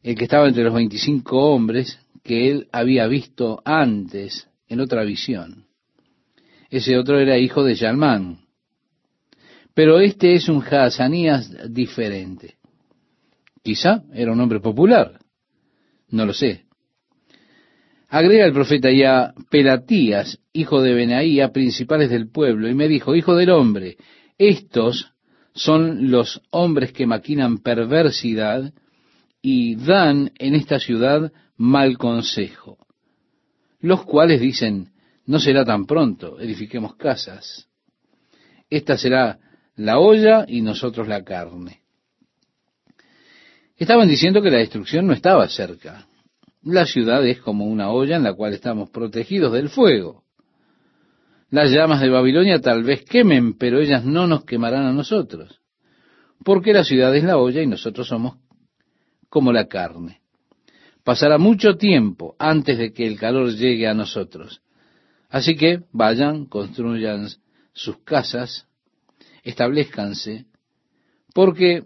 el 0.03 0.15
que 0.15 0.23
estaba 0.25 0.47
entre 0.47 0.63
los 0.63 0.73
25 0.73 1.37
hombres 1.37 1.99
que 2.23 2.49
él 2.49 2.67
había 2.71 3.07
visto 3.07 3.61
antes 3.65 4.47
en 4.67 4.79
otra 4.79 5.03
visión. 5.03 5.65
Ese 6.69 6.97
otro 6.97 7.19
era 7.19 7.37
hijo 7.37 7.63
de 7.63 7.75
Yalmán. 7.75 8.44
Pero 9.75 9.99
este 9.99 10.33
es 10.33 10.47
un 10.47 10.63
Hazanías 10.63 11.51
diferente. 11.71 12.55
Quizá 13.61 14.03
era 14.13 14.31
un 14.31 14.39
hombre 14.39 14.61
popular. 14.61 15.19
No 16.09 16.25
lo 16.25 16.33
sé. 16.33 16.63
Agrega 18.07 18.45
el 18.45 18.53
profeta 18.53 18.89
ya 18.89 19.33
Pelatías, 19.49 20.39
hijo 20.53 20.81
de 20.81 20.93
Benaía, 20.93 21.51
principales 21.51 22.09
del 22.09 22.29
pueblo, 22.29 22.69
y 22.69 22.73
me 22.73 22.87
dijo, 22.87 23.15
hijo 23.15 23.35
del 23.35 23.49
hombre, 23.49 23.97
estos 24.37 25.11
son 25.53 26.09
los 26.09 26.41
hombres 26.51 26.93
que 26.93 27.05
maquinan 27.05 27.57
perversidad 27.57 28.73
y 29.41 29.75
dan 29.75 30.31
en 30.37 30.55
esta 30.55 30.79
ciudad 30.79 31.33
mal 31.57 31.97
consejo, 31.97 32.77
los 33.81 34.05
cuales 34.05 34.39
dicen, 34.39 34.91
no 35.25 35.39
será 35.39 35.65
tan 35.65 35.85
pronto, 35.85 36.39
edifiquemos 36.39 36.95
casas. 36.95 37.67
Esta 38.69 38.97
será 38.97 39.39
la 39.75 39.99
olla 39.99 40.45
y 40.47 40.61
nosotros 40.61 41.07
la 41.07 41.23
carne. 41.23 41.81
Estaban 43.77 44.07
diciendo 44.07 44.41
que 44.41 44.51
la 44.51 44.59
destrucción 44.59 45.05
no 45.05 45.13
estaba 45.13 45.47
cerca. 45.49 46.07
La 46.63 46.85
ciudad 46.85 47.25
es 47.27 47.41
como 47.41 47.65
una 47.65 47.91
olla 47.91 48.15
en 48.15 48.23
la 48.23 48.33
cual 48.33 48.53
estamos 48.53 48.89
protegidos 48.89 49.51
del 49.53 49.69
fuego. 49.69 50.23
Las 51.49 51.71
llamas 51.71 52.01
de 52.01 52.09
Babilonia 52.09 52.59
tal 52.59 52.83
vez 52.83 53.03
quemen, 53.03 53.57
pero 53.57 53.79
ellas 53.79 54.03
no 54.03 54.27
nos 54.27 54.45
quemarán 54.45 54.85
a 54.85 54.93
nosotros, 54.93 55.61
porque 56.43 56.73
la 56.73 56.83
ciudad 56.83 57.15
es 57.15 57.23
la 57.23 57.37
olla 57.37 57.61
y 57.61 57.67
nosotros 57.67 58.07
somos 58.07 58.37
como 59.29 59.51
la 59.51 59.67
carne. 59.67 60.21
Pasará 61.03 61.37
mucho 61.37 61.75
tiempo 61.77 62.35
antes 62.39 62.77
de 62.77 62.91
que 62.91 63.05
el 63.05 63.19
calor 63.19 63.53
llegue 63.53 63.87
a 63.87 63.93
nosotros. 63.93 64.61
Así 65.29 65.55
que 65.55 65.83
vayan, 65.91 66.45
construyan 66.45 67.27
sus 67.73 67.97
casas, 67.99 68.67
establezcanse, 69.45 70.45
porque 71.33 71.83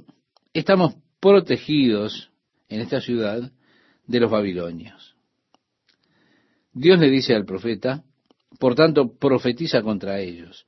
estamos 0.54 0.96
protegidos 1.20 2.32
en 2.70 2.82
esta 2.82 3.02
ciudad 3.02 3.52
de 4.08 4.20
los 4.20 4.32
babilonios. 4.32 5.16
Dios 6.74 7.00
le 7.00 7.10
dice 7.10 7.36
al 7.36 7.46
profeta, 7.46 8.04
por 8.58 8.76
tanto, 8.76 9.18
profetiza 9.18 9.82
contra 9.82 10.20
ellos. 10.20 10.66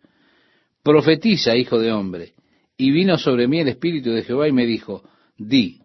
Profetiza, 0.83 1.55
hijo 1.55 1.79
de 1.79 1.91
hombre. 1.91 2.33
Y 2.77 2.91
vino 2.91 3.17
sobre 3.17 3.47
mí 3.47 3.59
el 3.59 3.69
Espíritu 3.69 4.11
de 4.11 4.23
Jehová 4.23 4.47
y 4.47 4.51
me 4.51 4.65
dijo, 4.65 5.03
di, 5.37 5.81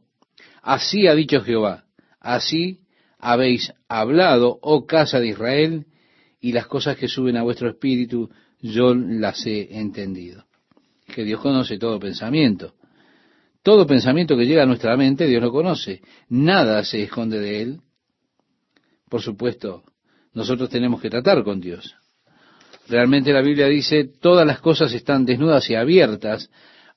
así 0.62 1.06
ha 1.06 1.14
dicho 1.14 1.40
Jehová, 1.40 1.84
así 2.20 2.80
habéis 3.18 3.72
hablado, 3.88 4.58
oh 4.62 4.86
casa 4.86 5.20
de 5.20 5.28
Israel, 5.28 5.86
y 6.40 6.52
las 6.52 6.66
cosas 6.66 6.96
que 6.96 7.08
suben 7.08 7.36
a 7.36 7.42
vuestro 7.42 7.68
espíritu, 7.68 8.30
yo 8.60 8.94
las 8.94 9.46
he 9.46 9.78
entendido. 9.78 10.45
Que 11.16 11.24
Dios 11.24 11.40
conoce 11.40 11.78
todo 11.78 11.98
pensamiento. 11.98 12.74
Todo 13.62 13.86
pensamiento 13.86 14.36
que 14.36 14.44
llega 14.44 14.64
a 14.64 14.66
nuestra 14.66 14.98
mente, 14.98 15.26
Dios 15.26 15.42
lo 15.42 15.50
conoce. 15.50 16.02
Nada 16.28 16.84
se 16.84 17.02
esconde 17.04 17.38
de 17.38 17.62
Él. 17.62 17.80
Por 19.08 19.22
supuesto, 19.22 19.82
nosotros 20.34 20.68
tenemos 20.68 21.00
que 21.00 21.08
tratar 21.08 21.42
con 21.42 21.58
Dios. 21.58 21.96
Realmente 22.86 23.32
la 23.32 23.40
Biblia 23.40 23.66
dice, 23.66 24.04
todas 24.04 24.46
las 24.46 24.60
cosas 24.60 24.92
están 24.92 25.24
desnudas 25.24 25.70
y 25.70 25.74
abiertas 25.74 26.50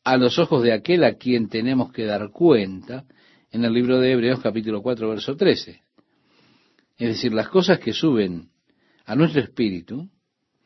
a 0.04 0.18
los 0.18 0.38
ojos 0.38 0.64
de 0.64 0.74
aquel 0.74 1.06
a 1.06 1.14
quien 1.14 1.48
tenemos 1.48 1.94
que 1.94 2.04
dar 2.04 2.30
cuenta, 2.30 3.06
en 3.52 3.64
el 3.64 3.72
libro 3.72 4.02
de 4.02 4.12
Hebreos 4.12 4.42
capítulo 4.42 4.82
4, 4.82 5.08
verso 5.08 5.38
13. 5.38 5.82
Es 6.98 7.08
decir, 7.08 7.34
las 7.34 7.48
cosas 7.48 7.80
que 7.80 7.94
suben 7.94 8.50
a 9.06 9.16
nuestro 9.16 9.42
espíritu, 9.42 10.10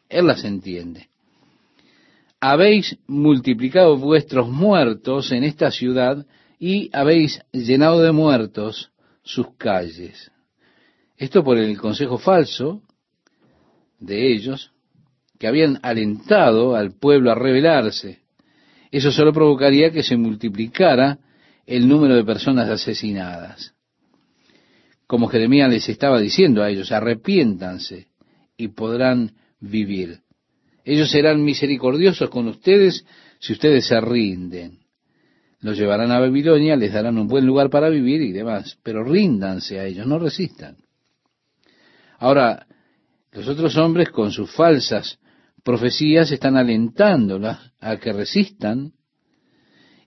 Él 0.10 0.26
las 0.26 0.44
entiende. 0.44 1.12
Habéis 2.45 2.97
multiplicado 3.08 3.95
vuestros 3.95 4.49
muertos 4.49 5.32
en 5.32 5.45
esta 5.45 5.71
ciudad 5.71 6.25
y 6.60 6.89
habéis 6.91 7.39
llenado 7.53 8.01
de 8.01 8.12
muertos 8.12 8.91
sus 9.23 9.56
calles. 9.56 10.29
Esto 11.15 11.41
por 11.41 11.58
el 11.58 11.77
consejo 11.77 12.17
falso 12.17 12.82
de 13.97 14.34
ellos, 14.34 14.73
que 15.39 15.47
habían 15.47 15.79
alentado 15.84 16.75
al 16.75 16.91
pueblo 16.91 17.32
a 17.32 17.36
rebelarse. 17.36 18.19
Eso 18.91 19.13
solo 19.13 19.32
provocaría 19.32 19.91
que 19.91 20.03
se 20.03 20.17
multiplicara 20.17 21.19
el 21.65 21.88
número 21.88 22.13
de 22.13 22.25
personas 22.25 22.67
asesinadas. 22.67 23.73
Como 25.08 25.29
Jeremías 25.29 25.69
les 25.69 25.88
estaba 25.88 26.19
diciendo 26.19 26.62
a 26.62 26.69
ellos, 26.69 26.91
arrepiéntanse 26.91 28.10
y 28.58 28.67
podrán 28.67 29.32
vivir. 29.62 30.23
Ellos 30.84 31.12
serán 31.12 31.43
misericordiosos 31.43 32.30
con 32.30 32.48
ustedes 32.48 33.06
si 33.39 33.54
ustedes 33.54 33.88
se 33.88 34.00
rinden. 34.02 34.80
Los 35.62 35.78
llevarán 35.78 36.12
a 36.12 36.19
Babilonia, 36.19 36.76
les 36.76 36.91
darán 36.91 37.17
un 37.17 37.28
buen 37.28 37.46
lugar 37.46 37.69
para 37.69 37.89
vivir 37.89 38.22
y 38.22 38.34
demás, 38.34 38.78
pero 38.84 39.04
ríndanse 39.04 39.80
a 39.80 39.86
ellos, 39.86 40.06
no 40.06 40.19
resistan. 40.19 40.78
Ahora, 42.19 42.67
los 43.32 43.48
otros 43.48 43.78
hombres 43.78 44.10
con 44.10 44.32
sus 44.32 44.52
falsas 44.52 45.19
profecías 45.63 46.32
están 46.32 46.58
alentándolas 46.58 47.72
a 47.80 47.98
que 47.98 48.12
resistan 48.12 48.91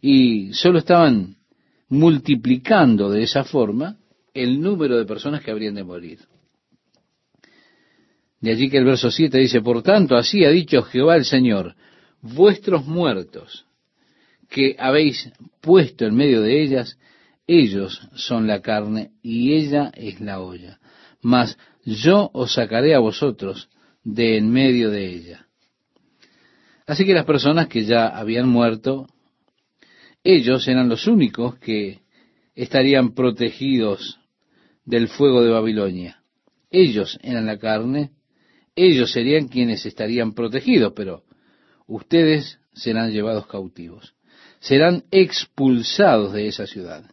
y 0.01 0.53
solo 0.53 0.79
estaban 0.79 1.37
multiplicando 1.89 3.11
de 3.11 3.23
esa 3.23 3.45
forma 3.45 3.97
el 4.35 4.61
número 4.61 4.99
de 4.99 5.07
personas 5.07 5.43
que 5.43 5.51
habrían 5.51 5.75
de 5.75 5.85
morir. 5.85 6.19
De 8.47 8.53
allí 8.53 8.71
que 8.71 8.79
el 8.79 8.85
verso 8.85 9.11
7 9.11 9.39
dice, 9.39 9.61
por 9.61 9.83
tanto, 9.83 10.15
así 10.15 10.45
ha 10.45 10.51
dicho 10.51 10.81
Jehová 10.83 11.17
el 11.17 11.25
Señor, 11.25 11.75
vuestros 12.23 12.87
muertos 12.87 13.67
que 14.49 14.77
habéis 14.79 15.33
puesto 15.61 16.07
en 16.07 16.15
medio 16.15 16.43
de 16.43 16.63
ellas, 16.63 16.97
ellos 17.49 18.09
son 18.15 18.47
la 18.47 18.63
carne 18.63 19.11
y 19.21 19.55
ella 19.55 19.91
es 19.97 20.21
la 20.21 20.39
olla. 20.39 20.79
Mas 21.23 21.59
yo 21.85 22.31
os 22.35 22.55
sacaré 22.55 22.95
a 22.95 23.01
vosotros 23.01 23.69
de 24.05 24.39
en 24.39 24.49
medio 24.49 24.91
de 24.93 25.07
ella. 25.07 25.47
Así 26.87 27.05
que 27.05 27.15
las 27.15 27.25
personas 27.25 27.67
que 27.67 27.85
ya 27.85 28.07
habían 28.07 28.49
muerto, 28.49 29.09
ellos 30.23 30.69
eran 30.69 30.89
los 30.89 31.09
únicos 31.09 31.59
que 31.59 31.99
estarían 32.55 33.13
protegidos 33.13 34.21
del 34.85 35.09
fuego 35.09 35.43
de 35.43 35.51
Babilonia. 35.51 36.23
Ellos 36.71 37.19
eran 37.25 37.47
la 37.47 37.59
carne, 37.59 38.13
ellos 38.77 39.11
serían 39.11 39.49
quienes 39.49 39.85
estarían 39.87 40.35
protegidos, 40.35 40.93
pero 40.95 41.25
ustedes 41.87 42.61
serán 42.75 43.11
llevados 43.11 43.47
cautivos, 43.47 44.15
serán 44.61 45.05
expulsados 45.11 46.33
de 46.33 46.47
esa 46.47 46.67
ciudad. 46.67 47.11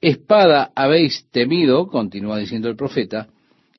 Espada 0.00 0.72
habéis 0.74 1.28
temido, 1.30 1.88
continúa 1.88 2.38
diciendo 2.38 2.68
el 2.68 2.76
profeta, 2.76 3.28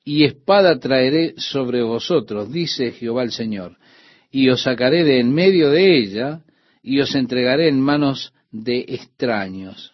y 0.04 0.24
espada 0.24 0.78
traeré 0.78 1.34
sobre 1.36 1.82
vosotros, 1.82 2.52
dice 2.52 2.92
Jehová 2.92 3.24
el 3.24 3.32
Señor 3.32 3.78
y 4.32 4.48
os 4.48 4.62
sacaré 4.62 5.04
de 5.04 5.20
en 5.20 5.32
medio 5.32 5.70
de 5.70 5.98
ella, 5.98 6.40
y 6.82 7.00
os 7.00 7.14
entregaré 7.14 7.68
en 7.68 7.80
manos 7.80 8.32
de 8.50 8.80
extraños, 8.88 9.92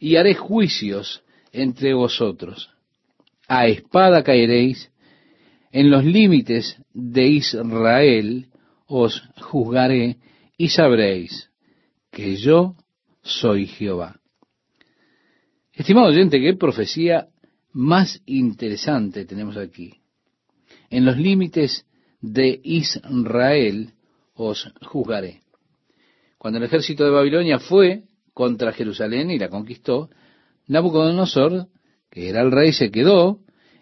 y 0.00 0.16
haré 0.16 0.34
juicios 0.34 1.22
entre 1.52 1.92
vosotros. 1.92 2.70
A 3.46 3.66
espada 3.66 4.24
caeréis, 4.24 4.90
en 5.70 5.90
los 5.90 6.04
límites 6.04 6.76
de 6.92 7.26
Israel 7.26 8.48
os 8.86 9.22
juzgaré, 9.40 10.18
y 10.58 10.68
sabréis 10.68 11.50
que 12.10 12.36
yo 12.36 12.74
soy 13.22 13.66
Jehová. 13.66 14.20
Estimado 15.72 16.08
oyente, 16.08 16.40
qué 16.40 16.54
profecía 16.54 17.28
más 17.72 18.20
interesante 18.26 19.24
tenemos 19.24 19.56
aquí. 19.56 19.94
En 20.90 21.04
los 21.04 21.16
límites 21.16 21.86
de 22.20 22.60
Israel 22.62 23.94
os 24.34 24.70
juzgaré. 24.82 25.42
Cuando 26.36 26.58
el 26.58 26.64
ejército 26.64 27.04
de 27.04 27.10
Babilonia 27.10 27.58
fue 27.58 28.04
contra 28.34 28.72
Jerusalén 28.72 29.30
y 29.30 29.38
la 29.38 29.48
conquistó, 29.48 30.10
Nabucodonosor, 30.66 31.68
que 32.10 32.28
era 32.28 32.42
el 32.42 32.50
rey, 32.50 32.72
se 32.72 32.90
quedó 32.90 33.40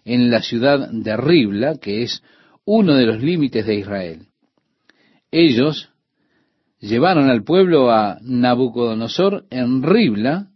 en 0.08 0.30
la 0.30 0.40
ciudad 0.40 0.88
de 0.90 1.16
Ribla, 1.18 1.76
que 1.76 2.02
es 2.02 2.22
uno 2.64 2.94
de 2.94 3.04
los 3.04 3.22
límites 3.22 3.66
de 3.66 3.74
Israel. 3.74 4.28
Ellos 5.30 5.90
llevaron 6.80 7.28
al 7.28 7.44
pueblo 7.44 7.90
a 7.90 8.18
Nabucodonosor 8.22 9.44
en 9.50 9.82
Ribla, 9.82 10.48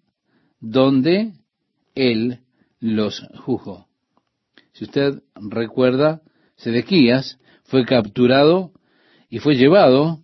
donde 0.59 1.33
él 1.95 2.39
los 2.81 3.23
juzgó. 3.45 3.89
Si 4.73 4.85
usted 4.85 5.23
recuerda, 5.35 6.23
Sedequías 6.57 7.39
fue 7.65 7.85
capturado 7.85 8.73
y 9.29 9.39
fue 9.39 9.57
llevado 9.57 10.21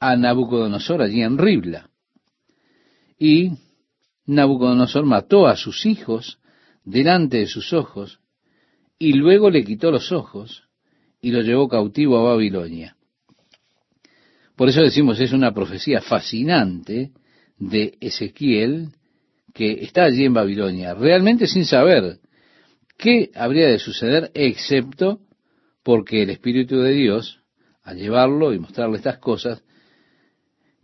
a 0.00 0.16
Nabucodonosor 0.16 1.00
allí 1.00 1.22
en 1.22 1.38
Ribla. 1.38 1.90
Y 3.20 3.52
Nabucodonosor 4.26 5.06
mató 5.06 5.46
a 5.46 5.54
sus 5.54 5.86
hijos 5.86 6.40
delante 6.84 7.38
de 7.38 7.46
sus 7.46 7.72
ojos 7.72 8.18
y 9.04 9.12
luego 9.12 9.50
le 9.50 9.64
quitó 9.64 9.90
los 9.90 10.12
ojos 10.12 10.62
y 11.20 11.30
lo 11.30 11.42
llevó 11.42 11.68
cautivo 11.68 12.18
a 12.18 12.32
Babilonia. 12.32 12.96
Por 14.56 14.70
eso 14.70 14.80
decimos, 14.80 15.20
es 15.20 15.32
una 15.32 15.52
profecía 15.52 16.00
fascinante 16.00 17.10
de 17.58 17.98
Ezequiel 18.00 18.92
que 19.52 19.72
está 19.84 20.04
allí 20.04 20.24
en 20.24 20.32
Babilonia, 20.32 20.94
realmente 20.94 21.46
sin 21.46 21.66
saber 21.66 22.20
qué 22.96 23.30
habría 23.34 23.68
de 23.68 23.78
suceder 23.78 24.30
excepto 24.32 25.20
porque 25.82 26.22
el 26.22 26.30
Espíritu 26.30 26.78
de 26.78 26.92
Dios, 26.92 27.40
al 27.82 27.98
llevarlo 27.98 28.54
y 28.54 28.58
mostrarle 28.58 28.96
estas 28.96 29.18
cosas, 29.18 29.62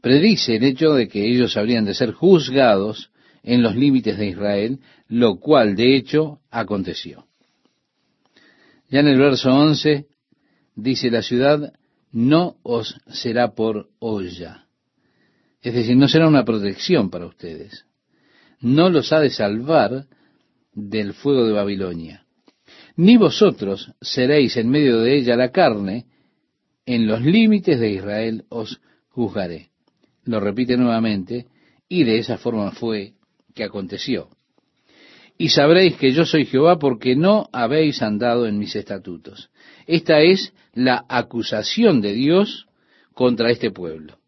predice 0.03 0.57
el 0.57 0.65
hecho 0.65 0.93
de 0.93 1.09
que 1.09 1.27
ellos 1.27 1.57
habrían 1.57 1.87
de 1.87 1.95
ser 1.95 2.13
juzgados 2.13 3.11
en 3.43 3.63
los 3.63 3.75
límites 3.75 4.19
de 4.19 4.27
Israel, 4.27 4.81
lo 5.09 5.41
cual 5.41 5.75
de 5.75 5.97
hecho 5.97 6.41
aconteció. 6.51 7.30
Ya 8.91 9.01
en 9.01 9.09
el 9.09 9.19
verso 9.19 9.51
11 9.51 10.07
dice, 10.75 11.11
la 11.11 11.23
ciudad 11.23 11.73
no 12.13 12.57
os 12.63 12.97
será 13.09 13.55
por 13.55 13.89
olla. 13.99 14.67
Es 15.63 15.75
decir, 15.75 15.97
no 15.97 16.09
será 16.09 16.29
una 16.29 16.45
protección 16.45 17.11
para 17.11 17.27
ustedes. 17.27 17.87
No 18.61 18.91
los 18.91 19.13
ha 19.13 19.21
de 19.21 19.31
salvar 19.31 20.07
del 20.73 21.15
fuego 21.15 21.47
de 21.47 21.53
Babilonia 21.53 22.27
ni 22.97 23.17
vosotros 23.17 23.93
seréis 24.01 24.59
en 24.59 24.69
medio 24.69 25.01
de 25.01 25.17
ella 25.17 25.35
la 25.35 25.51
carne, 25.51 26.05
en 26.85 27.07
los 27.07 27.23
límites 27.23 27.81
de 27.81 27.93
Israel 27.93 28.45
os 28.51 28.81
juzgaré. 29.09 29.71
Lo 30.25 30.39
repite 30.39 30.77
nuevamente, 30.77 31.47
y 31.89 32.05
de 32.05 32.19
esa 32.19 32.37
forma 32.37 32.73
fue 32.73 33.15
que 33.55 33.65
aconteció. 33.65 34.29
Y 35.41 35.49
sabréis 35.49 35.97
que 35.97 36.13
yo 36.13 36.27
soy 36.27 36.45
Jehová 36.45 36.79
porque 36.79 37.17
no 37.17 37.49
habéis 37.51 38.03
andado 38.03 38.47
en 38.47 38.59
mis 38.59 38.77
estatutos. 38.77 39.49
Esta 39.87 40.21
es 40.21 40.53
la 40.75 41.07
acusación 41.09 42.03
de 42.03 42.13
Dios 42.13 42.67
contra 43.15 43.51
este 43.51 43.71
pueblo. 43.71 44.19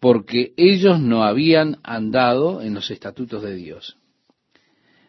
Porque 0.00 0.52
ellos 0.56 1.00
no 1.00 1.24
habían 1.24 1.78
andado 1.82 2.62
en 2.62 2.74
los 2.74 2.88
estatutos 2.92 3.42
de 3.42 3.56
Dios 3.56 3.96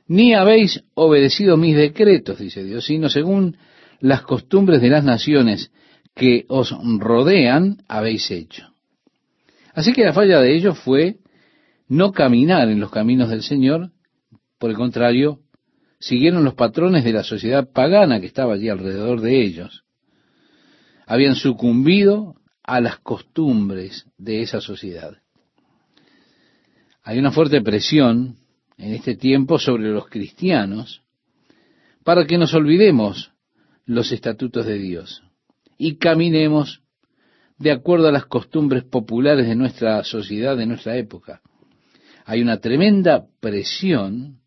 ni 0.07 0.33
habéis 0.33 0.83
obedecido 0.93 1.57
mis 1.57 1.75
decretos, 1.75 2.37
dice 2.37 2.63
Dios, 2.63 2.85
sino 2.85 3.09
según 3.09 3.57
las 3.99 4.21
costumbres 4.21 4.81
de 4.81 4.89
las 4.89 5.03
naciones 5.03 5.71
que 6.13 6.45
os 6.47 6.75
rodean 6.99 7.77
habéis 7.87 8.29
hecho. 8.31 8.67
Así 9.73 9.93
que 9.93 10.03
la 10.03 10.13
falla 10.13 10.39
de 10.39 10.55
ellos 10.55 10.77
fue 10.79 11.17
no 11.87 12.11
caminar 12.11 12.69
en 12.69 12.79
los 12.79 12.91
caminos 12.91 13.29
del 13.29 13.41
Señor, 13.41 13.91
por 14.65 14.71
el 14.71 14.77
contrario, 14.77 15.41
siguieron 15.99 16.43
los 16.43 16.55
patrones 16.55 17.03
de 17.03 17.13
la 17.13 17.23
sociedad 17.23 17.69
pagana 17.71 18.19
que 18.19 18.25
estaba 18.25 18.55
allí 18.55 18.67
alrededor 18.67 19.21
de 19.21 19.43
ellos. 19.43 19.83
Habían 21.05 21.35
sucumbido 21.35 22.37
a 22.63 22.81
las 22.81 22.97
costumbres 22.97 24.07
de 24.17 24.41
esa 24.41 24.61
sociedad. 24.61 25.17
Hay 27.03 27.19
una 27.19 27.29
fuerte 27.29 27.61
presión 27.61 28.37
en 28.79 28.95
este 28.95 29.15
tiempo 29.15 29.59
sobre 29.59 29.91
los 29.91 30.07
cristianos 30.07 31.03
para 32.03 32.25
que 32.25 32.39
nos 32.39 32.55
olvidemos 32.55 33.33
los 33.85 34.11
estatutos 34.11 34.65
de 34.65 34.79
Dios 34.79 35.21
y 35.77 35.97
caminemos 35.97 36.81
de 37.59 37.69
acuerdo 37.69 38.07
a 38.07 38.11
las 38.11 38.25
costumbres 38.25 38.83
populares 38.83 39.45
de 39.45 39.55
nuestra 39.55 40.03
sociedad, 40.03 40.57
de 40.57 40.65
nuestra 40.65 40.97
época. 40.97 41.43
Hay 42.25 42.41
una 42.41 42.57
tremenda 42.57 43.27
presión 43.39 44.39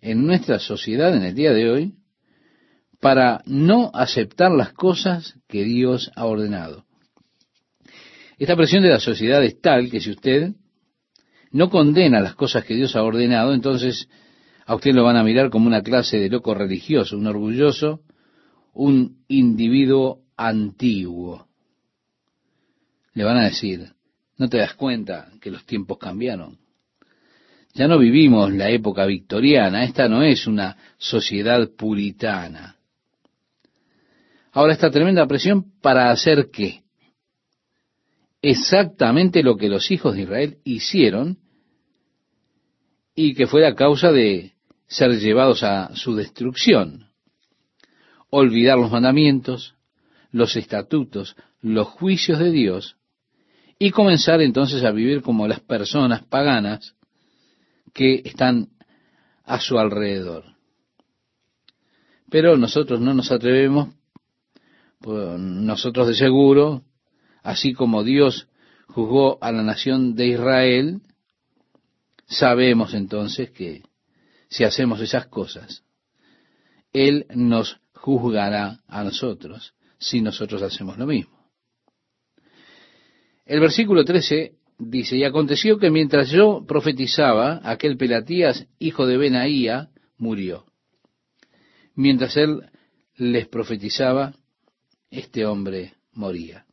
en 0.00 0.26
nuestra 0.26 0.58
sociedad 0.58 1.14
en 1.14 1.22
el 1.22 1.34
día 1.34 1.52
de 1.52 1.70
hoy 1.70 1.94
para 3.00 3.42
no 3.46 3.90
aceptar 3.94 4.52
las 4.52 4.72
cosas 4.72 5.38
que 5.48 5.64
Dios 5.64 6.10
ha 6.16 6.26
ordenado. 6.26 6.84
Esta 8.38 8.56
presión 8.56 8.82
de 8.82 8.90
la 8.90 9.00
sociedad 9.00 9.44
es 9.44 9.60
tal 9.60 9.90
que 9.90 10.00
si 10.00 10.10
usted 10.10 10.54
no 11.50 11.68
condena 11.68 12.20
las 12.20 12.34
cosas 12.34 12.64
que 12.64 12.74
Dios 12.74 12.94
ha 12.96 13.02
ordenado, 13.02 13.52
entonces 13.52 14.08
a 14.66 14.74
usted 14.74 14.92
lo 14.94 15.04
van 15.04 15.16
a 15.16 15.24
mirar 15.24 15.50
como 15.50 15.66
una 15.66 15.82
clase 15.82 16.18
de 16.18 16.28
loco 16.28 16.54
religioso, 16.54 17.18
un 17.18 17.26
orgulloso, 17.26 18.02
un 18.72 19.24
individuo 19.28 20.22
antiguo. 20.36 21.48
Le 23.14 23.24
van 23.24 23.38
a 23.38 23.44
decir, 23.44 23.92
¿no 24.38 24.48
te 24.48 24.58
das 24.58 24.74
cuenta 24.74 25.32
que 25.40 25.50
los 25.50 25.66
tiempos 25.66 25.98
cambiaron? 25.98 26.59
Ya 27.74 27.86
no 27.86 27.98
vivimos 27.98 28.52
la 28.52 28.70
época 28.70 29.06
victoriana, 29.06 29.84
esta 29.84 30.08
no 30.08 30.22
es 30.22 30.46
una 30.46 30.76
sociedad 30.98 31.68
puritana. 31.76 32.76
Ahora 34.52 34.72
esta 34.72 34.90
tremenda 34.90 35.26
presión 35.26 35.72
para 35.80 36.10
hacer 36.10 36.50
qué? 36.52 36.82
Exactamente 38.42 39.42
lo 39.42 39.56
que 39.56 39.68
los 39.68 39.90
hijos 39.90 40.14
de 40.14 40.22
Israel 40.22 40.58
hicieron 40.64 41.38
y 43.14 43.34
que 43.34 43.46
fue 43.46 43.60
la 43.60 43.74
causa 43.74 44.10
de 44.10 44.54
ser 44.86 45.12
llevados 45.20 45.62
a 45.62 45.94
su 45.94 46.16
destrucción. 46.16 47.10
Olvidar 48.30 48.78
los 48.78 48.90
mandamientos, 48.90 49.74
los 50.32 50.56
estatutos, 50.56 51.36
los 51.60 51.86
juicios 51.86 52.38
de 52.38 52.50
Dios 52.50 52.96
y 53.78 53.90
comenzar 53.90 54.40
entonces 54.40 54.82
a 54.84 54.90
vivir 54.90 55.22
como 55.22 55.46
las 55.46 55.60
personas 55.60 56.24
paganas 56.24 56.96
que 57.92 58.22
están 58.24 58.68
a 59.44 59.60
su 59.60 59.78
alrededor. 59.78 60.44
Pero 62.30 62.56
nosotros 62.56 63.00
no 63.00 63.14
nos 63.14 63.32
atrevemos, 63.32 63.94
pues 65.00 65.38
nosotros 65.38 66.06
de 66.08 66.14
seguro, 66.14 66.84
así 67.42 67.72
como 67.72 68.04
Dios 68.04 68.48
juzgó 68.86 69.38
a 69.42 69.50
la 69.50 69.62
nación 69.62 70.14
de 70.14 70.28
Israel, 70.28 71.00
sabemos 72.26 72.94
entonces 72.94 73.50
que 73.50 73.82
si 74.48 74.64
hacemos 74.64 75.00
esas 75.00 75.26
cosas, 75.26 75.84
Él 76.92 77.26
nos 77.34 77.80
juzgará 77.94 78.80
a 78.86 79.04
nosotros 79.04 79.74
si 79.98 80.20
nosotros 80.20 80.62
hacemos 80.62 80.96
lo 80.96 81.06
mismo. 81.06 81.40
El 83.44 83.60
versículo 83.60 84.04
13 84.04 84.59
dice, 84.80 85.16
y 85.16 85.24
aconteció 85.24 85.78
que 85.78 85.90
mientras 85.90 86.30
yo 86.30 86.64
profetizaba, 86.66 87.60
aquel 87.62 87.96
Pelatías, 87.96 88.66
hijo 88.78 89.06
de 89.06 89.16
Benaía, 89.16 89.90
murió. 90.16 90.64
Mientras 91.94 92.36
él 92.36 92.62
les 93.16 93.46
profetizaba, 93.46 94.34
este 95.10 95.44
hombre 95.44 95.94
moría. 96.12 96.64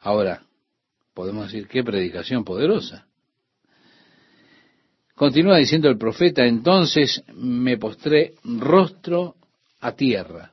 Ahora, 0.00 0.42
podemos 1.14 1.50
decir, 1.50 1.66
qué 1.66 1.82
predicación 1.82 2.44
poderosa. 2.44 3.06
Continúa 5.14 5.56
diciendo 5.56 5.88
el 5.88 5.96
profeta, 5.96 6.44
entonces 6.44 7.22
me 7.34 7.78
postré 7.78 8.34
rostro 8.44 9.36
a 9.80 9.92
tierra. 9.92 10.52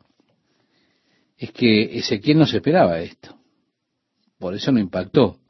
Es 1.37 1.51
que 1.51 1.97
Ezequiel 1.97 2.39
no 2.39 2.45
se 2.45 2.57
esperaba 2.57 3.01
esto. 3.01 3.37
Por 4.39 4.55
eso 4.55 4.71
no 4.71 4.79
impactó 4.79 5.42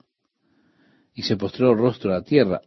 y 1.15 1.23
se 1.23 1.37
postró 1.37 1.75
rostro 1.75 2.11
a 2.11 2.15
la 2.15 2.23
tierra. 2.23 2.61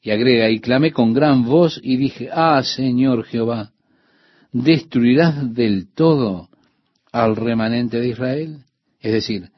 Y 0.00 0.10
agrega, 0.10 0.48
y 0.48 0.60
clamé 0.60 0.92
con 0.92 1.12
gran 1.12 1.44
voz 1.44 1.80
y 1.82 1.96
dije, 1.96 2.28
ah, 2.32 2.62
Señor 2.62 3.24
Jehová, 3.24 3.72
¿destruirás 4.52 5.54
del 5.54 5.92
todo 5.92 6.48
al 7.10 7.36
remanente 7.36 7.98
de 8.00 8.08
Israel? 8.08 8.58
Es 9.00 9.12
decir, 9.12 9.50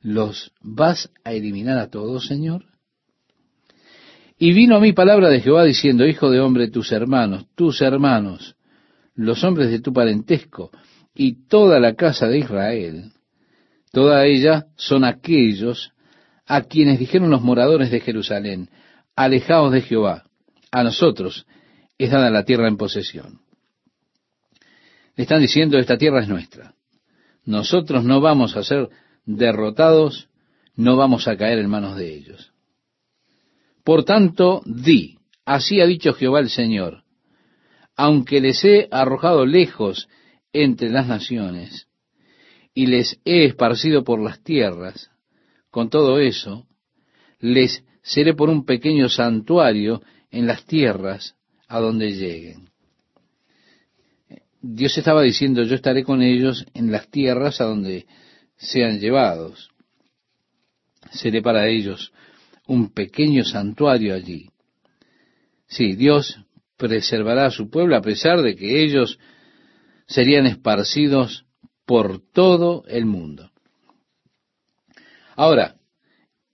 ¿los 0.00 0.52
vas 0.60 1.10
a 1.24 1.32
eliminar 1.32 1.78
a 1.78 1.90
todos, 1.90 2.26
Señor? 2.26 2.64
Y 4.36 4.52
vino 4.52 4.76
a 4.76 4.80
mí 4.80 4.92
palabra 4.92 5.28
de 5.28 5.40
Jehová 5.40 5.64
diciendo, 5.64 6.06
Hijo 6.06 6.30
de 6.30 6.40
hombre, 6.40 6.68
tus 6.68 6.90
hermanos, 6.90 7.46
tus 7.54 7.80
hermanos, 7.80 8.56
los 9.14 9.44
hombres 9.44 9.70
de 9.70 9.80
tu 9.80 9.92
parentesco 9.92 10.70
y 11.14 11.46
toda 11.46 11.78
la 11.78 11.94
casa 11.94 12.26
de 12.26 12.38
Israel, 12.38 13.12
toda 13.92 14.26
ella 14.26 14.66
son 14.76 15.04
aquellos 15.04 15.93
a 16.46 16.62
quienes 16.62 16.98
dijeron 16.98 17.30
los 17.30 17.42
moradores 17.42 17.90
de 17.90 18.00
Jerusalén, 18.00 18.68
alejaos 19.16 19.72
de 19.72 19.80
Jehová, 19.80 20.24
a 20.70 20.82
nosotros 20.82 21.46
es 21.98 22.10
dada 22.10 22.30
la 22.30 22.44
tierra 22.44 22.68
en 22.68 22.76
posesión. 22.76 23.40
Le 25.16 25.22
están 25.22 25.40
diciendo, 25.40 25.78
esta 25.78 25.96
tierra 25.96 26.20
es 26.20 26.28
nuestra. 26.28 26.74
Nosotros 27.44 28.04
no 28.04 28.20
vamos 28.20 28.56
a 28.56 28.64
ser 28.64 28.88
derrotados, 29.24 30.28
no 30.74 30.96
vamos 30.96 31.28
a 31.28 31.36
caer 31.36 31.58
en 31.58 31.70
manos 31.70 31.96
de 31.96 32.14
ellos. 32.14 32.52
Por 33.84 34.04
tanto, 34.04 34.62
di, 34.64 35.18
así 35.44 35.80
ha 35.80 35.86
dicho 35.86 36.14
Jehová 36.14 36.40
el 36.40 36.50
Señor, 36.50 37.04
aunque 37.96 38.40
les 38.40 38.64
he 38.64 38.88
arrojado 38.90 39.46
lejos 39.46 40.08
entre 40.52 40.90
las 40.90 41.06
naciones, 41.06 41.86
y 42.74 42.86
les 42.86 43.20
he 43.24 43.44
esparcido 43.44 44.02
por 44.02 44.20
las 44.20 44.42
tierras, 44.42 45.10
con 45.74 45.90
todo 45.90 46.20
eso, 46.20 46.68
les 47.40 47.82
seré 48.00 48.32
por 48.32 48.48
un 48.48 48.64
pequeño 48.64 49.08
santuario 49.08 50.02
en 50.30 50.46
las 50.46 50.64
tierras 50.66 51.34
a 51.66 51.80
donde 51.80 52.12
lleguen. 52.12 52.70
Dios 54.62 54.96
estaba 54.96 55.22
diciendo, 55.22 55.64
yo 55.64 55.74
estaré 55.74 56.04
con 56.04 56.22
ellos 56.22 56.64
en 56.74 56.92
las 56.92 57.10
tierras 57.10 57.60
a 57.60 57.64
donde 57.64 58.06
sean 58.56 59.00
llevados. 59.00 59.70
Seré 61.10 61.42
para 61.42 61.66
ellos 61.66 62.12
un 62.68 62.92
pequeño 62.92 63.42
santuario 63.44 64.14
allí. 64.14 64.50
Sí, 65.66 65.96
Dios 65.96 66.38
preservará 66.76 67.46
a 67.46 67.50
su 67.50 67.68
pueblo 67.68 67.96
a 67.96 68.00
pesar 68.00 68.42
de 68.42 68.54
que 68.54 68.84
ellos 68.84 69.18
serían 70.06 70.46
esparcidos 70.46 71.46
por 71.84 72.20
todo 72.30 72.84
el 72.86 73.06
mundo. 73.06 73.50
Ahora, 75.36 75.76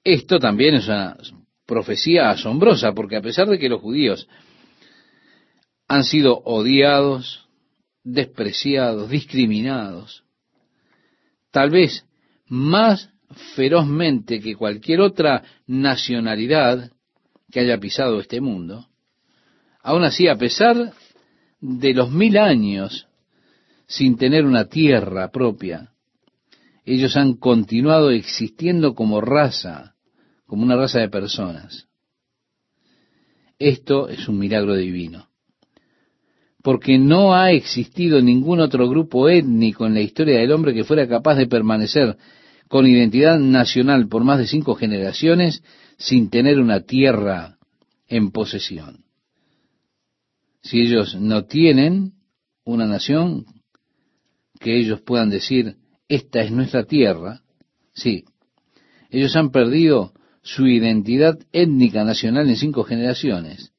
esto 0.04 0.38
también 0.38 0.74
es 0.74 0.88
una 0.88 1.16
profecía 1.66 2.30
asombrosa, 2.30 2.92
porque 2.92 3.16
a 3.16 3.22
pesar 3.22 3.48
de 3.48 3.58
que 3.58 3.68
los 3.68 3.80
judíos 3.80 4.28
han 5.88 6.04
sido 6.04 6.38
odiados, 6.44 7.48
despreciados, 8.02 9.10
discriminados, 9.10 10.24
tal 11.50 11.70
vez 11.70 12.04
más 12.46 13.10
ferozmente 13.54 14.40
que 14.40 14.56
cualquier 14.56 15.00
otra 15.00 15.42
nacionalidad 15.66 16.90
que 17.50 17.60
haya 17.60 17.78
pisado 17.78 18.20
este 18.20 18.40
mundo, 18.40 18.88
aún 19.82 20.04
así, 20.04 20.28
a 20.28 20.36
pesar 20.36 20.92
de 21.60 21.94
los 21.94 22.10
mil 22.10 22.38
años 22.38 23.06
sin 23.86 24.16
tener 24.16 24.44
una 24.44 24.66
tierra 24.66 25.30
propia, 25.30 25.90
ellos 26.84 27.16
han 27.16 27.34
continuado 27.34 28.10
existiendo 28.10 28.94
como 28.94 29.20
raza, 29.20 29.94
como 30.46 30.62
una 30.62 30.76
raza 30.76 31.00
de 31.00 31.08
personas. 31.08 31.88
Esto 33.58 34.08
es 34.08 34.26
un 34.28 34.38
milagro 34.38 34.74
divino, 34.74 35.28
porque 36.62 36.98
no 36.98 37.34
ha 37.34 37.52
existido 37.52 38.20
ningún 38.20 38.60
otro 38.60 38.88
grupo 38.88 39.28
étnico 39.28 39.86
en 39.86 39.94
la 39.94 40.00
historia 40.00 40.38
del 40.38 40.52
hombre 40.52 40.74
que 40.74 40.84
fuera 40.84 41.06
capaz 41.06 41.36
de 41.36 41.46
permanecer 41.46 42.16
con 42.68 42.86
identidad 42.86 43.38
nacional 43.38 44.08
por 44.08 44.24
más 44.24 44.38
de 44.38 44.46
cinco 44.46 44.74
generaciones 44.74 45.62
sin 45.98 46.30
tener 46.30 46.58
una 46.58 46.80
tierra 46.80 47.58
en 48.08 48.30
posesión. 48.30 49.04
Si 50.62 50.80
ellos 50.80 51.14
no 51.14 51.44
tienen 51.44 52.12
una 52.64 52.86
nación 52.86 53.44
que 54.58 54.78
ellos 54.78 55.00
puedan 55.00 55.30
decir, 55.30 55.76
esta 56.10 56.40
es 56.40 56.50
nuestra 56.50 56.84
tierra, 56.84 57.40
sí, 57.94 58.24
ellos 59.10 59.34
han 59.36 59.50
perdido 59.50 60.12
su 60.42 60.66
identidad 60.66 61.38
étnica 61.52 62.02
nacional 62.04 62.48
en 62.48 62.56
cinco 62.56 62.82
generaciones. 62.82 63.72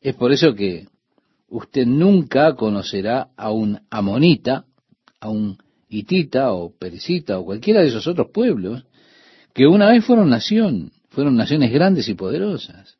Es 0.00 0.16
por 0.16 0.32
eso 0.32 0.56
que 0.56 0.88
usted 1.46 1.86
nunca 1.86 2.56
conocerá 2.56 3.28
a 3.36 3.52
un 3.52 3.80
amonita, 3.90 4.64
a 5.20 5.30
un 5.30 5.56
hitita 5.88 6.52
o 6.52 6.76
perecita 6.76 7.38
o 7.38 7.44
cualquiera 7.44 7.80
de 7.80 7.88
esos 7.88 8.08
otros 8.08 8.30
pueblos 8.34 8.84
que 9.54 9.68
una 9.68 9.88
vez 9.88 10.04
fueron 10.04 10.30
nación, 10.30 10.90
fueron 11.10 11.36
naciones 11.36 11.70
grandes 11.70 12.08
y 12.08 12.14
poderosas. 12.14 12.98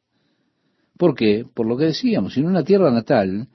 ¿Por 0.97 1.17
qué? 1.17 1.45
Por 1.53 1.67
lo 1.67 1.77
que 1.77 1.87
decíamos, 1.87 2.35
sin 2.35 2.47
una 2.47 2.63
tierra 2.63 2.93
natal, 2.93 3.49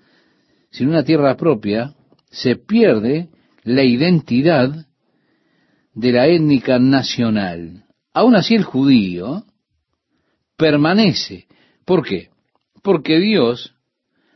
sin 0.70 0.90
una 0.90 1.06
tierra 1.06 1.38
propia, 1.38 1.94
se 2.30 2.58
pierde 2.58 3.30
la 3.66 3.84
identidad 3.84 4.86
de 5.94 6.12
la 6.12 6.28
étnica 6.28 6.80
nacional. 6.80 7.84
Aún 8.14 8.36
así 8.36 8.56
el 8.56 8.64
judío 8.64 9.44
permanece. 10.56 11.48
¿Por 11.84 12.06
qué? 12.06 12.30
Porque 12.82 13.20
Dios 13.20 13.74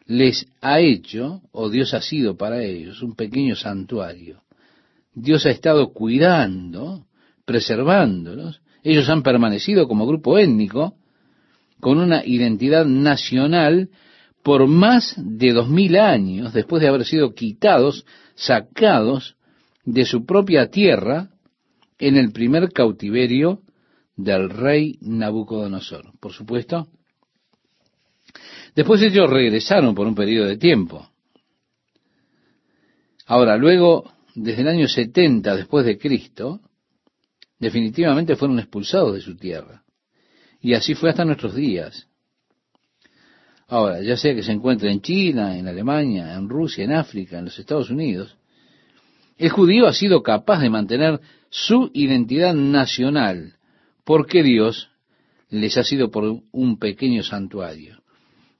les 0.06 0.48
ha 0.62 0.80
hecho, 0.80 1.44
o 1.52 1.70
Dios 1.70 1.94
ha 1.94 2.02
sido 2.02 2.36
para 2.36 2.64
ellos, 2.64 3.04
un 3.04 3.16
pequeño 3.16 3.56
santuario. 3.56 4.42
Dios 5.14 5.46
ha 5.46 5.52
estado 5.52 5.94
cuidando, 5.94 7.06
preservándolos. 7.46 8.62
Ellos 8.84 9.08
han 9.10 9.22
permanecido 9.22 9.88
como 9.88 10.08
grupo 10.08 10.40
étnico 10.40 10.96
con 11.80 12.00
una 12.00 12.26
identidad 12.26 12.86
nacional 12.86 13.90
por 14.44 14.68
más 14.68 15.14
de 15.18 15.54
dos 15.54 15.70
mil 15.70 15.98
años 15.98 16.54
después 16.54 16.82
de 16.82 16.88
haber 16.88 17.06
sido 17.06 17.34
quitados, 17.34 18.06
sacados 18.40 19.36
de 19.86 20.06
su 20.06 20.26
propia 20.26 20.70
tierra 20.70 21.30
en 21.98 22.16
el 22.16 22.32
primer 22.32 22.72
cautiverio 22.72 23.62
del 24.16 24.50
rey 24.50 24.98
Nabucodonosor. 25.02 26.14
Por 26.20 26.34
supuesto, 26.34 26.88
Después 28.76 29.02
ellos 29.02 29.30
regresaron 29.30 29.96
por 29.96 30.08
un 30.08 30.16
periodo 30.16 30.48
de 30.48 30.58
tiempo. 30.58 31.10
Ahora, 33.26 33.58
luego, 33.58 34.12
desde 34.36 34.62
el 34.62 34.68
año 34.68 34.88
70 34.88 35.56
después 35.56 35.86
de 35.86 35.98
Cristo, 35.98 36.62
definitivamente 37.60 38.36
fueron 38.36 38.60
expulsados 38.60 39.16
de 39.16 39.22
su 39.22 39.36
tierra. 39.36 39.84
Y 40.62 40.74
así 40.74 40.96
fue 40.96 41.10
hasta 41.10 41.26
nuestros 41.26 41.56
días. 41.56 42.08
Ahora, 43.70 44.02
ya 44.02 44.18
sea 44.18 44.34
que 44.34 44.42
se 44.42 44.52
encuentre 44.52 44.92
en 44.92 45.02
China, 45.02 45.58
en 45.58 45.68
Alemania, 45.68 46.34
en 46.34 46.50
Rusia, 46.50 46.84
en 46.84 46.92
África, 46.92 47.38
en 47.38 47.46
los 47.46 47.60
Estados 47.60 47.92
Unidos, 47.92 48.36
el 49.38 49.50
judío 49.50 49.86
ha 49.86 49.94
sido 49.94 50.24
capaz 50.24 50.60
de 50.60 50.72
mantener 50.72 51.20
su 51.52 51.92
identidad 51.94 52.56
nacional, 52.56 53.54
porque 54.04 54.42
Dios 54.42 54.90
les 55.50 55.78
ha 55.78 55.84
sido 55.84 56.10
por 56.10 56.42
un 56.52 56.80
pequeño 56.80 57.22
santuario. 57.24 58.02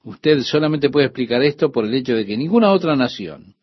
Usted 0.04 0.42
solamente 0.42 0.90
puede 0.90 1.06
explicar 1.06 1.42
esto 1.42 1.72
por 1.72 1.84
el 1.84 1.94
hecho 1.94 2.14
de 2.14 2.24
que 2.24 2.36
ninguna 2.36 2.72
otra 2.72 2.94
nación, 2.94 3.56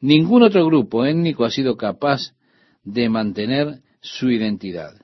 ningún 0.00 0.42
otro 0.42 0.64
grupo 0.64 1.04
étnico 1.04 1.44
ha 1.44 1.50
sido 1.50 1.76
capaz 1.76 2.34
de 2.82 3.10
mantener 3.10 3.82
su 4.00 4.30
identidad. 4.30 4.94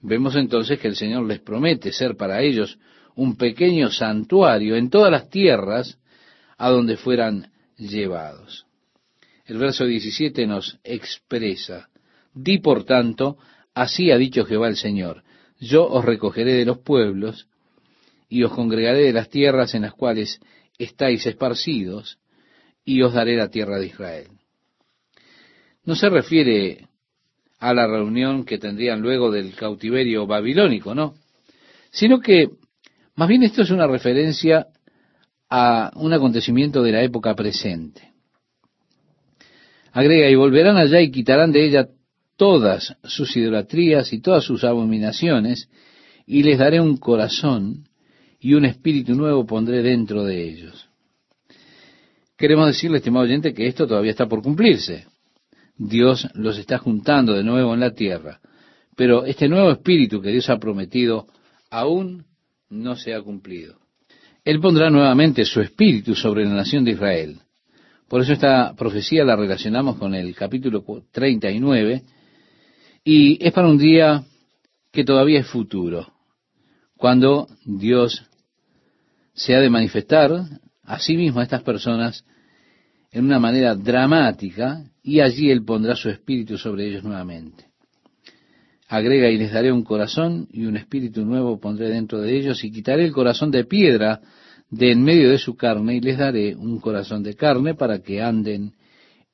Vemos 0.00 0.36
entonces 0.36 0.78
que 0.78 0.88
el 0.88 0.96
Señor 0.96 1.26
les 1.26 1.40
promete 1.40 1.90
ser 1.90 2.16
para 2.16 2.42
ellos 2.42 2.78
un 3.16 3.36
pequeño 3.36 3.90
santuario 3.90 4.76
en 4.76 4.90
todas 4.90 5.10
las 5.10 5.30
tierras 5.30 5.98
a 6.56 6.70
donde 6.70 6.96
fueran 6.96 7.50
llevados. 7.76 8.66
El 9.46 9.58
verso 9.58 9.84
17 9.84 10.46
nos 10.46 10.78
expresa, 10.84 11.88
di 12.32 12.58
por 12.58 12.84
tanto, 12.84 13.36
así 13.74 14.10
ha 14.10 14.16
dicho 14.16 14.44
Jehová 14.44 14.68
el 14.68 14.76
Señor, 14.76 15.22
yo 15.60 15.86
os 15.86 16.04
recogeré 16.04 16.54
de 16.54 16.64
los 16.64 16.78
pueblos 16.78 17.48
y 18.28 18.42
os 18.42 18.52
congregaré 18.52 19.02
de 19.02 19.12
las 19.12 19.28
tierras 19.28 19.74
en 19.74 19.82
las 19.82 19.94
cuales 19.94 20.40
estáis 20.78 21.26
esparcidos, 21.26 22.18
y 22.84 23.02
os 23.02 23.14
daré 23.14 23.36
la 23.36 23.48
tierra 23.48 23.78
de 23.78 23.86
Israel. 23.86 24.28
No 25.84 25.94
se 25.94 26.08
refiere 26.08 26.88
a 27.58 27.72
la 27.72 27.86
reunión 27.86 28.44
que 28.44 28.58
tendrían 28.58 29.00
luego 29.00 29.30
del 29.30 29.54
cautiverio 29.54 30.26
babilónico, 30.26 30.94
no, 30.94 31.14
sino 31.90 32.20
que 32.20 32.48
más 33.16 33.28
bien 33.28 33.42
esto 33.42 33.62
es 33.62 33.70
una 33.70 33.86
referencia 33.86 34.66
a 35.48 35.92
un 35.96 36.12
acontecimiento 36.12 36.82
de 36.82 36.92
la 36.92 37.02
época 37.02 37.34
presente. 37.34 38.12
Agrega, 39.92 40.28
y 40.28 40.34
volverán 40.34 40.76
allá 40.76 41.00
y 41.00 41.10
quitarán 41.10 41.52
de 41.52 41.64
ella 41.64 41.88
todas 42.36 42.96
sus 43.04 43.36
idolatrías 43.36 44.12
y 44.12 44.20
todas 44.20 44.42
sus 44.42 44.64
abominaciones, 44.64 45.68
y 46.26 46.42
les 46.42 46.58
daré 46.58 46.80
un 46.80 46.96
corazón 46.96 47.88
y 48.40 48.54
un 48.54 48.64
espíritu 48.64 49.14
nuevo 49.14 49.46
pondré 49.46 49.82
dentro 49.82 50.24
de 50.24 50.42
ellos. 50.42 50.88
Queremos 52.36 52.66
decirle, 52.66 52.98
estimado 52.98 53.24
oyente, 53.24 53.54
que 53.54 53.68
esto 53.68 53.86
todavía 53.86 54.10
está 54.10 54.26
por 54.26 54.42
cumplirse. 54.42 55.06
Dios 55.76 56.28
los 56.34 56.58
está 56.58 56.78
juntando 56.78 57.34
de 57.34 57.44
nuevo 57.44 57.74
en 57.74 57.80
la 57.80 57.92
tierra, 57.92 58.40
pero 58.96 59.24
este 59.24 59.48
nuevo 59.48 59.70
espíritu 59.70 60.20
que 60.20 60.30
Dios 60.30 60.50
ha 60.50 60.58
prometido 60.58 61.26
aún 61.70 62.24
no 62.74 62.96
se 62.96 63.14
ha 63.14 63.22
cumplido. 63.22 63.78
Él 64.44 64.60
pondrá 64.60 64.90
nuevamente 64.90 65.44
su 65.44 65.60
espíritu 65.60 66.14
sobre 66.14 66.44
la 66.44 66.54
nación 66.54 66.84
de 66.84 66.90
Israel. 66.90 67.40
Por 68.08 68.20
eso 68.20 68.32
esta 68.32 68.74
profecía 68.74 69.24
la 69.24 69.36
relacionamos 69.36 69.96
con 69.96 70.14
el 70.14 70.34
capítulo 70.34 70.84
39 71.10 72.02
y 73.04 73.44
es 73.44 73.52
para 73.52 73.68
un 73.68 73.78
día 73.78 74.24
que 74.92 75.04
todavía 75.04 75.40
es 75.40 75.46
futuro, 75.46 76.12
cuando 76.96 77.48
Dios 77.64 78.24
se 79.32 79.54
ha 79.54 79.60
de 79.60 79.70
manifestar 79.70 80.30
a 80.82 80.98
sí 81.00 81.16
mismo 81.16 81.40
a 81.40 81.44
estas 81.44 81.62
personas 81.62 82.24
en 83.10 83.24
una 83.24 83.38
manera 83.38 83.74
dramática 83.74 84.84
y 85.02 85.20
allí 85.20 85.50
Él 85.50 85.64
pondrá 85.64 85.96
su 85.96 86.10
espíritu 86.10 86.58
sobre 86.58 86.86
ellos 86.86 87.02
nuevamente. 87.02 87.73
Agrega 88.88 89.30
y 89.30 89.38
les 89.38 89.52
daré 89.52 89.72
un 89.72 89.82
corazón 89.82 90.46
y 90.52 90.66
un 90.66 90.76
espíritu 90.76 91.24
nuevo 91.24 91.58
pondré 91.58 91.88
dentro 91.88 92.20
de 92.20 92.36
ellos 92.36 92.62
y 92.64 92.70
quitaré 92.70 93.04
el 93.04 93.12
corazón 93.12 93.50
de 93.50 93.64
piedra 93.64 94.20
de 94.70 94.92
en 94.92 95.02
medio 95.02 95.30
de 95.30 95.38
su 95.38 95.56
carne 95.56 95.96
y 95.96 96.00
les 96.00 96.18
daré 96.18 96.54
un 96.54 96.80
corazón 96.80 97.22
de 97.22 97.34
carne 97.34 97.74
para 97.74 98.00
que 98.00 98.22
anden 98.22 98.74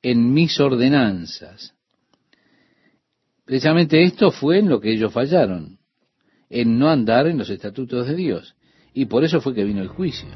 en 0.01 0.33
mis 0.33 0.59
ordenanzas. 0.59 1.73
Precisamente 3.45 4.01
esto 4.03 4.31
fue 4.31 4.59
en 4.59 4.69
lo 4.69 4.79
que 4.79 4.93
ellos 4.93 5.11
fallaron, 5.11 5.79
en 6.49 6.79
no 6.79 6.89
andar 6.89 7.27
en 7.27 7.37
los 7.37 7.49
estatutos 7.49 8.07
de 8.07 8.15
Dios. 8.15 8.55
Y 8.93 9.05
por 9.05 9.23
eso 9.23 9.41
fue 9.41 9.53
que 9.53 9.63
vino 9.63 9.81
el 9.81 9.87
juicio. 9.87 10.29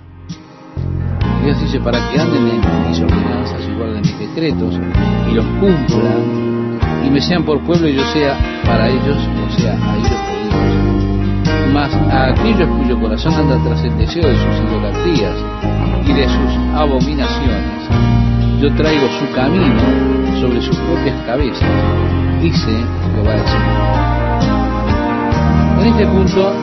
Dios 1.44 1.62
dice, 1.62 1.80
para 1.80 2.12
que 2.12 2.20
anden 2.20 2.48
en 2.48 2.90
mis 2.90 3.00
ordenanzas 3.00 3.62
y 3.70 3.74
guarden 3.74 4.02
mis 4.02 4.20
decretos 4.20 4.76
y 5.30 5.36
los 5.36 5.46
cumplan 5.60 6.55
y 7.04 7.10
me 7.10 7.22
sean 7.22 7.44
por 7.44 7.60
pueblo 7.62 7.88
y 7.88 7.96
yo 7.96 8.04
sea 8.14 8.38
para 8.66 8.88
ellos, 8.90 9.18
o 9.18 9.60
sea, 9.60 9.74
a 9.74 9.96
ellos 9.98 10.10
por 10.10 10.38
Dios. 10.44 11.74
Mas 11.74 11.94
a 11.94 12.28
aquellos 12.28 12.70
cuyo 12.78 13.00
corazón 13.00 13.34
anda 13.34 13.58
tras 13.64 13.84
el 13.84 13.98
deseo 13.98 14.28
de 14.28 14.36
sus 14.36 14.70
idolatrías 14.70 15.36
y 16.06 16.14
de 16.14 16.26
sus 16.26 16.76
abominaciones, 16.76 17.90
yo 18.62 18.74
traigo 18.76 19.08
su 19.20 19.34
camino 19.34 19.82
sobre 20.40 20.62
sus 20.62 20.78
propias 20.78 21.20
cabezas, 21.26 21.70
dice 22.42 22.72
Jehová 23.16 23.32
del 23.34 23.48
Señor. 23.48 24.06
En 25.82 25.88
este 25.88 26.08
punto 26.08 26.54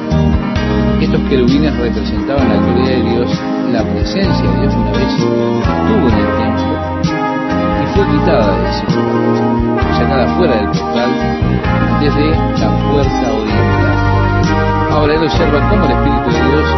estos 1.02 1.20
querubines 1.28 1.76
representaban 1.76 2.48
la 2.48 2.56
gloria 2.56 2.90
de 2.90 3.02
Dios, 3.02 3.28
la 3.72 3.82
presencia 3.82 4.50
de 4.50 4.60
Dios 4.60 4.74
una 4.74 4.92
vez 4.92 5.12
estuvo 5.12 6.08
en 6.08 6.14
el 6.14 6.26
templo 6.38 6.71
y 6.71 6.71
fue 7.94 8.06
quitada 8.08 8.52
de 8.52 8.96
lugar, 8.96 9.96
sacada 9.96 10.26
fuera 10.36 10.56
del 10.56 10.66
portal 10.66 11.10
desde 12.00 12.30
la 12.30 12.70
puerta 12.90 13.26
oriental. 13.32 13.96
Ahora 14.92 15.14
él 15.14 15.22
observa 15.22 15.68
cómo 15.70 15.84
el 15.84 15.92
Espíritu 15.92 16.30
de 16.30 16.42
Dios 16.48 16.68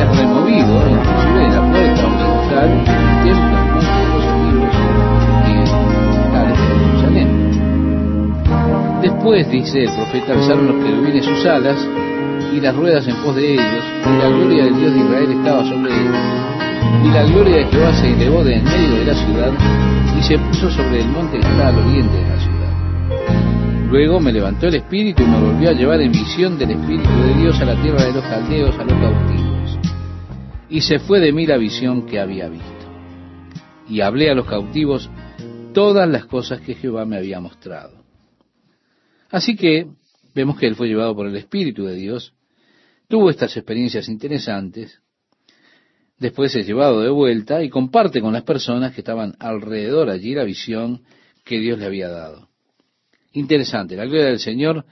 es 0.00 0.18
removido, 0.18 0.72
inclusive 0.88 1.40
de 1.40 1.48
la 1.48 1.62
puerta 1.72 2.06
oriental 2.06 2.70
del 3.24 3.34
templo. 3.34 3.78
Después, 9.02 9.50
dice 9.50 9.84
el 9.84 9.92
profeta, 9.92 10.32
alzaron 10.32 10.66
los 10.68 10.84
querubines 10.84 11.24
sus 11.24 11.46
alas 11.46 11.76
y 12.52 12.60
las 12.60 12.74
ruedas 12.74 13.06
en 13.06 13.16
pos 13.16 13.36
de 13.36 13.54
ellos, 13.54 13.84
y 14.04 14.22
la 14.22 14.28
gloria 14.28 14.64
del 14.64 14.76
Dios 14.76 14.92
de 14.92 15.00
Israel 15.00 15.30
estaba 15.32 15.64
sobre 15.64 15.92
ellos. 15.92 16.67
Y 17.04 17.10
la 17.10 17.24
gloria 17.24 17.56
de 17.56 17.64
Jehová 17.66 17.92
se 17.94 18.12
elevó 18.12 18.44
de 18.44 18.56
en 18.56 18.64
medio 18.64 18.96
de 18.96 19.04
la 19.04 19.14
ciudad 19.14 19.52
y 20.18 20.22
se 20.22 20.38
puso 20.38 20.70
sobre 20.70 21.00
el 21.00 21.08
monte 21.08 21.38
que 21.38 21.46
está 21.46 21.68
al 21.68 21.78
oriente 21.78 22.16
de 22.16 22.28
la 22.28 22.40
ciudad. 22.40 23.88
Luego 23.90 24.20
me 24.20 24.32
levantó 24.32 24.66
el 24.66 24.76
espíritu 24.76 25.22
y 25.22 25.26
me 25.26 25.40
volvió 25.40 25.70
a 25.70 25.72
llevar 25.72 26.00
en 26.00 26.12
visión 26.12 26.58
del 26.58 26.72
espíritu 26.72 27.08
de 27.08 27.34
Dios 27.34 27.60
a 27.60 27.64
la 27.64 27.80
tierra 27.80 28.04
de 28.04 28.12
los 28.12 28.24
caldeos, 28.24 28.78
a 28.78 28.84
los 28.84 29.00
cautivos. 29.00 29.78
Y 30.68 30.80
se 30.80 30.98
fue 30.98 31.20
de 31.20 31.32
mí 31.32 31.46
la 31.46 31.56
visión 31.56 32.06
que 32.06 32.20
había 32.20 32.48
visto. 32.48 32.66
Y 33.88 34.00
hablé 34.00 34.30
a 34.30 34.34
los 34.34 34.46
cautivos 34.46 35.08
todas 35.72 36.08
las 36.08 36.26
cosas 36.26 36.60
que 36.60 36.74
Jehová 36.74 37.04
me 37.04 37.16
había 37.16 37.40
mostrado. 37.40 38.02
Así 39.30 39.56
que 39.56 39.86
vemos 40.34 40.58
que 40.58 40.66
él 40.66 40.74
fue 40.74 40.88
llevado 40.88 41.14
por 41.14 41.26
el 41.26 41.36
Espíritu 41.36 41.84
de 41.84 41.94
Dios 41.94 42.34
tuvo 43.08 43.30
estas 43.30 43.56
experiencias 43.56 44.08
interesantes, 44.08 45.00
después 46.18 46.54
es 46.54 46.66
llevado 46.66 47.00
de 47.00 47.10
vuelta 47.10 47.62
y 47.62 47.68
comparte 47.68 48.20
con 48.20 48.32
las 48.32 48.42
personas 48.42 48.92
que 48.94 49.00
estaban 49.00 49.34
alrededor 49.38 50.10
allí 50.10 50.34
la 50.34 50.44
visión 50.44 51.02
que 51.44 51.58
Dios 51.58 51.78
le 51.78 51.86
había 51.86 52.08
dado. 52.08 52.48
Interesante, 53.32 53.96
la 53.96 54.04
gloria 54.04 54.26
del 54.26 54.40
Señor 54.40 54.84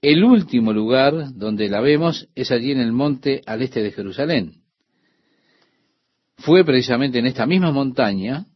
El 0.00 0.24
último 0.24 0.72
lugar 0.72 1.32
donde 1.34 1.68
la 1.68 1.80
vemos 1.80 2.28
es 2.34 2.50
allí 2.50 2.72
en 2.72 2.80
el 2.80 2.92
monte 2.92 3.40
al 3.46 3.62
este 3.62 3.82
de 3.82 3.92
Jerusalén. 3.92 4.62
Fue 6.38 6.64
precisamente 6.64 7.18
en 7.18 7.26
esta 7.26 7.46
misma 7.46 7.70
montaña 7.70 8.46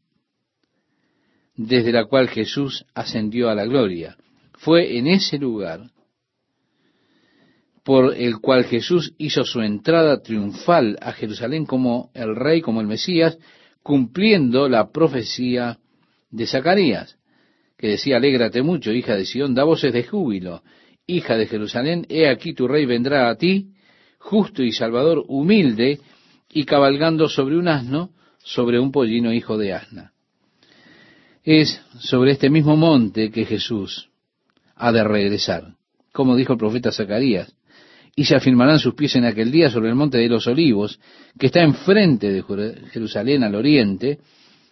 desde 1.54 1.92
la 1.92 2.04
cual 2.04 2.28
Jesús 2.28 2.84
ascendió 2.94 3.48
a 3.48 3.54
la 3.54 3.64
gloria. 3.64 4.16
Fue 4.54 4.98
en 4.98 5.06
ese 5.06 5.38
lugar 5.38 5.90
por 7.86 8.16
el 8.16 8.40
cual 8.40 8.64
Jesús 8.64 9.14
hizo 9.16 9.44
su 9.44 9.60
entrada 9.60 10.20
triunfal 10.20 10.98
a 11.00 11.12
Jerusalén 11.12 11.66
como 11.66 12.10
el 12.14 12.34
rey, 12.34 12.60
como 12.60 12.80
el 12.80 12.88
Mesías, 12.88 13.38
cumpliendo 13.80 14.68
la 14.68 14.90
profecía 14.90 15.78
de 16.28 16.48
Zacarías, 16.48 17.16
que 17.78 17.90
decía, 17.90 18.16
alégrate 18.16 18.60
mucho, 18.62 18.90
hija 18.90 19.14
de 19.14 19.24
Sión, 19.24 19.54
da 19.54 19.62
voces 19.62 19.92
de 19.92 20.02
júbilo, 20.02 20.64
hija 21.06 21.36
de 21.36 21.46
Jerusalén, 21.46 22.04
he 22.08 22.28
aquí 22.28 22.54
tu 22.54 22.66
rey 22.66 22.86
vendrá 22.86 23.30
a 23.30 23.36
ti, 23.36 23.68
justo 24.18 24.64
y 24.64 24.72
salvador, 24.72 25.24
humilde, 25.28 26.00
y 26.50 26.64
cabalgando 26.64 27.28
sobre 27.28 27.56
un 27.56 27.68
asno, 27.68 28.10
sobre 28.38 28.80
un 28.80 28.90
pollino 28.90 29.32
hijo 29.32 29.56
de 29.58 29.74
asna. 29.74 30.12
Es 31.44 31.80
sobre 32.00 32.32
este 32.32 32.50
mismo 32.50 32.76
monte 32.76 33.30
que 33.30 33.44
Jesús 33.44 34.10
ha 34.74 34.90
de 34.90 35.04
regresar, 35.04 35.76
como 36.10 36.34
dijo 36.34 36.54
el 36.54 36.58
profeta 36.58 36.90
Zacarías, 36.90 37.55
y 38.18 38.24
se 38.24 38.34
afirmarán 38.34 38.78
sus 38.78 38.94
pies 38.94 39.14
en 39.16 39.26
aquel 39.26 39.52
día 39.52 39.68
sobre 39.68 39.90
el 39.90 39.94
monte 39.94 40.16
de 40.16 40.28
los 40.28 40.46
olivos, 40.46 40.98
que 41.38 41.46
está 41.46 41.62
enfrente 41.62 42.32
de 42.32 42.42
Jerusalén 42.90 43.44
al 43.44 43.54
oriente, 43.54 44.18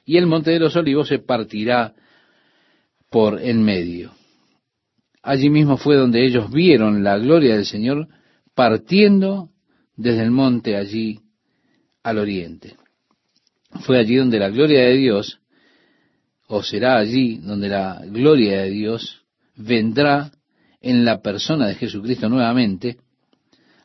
y 0.06 0.16
el 0.16 0.26
monte 0.26 0.50
de 0.50 0.58
los 0.58 0.74
olivos 0.76 1.08
se 1.08 1.18
partirá 1.18 1.92
por 3.10 3.40
en 3.40 3.62
medio. 3.62 4.12
Allí 5.22 5.50
mismo 5.50 5.76
fue 5.76 5.96
donde 5.96 6.24
ellos 6.24 6.50
vieron 6.50 7.04
la 7.04 7.18
gloria 7.18 7.54
del 7.54 7.66
Señor 7.66 8.08
partiendo 8.54 9.50
desde 9.94 10.22
el 10.22 10.30
monte 10.30 10.76
allí 10.76 11.20
al 12.02 12.18
oriente. 12.18 12.76
Fue 13.80 13.98
allí 13.98 14.16
donde 14.16 14.38
la 14.38 14.48
gloria 14.48 14.84
de 14.84 14.94
Dios, 14.94 15.40
o 16.46 16.62
será 16.62 16.96
allí 16.96 17.38
donde 17.38 17.68
la 17.68 18.00
gloria 18.06 18.62
de 18.62 18.70
Dios 18.70 19.22
vendrá 19.56 20.30
en 20.80 21.04
la 21.04 21.20
persona 21.20 21.68
de 21.68 21.74
Jesucristo 21.74 22.28
nuevamente, 22.28 22.98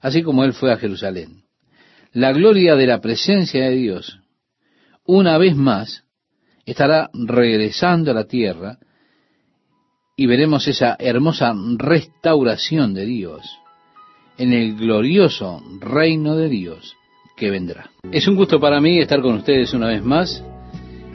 así 0.01 0.23
como 0.23 0.43
Él 0.43 0.53
fue 0.53 0.71
a 0.71 0.77
Jerusalén. 0.77 1.43
La 2.11 2.31
gloria 2.31 2.75
de 2.75 2.87
la 2.87 3.01
presencia 3.01 3.65
de 3.65 3.75
Dios, 3.75 4.19
una 5.05 5.37
vez 5.37 5.55
más, 5.55 6.03
estará 6.65 7.09
regresando 7.13 8.11
a 8.11 8.13
la 8.13 8.25
tierra 8.25 8.77
y 10.15 10.25
veremos 10.25 10.67
esa 10.67 10.95
hermosa 10.99 11.53
restauración 11.77 12.93
de 12.93 13.05
Dios 13.05 13.59
en 14.37 14.53
el 14.53 14.75
glorioso 14.75 15.61
reino 15.79 16.35
de 16.35 16.49
Dios 16.49 16.95
que 17.35 17.49
vendrá. 17.49 17.89
Es 18.11 18.27
un 18.27 18.35
gusto 18.35 18.59
para 18.59 18.81
mí 18.81 18.99
estar 18.99 19.21
con 19.21 19.35
ustedes 19.35 19.73
una 19.73 19.87
vez 19.87 20.03
más, 20.03 20.43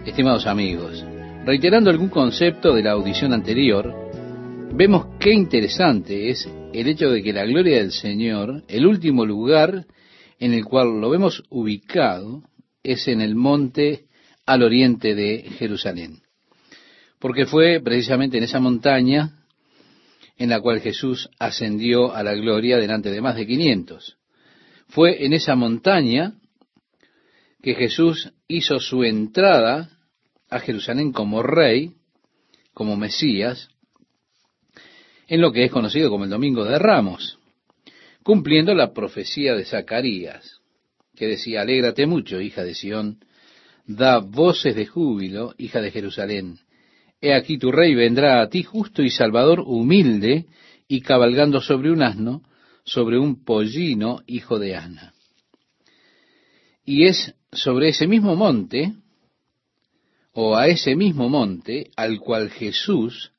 estimados 0.06 0.46
amigos. 0.46 1.04
Reiterando 1.44 1.90
algún 1.90 2.08
concepto 2.08 2.74
de 2.74 2.82
la 2.82 2.92
audición 2.92 3.32
anterior, 3.32 3.94
vemos 4.72 5.06
qué 5.20 5.32
interesante 5.32 6.30
es 6.30 6.48
el 6.74 6.88
hecho 6.88 7.08
de 7.10 7.22
que 7.22 7.32
la 7.32 7.44
gloria 7.44 7.78
del 7.78 7.92
Señor, 7.92 8.64
el 8.66 8.86
último 8.86 9.24
lugar 9.24 9.86
en 10.40 10.52
el 10.52 10.64
cual 10.64 11.00
lo 11.00 11.08
vemos 11.08 11.44
ubicado, 11.48 12.42
es 12.82 13.06
en 13.06 13.20
el 13.20 13.36
monte 13.36 14.06
al 14.44 14.62
oriente 14.62 15.14
de 15.14 15.42
Jerusalén. 15.56 16.18
Porque 17.20 17.46
fue 17.46 17.80
precisamente 17.80 18.38
en 18.38 18.44
esa 18.44 18.58
montaña 18.58 19.44
en 20.36 20.50
la 20.50 20.60
cual 20.60 20.80
Jesús 20.80 21.30
ascendió 21.38 22.12
a 22.12 22.24
la 22.24 22.34
gloria 22.34 22.76
delante 22.76 23.10
de 23.10 23.20
más 23.20 23.36
de 23.36 23.46
500. 23.46 24.18
Fue 24.88 25.24
en 25.24 25.32
esa 25.32 25.54
montaña 25.54 26.34
que 27.62 27.74
Jesús 27.74 28.32
hizo 28.48 28.80
su 28.80 29.04
entrada 29.04 29.90
a 30.50 30.58
Jerusalén 30.58 31.12
como 31.12 31.42
rey, 31.42 31.92
como 32.74 32.96
Mesías, 32.96 33.68
en 35.26 35.40
lo 35.40 35.52
que 35.52 35.64
es 35.64 35.70
conocido 35.70 36.10
como 36.10 36.24
el 36.24 36.30
Domingo 36.30 36.64
de 36.64 36.78
Ramos, 36.78 37.38
cumpliendo 38.22 38.74
la 38.74 38.92
profecía 38.92 39.54
de 39.54 39.64
Zacarías, 39.64 40.60
que 41.14 41.26
decía, 41.26 41.62
alégrate 41.62 42.06
mucho, 42.06 42.40
hija 42.40 42.64
de 42.64 42.74
Sión, 42.74 43.18
da 43.86 44.18
voces 44.18 44.74
de 44.74 44.86
júbilo, 44.86 45.54
hija 45.58 45.80
de 45.80 45.90
Jerusalén. 45.90 46.58
He 47.20 47.34
aquí 47.34 47.58
tu 47.58 47.70
rey 47.70 47.94
vendrá 47.94 48.42
a 48.42 48.48
ti 48.48 48.62
justo 48.62 49.02
y 49.02 49.10
salvador, 49.10 49.60
humilde, 49.60 50.46
y 50.88 51.00
cabalgando 51.00 51.60
sobre 51.60 51.90
un 51.90 52.02
asno, 52.02 52.42
sobre 52.84 53.18
un 53.18 53.44
pollino, 53.44 54.20
hijo 54.26 54.58
de 54.58 54.76
Ana. 54.76 55.14
Y 56.84 57.06
es 57.06 57.34
sobre 57.52 57.88
ese 57.88 58.06
mismo 58.06 58.36
monte, 58.36 58.92
o 60.32 60.56
a 60.56 60.66
ese 60.66 60.96
mismo 60.96 61.28
monte, 61.28 61.90
al 61.96 62.18
cual 62.18 62.50
Jesús 62.50 63.32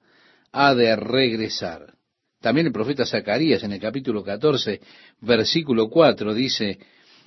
ha 0.57 0.73
de 0.73 0.95
regresar. 0.95 1.93
También 2.39 2.67
el 2.67 2.73
profeta 2.73 3.05
Zacarías 3.05 3.61
en 3.63 3.73
el 3.73 3.79
capítulo 3.81 4.23
14, 4.23 4.79
versículo 5.19 5.89
4 5.89 6.33
dice, 6.33 6.79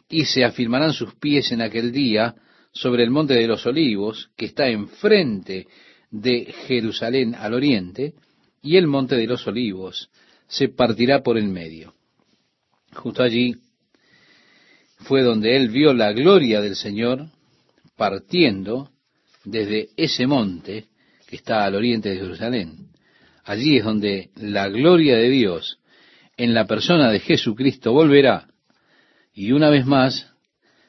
y 0.08 0.24
se 0.24 0.44
afirmarán 0.44 0.94
sus 0.94 1.14
pies 1.16 1.52
en 1.52 1.60
aquel 1.60 1.92
día 1.92 2.34
sobre 2.72 3.02
el 3.02 3.10
monte 3.10 3.34
de 3.34 3.46
los 3.46 3.66
olivos, 3.66 4.30
que 4.34 4.46
está 4.46 4.68
enfrente 4.68 5.66
de 6.10 6.54
Jerusalén 6.66 7.34
al 7.34 7.52
oriente, 7.52 8.14
y 8.62 8.78
el 8.78 8.86
monte 8.86 9.14
de 9.14 9.26
los 9.26 9.46
olivos 9.46 10.08
se 10.46 10.70
partirá 10.70 11.22
por 11.22 11.36
el 11.36 11.48
medio. 11.48 11.92
Justo 12.94 13.22
allí 13.22 13.56
fue 15.00 15.22
donde 15.22 15.54
él 15.54 15.68
vio 15.68 15.92
la 15.92 16.12
gloria 16.12 16.62
del 16.62 16.76
Señor 16.76 17.26
partiendo 17.94 18.90
desde 19.44 19.90
ese 19.98 20.26
monte 20.26 20.86
que 21.26 21.36
está 21.36 21.66
al 21.66 21.74
oriente 21.74 22.08
de 22.08 22.16
Jerusalén. 22.16 22.87
Allí 23.48 23.78
es 23.78 23.84
donde 23.84 24.28
la 24.36 24.68
gloria 24.68 25.16
de 25.16 25.30
Dios 25.30 25.78
en 26.36 26.52
la 26.52 26.66
persona 26.66 27.10
de 27.10 27.18
Jesucristo 27.18 27.94
volverá 27.94 28.46
y 29.32 29.52
una 29.52 29.70
vez 29.70 29.86
más 29.86 30.30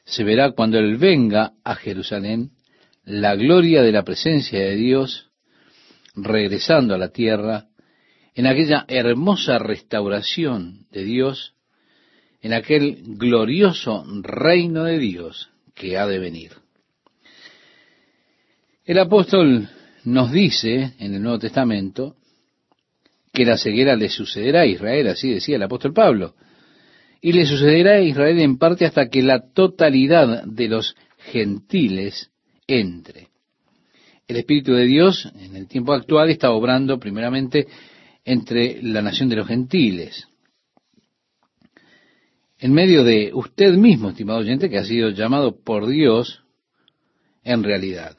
se 0.03 0.25
verá 0.25 0.51
cuando 0.51 0.77
Él 0.77 0.97
venga 0.97 1.53
a 1.63 1.75
Jerusalén 1.75 2.51
la 3.05 3.33
gloria 3.37 3.81
de 3.81 3.93
la 3.93 4.03
presencia 4.03 4.59
de 4.59 4.75
Dios 4.75 5.29
regresando 6.15 6.93
a 6.93 6.97
la 6.97 7.13
tierra 7.13 7.67
en 8.35 8.45
aquella 8.45 8.83
hermosa 8.89 9.57
restauración 9.57 10.85
de 10.91 11.05
Dios, 11.05 11.53
en 12.41 12.51
aquel 12.51 13.03
glorioso 13.15 14.03
reino 14.21 14.83
de 14.83 14.99
Dios 14.99 15.49
que 15.73 15.97
ha 15.97 16.05
de 16.05 16.19
venir. 16.19 16.51
El 18.83 18.99
apóstol 18.99 19.69
nos 20.03 20.33
dice 20.33 20.95
en 20.99 21.13
el 21.13 21.21
Nuevo 21.21 21.39
Testamento 21.39 22.17
que 23.31 23.45
la 23.45 23.57
ceguera 23.57 23.95
le 23.95 24.09
sucederá 24.09 24.61
a 24.61 24.65
Israel, 24.65 25.07
así 25.07 25.31
decía 25.31 25.55
el 25.55 25.63
apóstol 25.63 25.93
Pablo, 25.93 26.35
y 27.21 27.33
le 27.33 27.45
sucederá 27.45 27.95
a 27.95 28.01
Israel 28.01 28.39
en 28.39 28.57
parte 28.57 28.85
hasta 28.85 29.09
que 29.09 29.21
la 29.21 29.51
totalidad 29.51 30.43
de 30.45 30.67
los 30.67 30.95
gentiles 31.31 32.31
entre. 32.67 33.27
El 34.27 34.37
Espíritu 34.37 34.73
de 34.73 34.85
Dios 34.85 35.27
en 35.39 35.55
el 35.55 35.67
tiempo 35.67 35.93
actual 35.93 36.29
está 36.29 36.51
obrando 36.51 36.99
primeramente 36.99 37.67
entre 38.23 38.81
la 38.83 39.01
nación 39.01 39.27
de 39.29 39.35
los 39.35 39.47
gentiles. 39.47 40.27
En 42.59 42.73
medio 42.73 43.03
de 43.03 43.31
usted 43.33 43.73
mismo, 43.73 44.09
estimado 44.09 44.39
oyente, 44.39 44.69
que 44.69 44.77
ha 44.77 44.83
sido 44.83 45.09
llamado 45.09 45.63
por 45.63 45.87
Dios 45.87 46.43
en 47.43 47.63
realidad. 47.63 48.17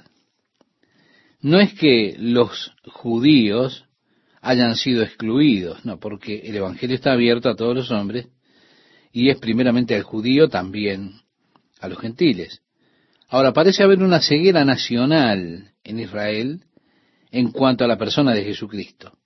No 1.43 1.61
es 1.61 1.75
que 1.75 2.17
los 2.19 2.73
judíos 2.87 3.87
hayan 4.41 4.77
sido 4.77 5.03
excluidos, 5.03 5.85
no, 5.85 5.99
porque 5.99 6.41
el 6.45 6.57
Evangelio 6.57 6.97
está 6.97 7.13
abierto 7.13 7.49
a 7.49 7.57
todos 7.57 7.75
los 7.75 7.91
hombres 7.91 8.29
y 9.13 9.31
es 9.31 9.39
primeramente 9.39 9.95
al 9.95 10.03
judío, 10.03 10.49
también 10.49 11.21
a 11.81 11.89
los 11.89 11.99
gentiles. 11.99 12.63
Ahora, 13.29 13.53
parece 13.53 13.83
haber 13.83 14.03
una 14.03 14.21
ceguera 14.21 14.65
nacional 14.65 15.73
en 15.85 16.01
Israel 16.01 16.65
en 17.31 17.51
cuanto 17.53 17.85
a 17.85 17.89
la 17.89 17.99
persona 17.99 18.35
de 18.35 18.45
Jesucristo. 18.45 19.17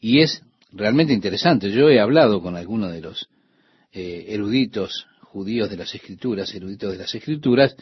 Y 0.00 0.20
es 0.20 0.42
realmente 0.72 1.12
interesante. 1.12 1.70
Yo 1.70 1.88
he 1.88 2.00
hablado 2.00 2.42
con 2.42 2.56
algunos 2.56 2.92
de 2.92 3.00
los 3.00 3.28
eh, 3.92 4.26
eruditos 4.28 5.06
judíos 5.20 5.70
de 5.70 5.76
las 5.76 5.94
escrituras, 5.94 6.52
eruditos 6.54 6.92
de 6.92 6.98
las 6.98 7.14
escrituras. 7.14 7.76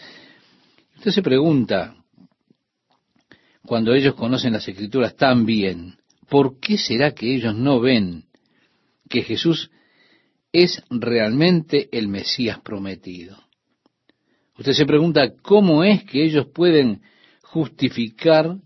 Usted 0.96 1.10
se 1.10 1.22
pregunta, 1.22 1.96
cuando 3.64 3.94
ellos 3.94 4.14
conocen 4.14 4.52
las 4.52 4.68
escrituras 4.68 5.16
tan 5.16 5.46
bien, 5.46 5.96
¿por 6.32 6.58
qué 6.58 6.78
será 6.78 7.14
que 7.14 7.34
ellos 7.34 7.54
no 7.54 7.78
ven 7.78 8.24
que 9.10 9.22
Jesús 9.22 9.70
es 10.50 10.82
realmente 10.88 11.90
el 11.92 12.08
Mesías 12.08 12.58
prometido? 12.60 13.36
Usted 14.56 14.72
se 14.72 14.86
pregunta, 14.86 15.34
¿cómo 15.42 15.84
es 15.84 16.04
que 16.04 16.24
ellos 16.24 16.46
pueden 16.54 17.02
justificar 17.42 18.56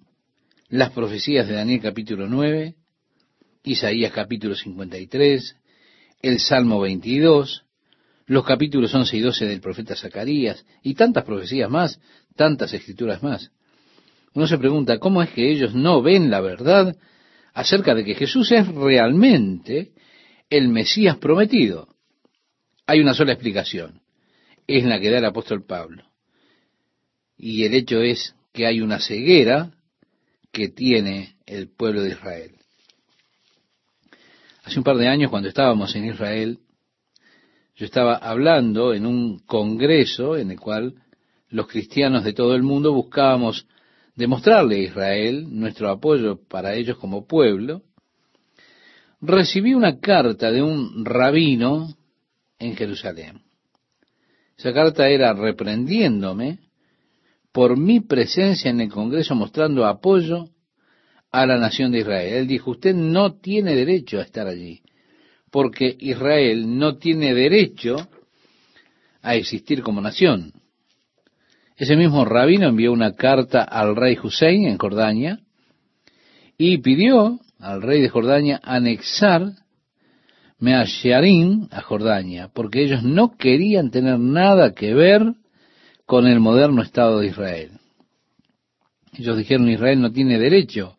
las 0.69 0.93
profecías 0.93 1.49
de 1.49 1.55
Daniel 1.55 1.81
capítulo 1.83 2.29
9 2.29 2.77
Isaías 3.64 4.12
capítulo 4.12 4.55
53, 4.55 5.57
el 6.23 6.39
Salmo 6.39 6.81
22, 6.81 7.64
los 8.27 8.45
capítulos 8.45 8.95
11 8.95 9.17
y 9.17 9.21
12 9.23 9.45
del 9.45 9.61
profeta 9.61 9.97
Zacarías 9.97 10.64
y 10.85 10.95
tantas 10.95 11.25
profecías 11.25 11.69
más, 11.69 11.99
tantas 12.37 12.73
escrituras 12.73 13.25
más. 13.25 13.51
Uno 14.35 14.47
se 14.47 14.57
pregunta, 14.57 15.01
¿cómo 15.01 15.21
es 15.21 15.31
que 15.31 15.51
ellos 15.51 15.75
no 15.75 16.01
ven 16.01 16.31
la 16.31 16.41
verdad 16.41 16.97
acerca 17.57 17.94
de 17.94 18.04
que 18.04 18.14
Jesús 18.14 18.52
es 18.52 18.68
realmente 18.68 19.92
el 20.50 20.68
Mesías 20.68 21.16
prometido? 21.16 21.88
Hay 22.86 23.00
una 23.00 23.14
sola 23.14 23.32
explicación, 23.32 24.02
es 24.66 24.84
la 24.84 25.00
que 25.00 25.11
da 25.11 25.18
el 25.18 25.24
apóstol 25.24 25.64
Pablo. 25.64 26.04
Y 27.38 27.64
el 27.64 27.72
hecho 27.72 28.02
es 28.02 28.34
que 28.52 28.66
hay 28.66 28.82
una 28.82 29.00
ceguera 29.00 29.72
que 30.52 30.68
tiene 30.68 31.36
el 31.46 31.68
pueblo 31.68 32.02
de 32.02 32.11
Israel. 32.11 32.50
Hace 34.62 34.78
un 34.78 34.84
par 34.84 34.98
de 34.98 35.09
años, 35.09 35.30
cuando 35.30 35.48
estábamos 35.48 35.96
en 35.96 36.04
Israel, 36.04 36.59
yo 37.74 37.86
estaba 37.86 38.16
hablando 38.16 38.92
en 38.92 39.07
un 39.07 39.38
congreso 39.38 40.36
en 40.36 40.50
el 40.50 40.61
cual 40.61 40.94
los 41.48 41.68
cristianos 41.68 42.22
de 42.22 42.34
todo 42.34 42.54
el 42.54 42.62
mundo 42.62 42.92
buscábamos 42.92 43.66
demostrarle 44.17 44.77
a 44.77 44.83
Israel 44.83 45.47
nuestro 45.49 45.91
apoyo 45.91 46.41
para 46.49 46.75
ellos 46.75 46.97
como 46.97 47.27
pueblo. 47.27 47.83
Recibí 49.21 49.75
una 49.75 50.01
carta 50.01 50.51
de 50.51 50.62
un 50.62 51.05
rabino 51.05 51.95
en 52.59 52.75
Jerusalén. 52.75 53.43
Esa 54.59 54.73
carta 54.73 55.09
era 55.09 55.33
reprendiéndome 55.35 56.59
por 57.53 57.77
mi 57.77 58.01
presencia 58.01 58.71
en 58.71 58.81
el 58.81 58.91
Congreso 58.91 59.35
mostrando 59.35 59.87
apoyo 59.87 60.49
a 61.31 61.47
la 61.47 61.59
nación 61.59 61.93
de 61.93 62.01
Israel. 62.01 62.35
Él 62.35 62.47
dijo, 62.47 62.71
usted 62.71 62.95
no 62.95 63.35
tiene 63.35 63.75
derecho 63.75 64.19
a 64.19 64.23
estar 64.23 64.47
allí, 64.47 64.83
porque 65.51 65.95
Israel 65.99 66.79
no 66.79 66.97
tiene 66.97 67.35
derecho 67.35 68.09
a 69.21 69.35
existir 69.35 69.83
como 69.83 70.01
nación. 70.01 70.53
Ese 71.77 71.97
mismo 71.97 72.24
rabino 72.24 72.68
envió 72.68 72.93
una 72.93 73.12
carta 73.14 73.62
al 73.62 73.97
rey 73.97 74.16
Hussein 74.22 74.66
en 74.66 74.79
Jordania 74.79 75.41
y 76.57 76.79
pidió 76.79 77.39
al 77.59 77.83
rey 77.83 78.01
de 78.01 78.09
Jordania 78.09 78.61
anexar 78.62 79.53
Measharim 80.59 81.68
a 81.70 81.83
Jordania, 81.83 82.49
porque 82.53 82.83
ellos 82.83 83.03
no 83.03 83.37
querían 83.37 83.91
tener 83.91 84.18
nada 84.18 84.72
que 84.72 84.95
ver 84.95 85.35
con 86.07 86.27
el 86.27 86.41
moderno 86.41 86.83
Estado 86.83 87.20
de 87.20 87.27
Israel. 87.27 87.70
Ellos 89.12 89.37
dijeron, 89.37 89.68
Israel 89.68 90.01
no 90.01 90.12
tiene 90.12 90.39
derecho 90.39 90.97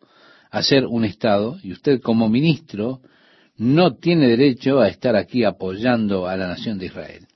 a 0.50 0.62
ser 0.62 0.86
un 0.86 1.04
Estado 1.04 1.58
y 1.62 1.72
usted 1.72 2.00
como 2.00 2.28
ministro 2.28 3.00
no 3.56 3.96
tiene 3.96 4.28
derecho 4.28 4.80
a 4.80 4.88
estar 4.88 5.16
aquí 5.16 5.42
apoyando 5.42 6.28
a 6.28 6.36
la 6.36 6.46
nación 6.46 6.78
de 6.78 6.86
Israel. 6.86 7.26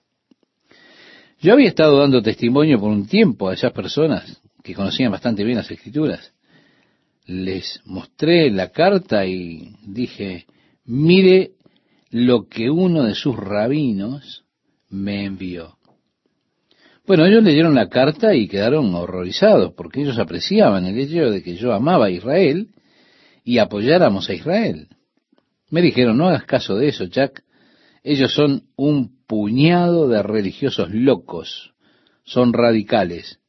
Yo 1.43 1.55
había 1.55 1.71
estado 1.71 1.99
dando 1.99 2.23
testimonio 2.23 2.79
por 2.79 2.91
un 2.91 3.09
tiempo 3.09 3.49
a 3.49 3.55
esas 3.55 3.73
personas 3.73 4.41
que 4.63 4.75
conocían 4.75 5.11
bastante 5.11 5.43
bien 5.43 5.57
las 5.57 5.69
escrituras. 5.69 6.33
Les 7.27 7.81
mostré 7.85 8.49
la 8.49 8.69
carta 8.69 9.27
y 9.27 9.75
dije, 9.85 10.47
mire 10.85 11.55
lo 12.11 12.47
que 12.47 12.71
uno 12.71 13.03
de 13.03 13.17
sus 13.17 13.37
rabinos 13.37 14.45
me 14.89 15.25
envió. 15.25 15.79
Bueno, 17.09 17.27
ellos 17.27 17.43
leyeron 17.43 17.75
la 17.75 17.89
carta 17.89 18.37
y 18.37 18.47
quedaron 18.47 18.95
horrorizados 18.95 19.73
porque 19.73 20.03
ellos 20.03 20.21
apreciaban 20.21 20.87
el 20.87 20.97
hecho 20.97 21.29
de 21.29 21.43
que 21.43 21.57
yo 21.57 21.73
amaba 21.73 22.07
a 22.07 22.11
Israel 22.11 22.69
y 23.43 23.59
apoyáramos 23.59 24.31
a 24.31 24.35
Israel. 24.35 24.87
Me 25.71 25.83
dijeron, 25.83 26.19
no 26.19 26.29
hagas 26.29 26.45
caso 26.45 26.77
de 26.77 26.87
eso, 26.87 27.07
Jack. 27.07 27.43
Ellos 28.05 28.33
son 28.33 28.63
un 28.77 29.22
puñado 29.33 30.09
de 30.09 30.23
religiosos 30.23 30.91
locos, 30.91 31.73
son 32.23 32.53
radicales, 32.53 33.41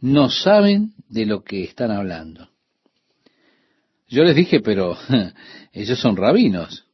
no 0.00 0.30
saben 0.30 0.94
de 1.10 1.26
lo 1.26 1.44
que 1.44 1.64
están 1.64 1.90
hablando. 1.90 2.48
Yo 4.08 4.24
les 4.24 4.34
dije, 4.34 4.60
pero 4.60 4.96
ellos 5.74 6.00
son 6.00 6.16
rabinos. 6.16 6.86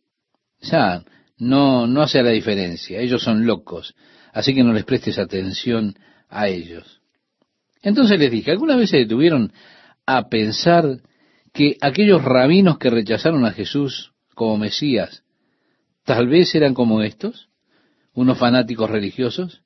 Ya, 0.62 1.04
no, 1.38 1.86
no 1.86 2.02
hace 2.02 2.24
la 2.24 2.30
diferencia, 2.30 2.98
ellos 2.98 3.22
son 3.22 3.46
locos. 3.46 3.94
Así 4.32 4.52
que 4.52 4.64
no 4.64 4.72
les 4.72 4.84
prestes 4.84 5.16
atención 5.16 5.96
a 6.28 6.48
ellos. 6.48 7.02
Entonces 7.82 8.18
les 8.18 8.32
dije, 8.32 8.50
¿alguna 8.50 8.74
vez 8.74 8.90
se 8.90 8.96
detuvieron 8.96 9.52
a 10.06 10.28
pensar 10.28 11.02
que 11.52 11.76
aquellos 11.80 12.24
rabinos 12.24 12.78
que 12.78 12.90
rechazaron 12.90 13.44
a 13.44 13.52
Jesús 13.52 14.12
como 14.34 14.58
Mesías, 14.58 15.22
tal 16.02 16.26
vez 16.26 16.52
eran 16.56 16.74
como 16.74 17.00
estos, 17.00 17.48
unos 18.14 18.38
fanáticos 18.38 18.90
religiosos, 18.90 19.62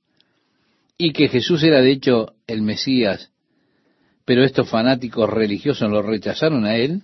y 0.96 1.12
que 1.12 1.28
Jesús 1.28 1.62
era 1.62 1.80
de 1.80 1.92
hecho 1.92 2.34
el 2.46 2.62
Mesías, 2.62 3.30
pero 4.24 4.44
estos 4.44 4.68
fanáticos 4.68 5.30
religiosos 5.30 5.90
lo 5.90 6.02
rechazaron 6.02 6.64
a 6.64 6.76
él, 6.76 7.02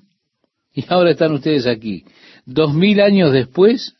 y 0.74 0.84
ahora 0.88 1.12
están 1.12 1.32
ustedes 1.32 1.66
aquí, 1.66 2.04
dos 2.44 2.74
mil 2.74 3.00
años 3.00 3.32
después, 3.32 3.94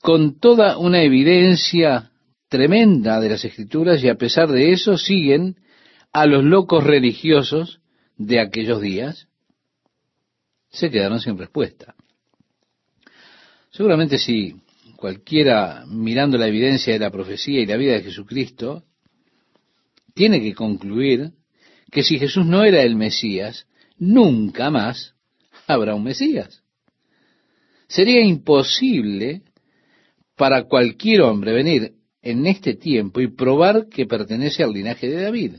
con 0.00 0.38
toda 0.40 0.78
una 0.78 1.02
evidencia 1.02 2.10
tremenda 2.48 3.20
de 3.20 3.30
las 3.30 3.44
escrituras 3.44 4.02
y 4.02 4.08
a 4.08 4.16
pesar 4.16 4.48
de 4.48 4.72
eso 4.72 4.98
siguen 4.98 5.56
a 6.12 6.26
los 6.26 6.44
locos 6.44 6.84
religiosos 6.84 7.80
de 8.16 8.40
aquellos 8.40 8.80
días, 8.80 9.28
se 10.70 10.90
quedaron 10.90 11.20
sin 11.20 11.38
respuesta. 11.38 11.94
Seguramente 13.70 14.18
si 14.18 14.56
cualquiera 15.02 15.84
mirando 15.88 16.38
la 16.38 16.46
evidencia 16.46 16.92
de 16.92 17.00
la 17.00 17.10
profecía 17.10 17.60
y 17.60 17.66
la 17.66 17.76
vida 17.76 17.94
de 17.94 18.04
Jesucristo, 18.04 18.84
tiene 20.14 20.40
que 20.40 20.54
concluir 20.54 21.32
que 21.90 22.04
si 22.04 22.20
Jesús 22.20 22.46
no 22.46 22.62
era 22.62 22.82
el 22.82 22.94
Mesías, 22.94 23.66
nunca 23.98 24.70
más 24.70 25.16
habrá 25.66 25.96
un 25.96 26.04
Mesías. 26.04 26.62
Sería 27.88 28.24
imposible 28.24 29.42
para 30.36 30.68
cualquier 30.68 31.22
hombre 31.22 31.52
venir 31.52 31.94
en 32.22 32.46
este 32.46 32.74
tiempo 32.74 33.20
y 33.20 33.26
probar 33.26 33.88
que 33.88 34.06
pertenece 34.06 34.62
al 34.62 34.72
linaje 34.72 35.08
de 35.08 35.20
David. 35.20 35.54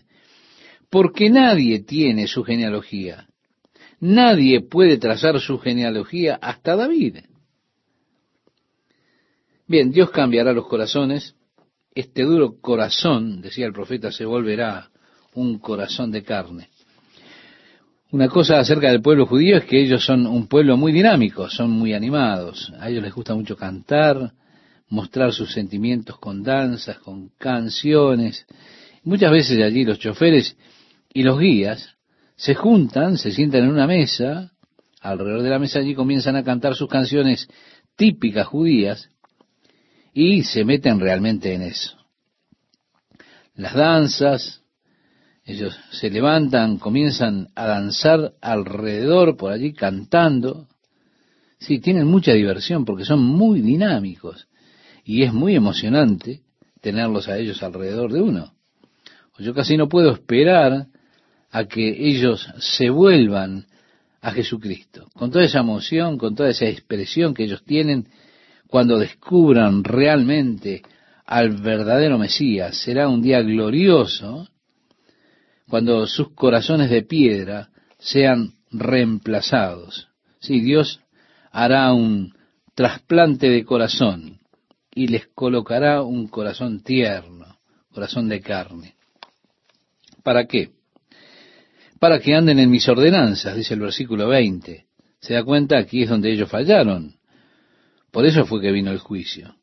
Porque 0.89 1.29
nadie 1.29 1.83
tiene 1.83 2.27
su 2.27 2.45
genealogía. 2.45 3.27
Nadie 3.99 4.61
puede 4.61 4.97
trazar 4.97 5.37
su 5.41 5.59
genealogía 5.59 6.35
hasta 6.41 6.77
David. 6.77 7.17
Bien, 9.65 9.91
Dios 9.91 10.09
cambiará 10.11 10.51
los 10.51 10.67
corazones. 10.67 11.35
Este 11.95 12.23
duro 12.23 12.59
corazón, 12.59 13.41
decía 13.41 13.65
el 13.65 13.73
profeta, 13.73 14.11
se 14.11 14.25
volverá 14.25 14.89
un 15.35 15.59
corazón 15.59 16.11
de 16.11 16.23
carne. 16.23 16.69
Una 18.11 18.27
cosa 18.27 18.59
acerca 18.59 18.91
del 18.91 19.01
pueblo 19.01 19.25
judío 19.25 19.57
es 19.57 19.65
que 19.65 19.81
ellos 19.81 20.03
son 20.05 20.27
un 20.27 20.47
pueblo 20.47 20.75
muy 20.75 20.91
dinámico, 20.91 21.49
son 21.49 21.71
muy 21.71 21.93
animados. 21.93 22.71
A 22.79 22.89
ellos 22.89 23.03
les 23.03 23.13
gusta 23.13 23.33
mucho 23.33 23.55
cantar, 23.55 24.33
mostrar 24.89 25.31
sus 25.31 25.53
sentimientos 25.53 26.19
con 26.19 26.43
danzas, 26.43 26.99
con 26.99 27.29
canciones. 27.37 28.45
Muchas 29.03 29.31
veces 29.31 29.63
allí 29.63 29.85
los 29.85 29.97
choferes 29.97 30.57
y 31.11 31.23
los 31.23 31.39
guías 31.39 31.95
se 32.35 32.53
juntan, 32.53 33.17
se 33.17 33.31
sientan 33.31 33.63
en 33.63 33.69
una 33.69 33.87
mesa, 33.87 34.51
alrededor 34.99 35.41
de 35.41 35.49
la 35.49 35.59
mesa 35.59 35.79
allí 35.79 35.95
comienzan 35.95 36.35
a 36.35 36.43
cantar 36.43 36.75
sus 36.75 36.89
canciones 36.89 37.47
típicas 37.95 38.45
judías 38.45 39.09
y 40.13 40.43
se 40.43 40.63
meten 40.63 40.99
realmente 40.99 41.53
en 41.53 41.63
eso. 41.63 41.97
Las 43.55 43.73
danzas, 43.73 44.61
ellos 45.45 45.77
se 45.91 46.09
levantan, 46.09 46.77
comienzan 46.77 47.49
a 47.55 47.67
danzar 47.67 48.33
alrededor 48.41 49.35
por 49.37 49.51
allí 49.51 49.73
cantando. 49.73 50.67
Sí, 51.59 51.79
tienen 51.79 52.07
mucha 52.07 52.33
diversión 52.33 52.85
porque 52.85 53.05
son 53.05 53.23
muy 53.23 53.61
dinámicos 53.61 54.47
y 55.03 55.23
es 55.23 55.33
muy 55.33 55.55
emocionante 55.55 56.41
tenerlos 56.81 57.27
a 57.27 57.37
ellos 57.37 57.61
alrededor 57.63 58.11
de 58.11 58.21
uno. 58.21 58.53
Yo 59.39 59.53
casi 59.53 59.77
no 59.77 59.89
puedo 59.89 60.11
esperar 60.11 60.87
a 61.49 61.65
que 61.65 62.07
ellos 62.07 62.47
se 62.59 62.89
vuelvan 62.89 63.65
a 64.21 64.31
Jesucristo, 64.31 65.09
con 65.13 65.31
toda 65.31 65.43
esa 65.43 65.59
emoción, 65.59 66.17
con 66.17 66.35
toda 66.35 66.49
esa 66.49 66.65
expresión 66.65 67.33
que 67.33 67.43
ellos 67.43 67.63
tienen 67.63 68.07
cuando 68.73 68.97
descubran 68.97 69.83
realmente 69.83 70.81
al 71.27 71.61
verdadero 71.61 72.17
Mesías. 72.17 72.75
Será 72.75 73.07
un 73.07 73.21
día 73.21 73.39
glorioso 73.43 74.47
cuando 75.69 76.07
sus 76.07 76.33
corazones 76.33 76.89
de 76.89 77.03
piedra 77.03 77.69
sean 77.99 78.55
reemplazados. 78.71 80.07
Sí, 80.39 80.59
Dios 80.59 81.01
hará 81.51 81.93
un 81.93 82.33
trasplante 82.73 83.47
de 83.47 83.63
corazón 83.63 84.39
y 84.95 85.05
les 85.05 85.27
colocará 85.27 86.01
un 86.01 86.27
corazón 86.27 86.81
tierno, 86.81 87.59
corazón 87.91 88.27
de 88.27 88.41
carne. 88.41 88.95
¿Para 90.23 90.47
qué? 90.47 90.71
Para 91.99 92.19
que 92.19 92.33
anden 92.33 92.57
en 92.57 92.71
mis 92.71 92.89
ordenanzas, 92.89 93.55
dice 93.55 93.75
el 93.75 93.81
versículo 93.81 94.29
20. 94.29 94.87
Se 95.19 95.33
da 95.35 95.43
cuenta, 95.43 95.77
aquí 95.77 96.01
es 96.01 96.09
donde 96.09 96.31
ellos 96.31 96.49
fallaron. 96.49 97.17
Por 98.13 98.27
eso 98.27 98.45
fue 98.45 98.61
que 98.61 98.71
vino 98.71 98.91
el 98.91 98.99
juicio. 98.99 99.55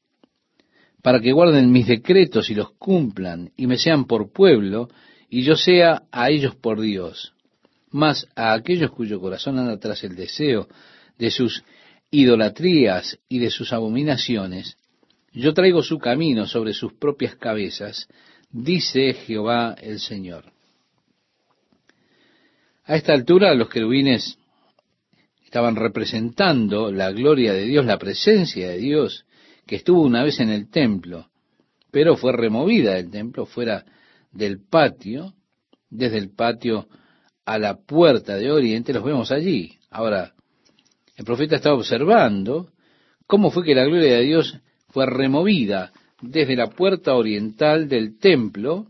Para 1.02 1.20
que 1.20 1.30
guarden 1.30 1.70
mis 1.70 1.86
decretos 1.86 2.50
y 2.50 2.56
los 2.56 2.72
cumplan, 2.72 3.52
y 3.56 3.68
me 3.68 3.78
sean 3.78 4.06
por 4.06 4.32
pueblo, 4.32 4.88
y 5.30 5.42
yo 5.42 5.54
sea 5.54 6.02
a 6.10 6.30
ellos 6.30 6.56
por 6.56 6.80
Dios. 6.80 7.32
Mas 7.92 8.26
a 8.34 8.52
aquellos 8.52 8.90
cuyo 8.90 9.20
corazón 9.20 9.56
anda 9.56 9.78
tras 9.78 10.02
el 10.02 10.16
deseo 10.16 10.66
de 11.16 11.30
sus 11.30 11.62
idolatrías 12.10 13.20
y 13.28 13.38
de 13.38 13.50
sus 13.50 13.72
abominaciones, 13.72 14.78
yo 15.32 15.54
traigo 15.54 15.80
su 15.84 15.98
camino 15.98 16.48
sobre 16.48 16.74
sus 16.74 16.92
propias 16.94 17.36
cabezas, 17.36 18.08
dice 18.50 19.14
Jehová 19.14 19.76
el 19.80 20.00
Señor. 20.00 20.52
A 22.84 22.96
esta 22.96 23.12
altura 23.12 23.54
los 23.54 23.68
querubines 23.68 24.39
estaban 25.50 25.74
representando 25.74 26.92
la 26.92 27.10
gloria 27.10 27.52
de 27.52 27.64
Dios, 27.64 27.84
la 27.84 27.98
presencia 27.98 28.68
de 28.68 28.78
Dios, 28.78 29.26
que 29.66 29.74
estuvo 29.74 30.00
una 30.00 30.22
vez 30.22 30.38
en 30.38 30.48
el 30.48 30.70
templo, 30.70 31.26
pero 31.90 32.16
fue 32.16 32.30
removida 32.30 32.94
del 32.94 33.10
templo 33.10 33.46
fuera 33.46 33.84
del 34.30 34.60
patio, 34.60 35.34
desde 35.88 36.18
el 36.18 36.30
patio 36.30 36.86
a 37.44 37.58
la 37.58 37.80
puerta 37.80 38.36
de 38.36 38.52
Oriente, 38.52 38.92
los 38.92 39.02
vemos 39.02 39.32
allí. 39.32 39.76
Ahora, 39.90 40.34
el 41.16 41.24
profeta 41.24 41.56
estaba 41.56 41.74
observando 41.74 42.70
cómo 43.26 43.50
fue 43.50 43.64
que 43.64 43.74
la 43.74 43.86
gloria 43.86 44.18
de 44.18 44.22
Dios 44.22 44.56
fue 44.90 45.04
removida 45.06 45.90
desde 46.22 46.54
la 46.54 46.68
puerta 46.68 47.16
oriental 47.16 47.88
del 47.88 48.20
templo 48.20 48.86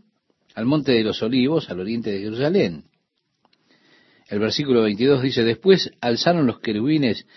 al 0.53 0.67
monte 0.67 0.91
de 0.91 1.03
los 1.03 1.23
olivos, 1.23 1.71
al 1.71 1.79
oriente 1.79 2.11
de 2.11 2.19
Jerusalén. 2.19 2.83
El 4.31 4.39
versículo 4.39 4.83
22 4.83 5.23
dice, 5.23 5.43
después 5.43 5.91
alzaron 5.99 6.47
los 6.47 6.61
querubines 6.61 7.27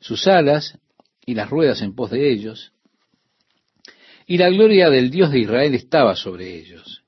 sus 0.00 0.26
alas 0.26 0.78
y 1.24 1.34
las 1.34 1.48
ruedas 1.48 1.80
en 1.80 1.94
pos 1.94 2.10
de 2.10 2.30
ellos, 2.30 2.74
y 4.26 4.36
la 4.36 4.50
gloria 4.50 4.90
del 4.90 5.10
Dios 5.10 5.30
de 5.30 5.38
Israel 5.38 5.74
estaba 5.74 6.14
sobre 6.14 6.58
ellos. 6.58 7.04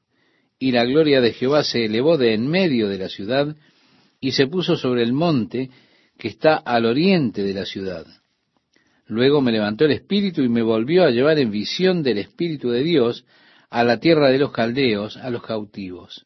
Y 0.59 0.73
la 0.73 0.87
gloria 0.87 1.21
de 1.21 1.35
Jehová 1.35 1.63
se 1.63 1.85
elevó 1.85 2.17
de 2.17 2.33
en 2.33 2.49
medio 2.49 2.89
de 2.89 2.97
la 2.97 3.11
ciudad 3.11 3.55
y 4.19 4.33
se 4.33 4.47
puso 4.47 4.77
sobre 4.77 5.03
el 5.03 5.13
monte 5.13 5.69
que 6.19 6.29
está 6.29 6.57
al 6.57 6.87
oriente 6.87 7.43
de 7.43 7.53
la 7.53 7.67
ciudad. 7.67 8.07
Luego 9.07 9.43
me 9.43 9.53
levantó 9.53 9.85
el 9.85 9.93
Espíritu 9.93 10.41
y 10.41 10.49
me 10.49 10.63
volvió 10.63 11.05
a 11.05 11.11
llevar 11.11 11.39
en 11.39 11.51
visión 11.51 12.03
del 12.03 12.17
Espíritu 12.17 12.71
de 12.71 12.83
Dios 12.83 13.27
a 13.69 13.85
la 13.85 14.01
tierra 14.01 14.31
de 14.31 14.39
los 14.39 14.53
caldeos, 14.53 15.19
a 15.19 15.29
los 15.29 15.43
cautivos. 15.43 16.25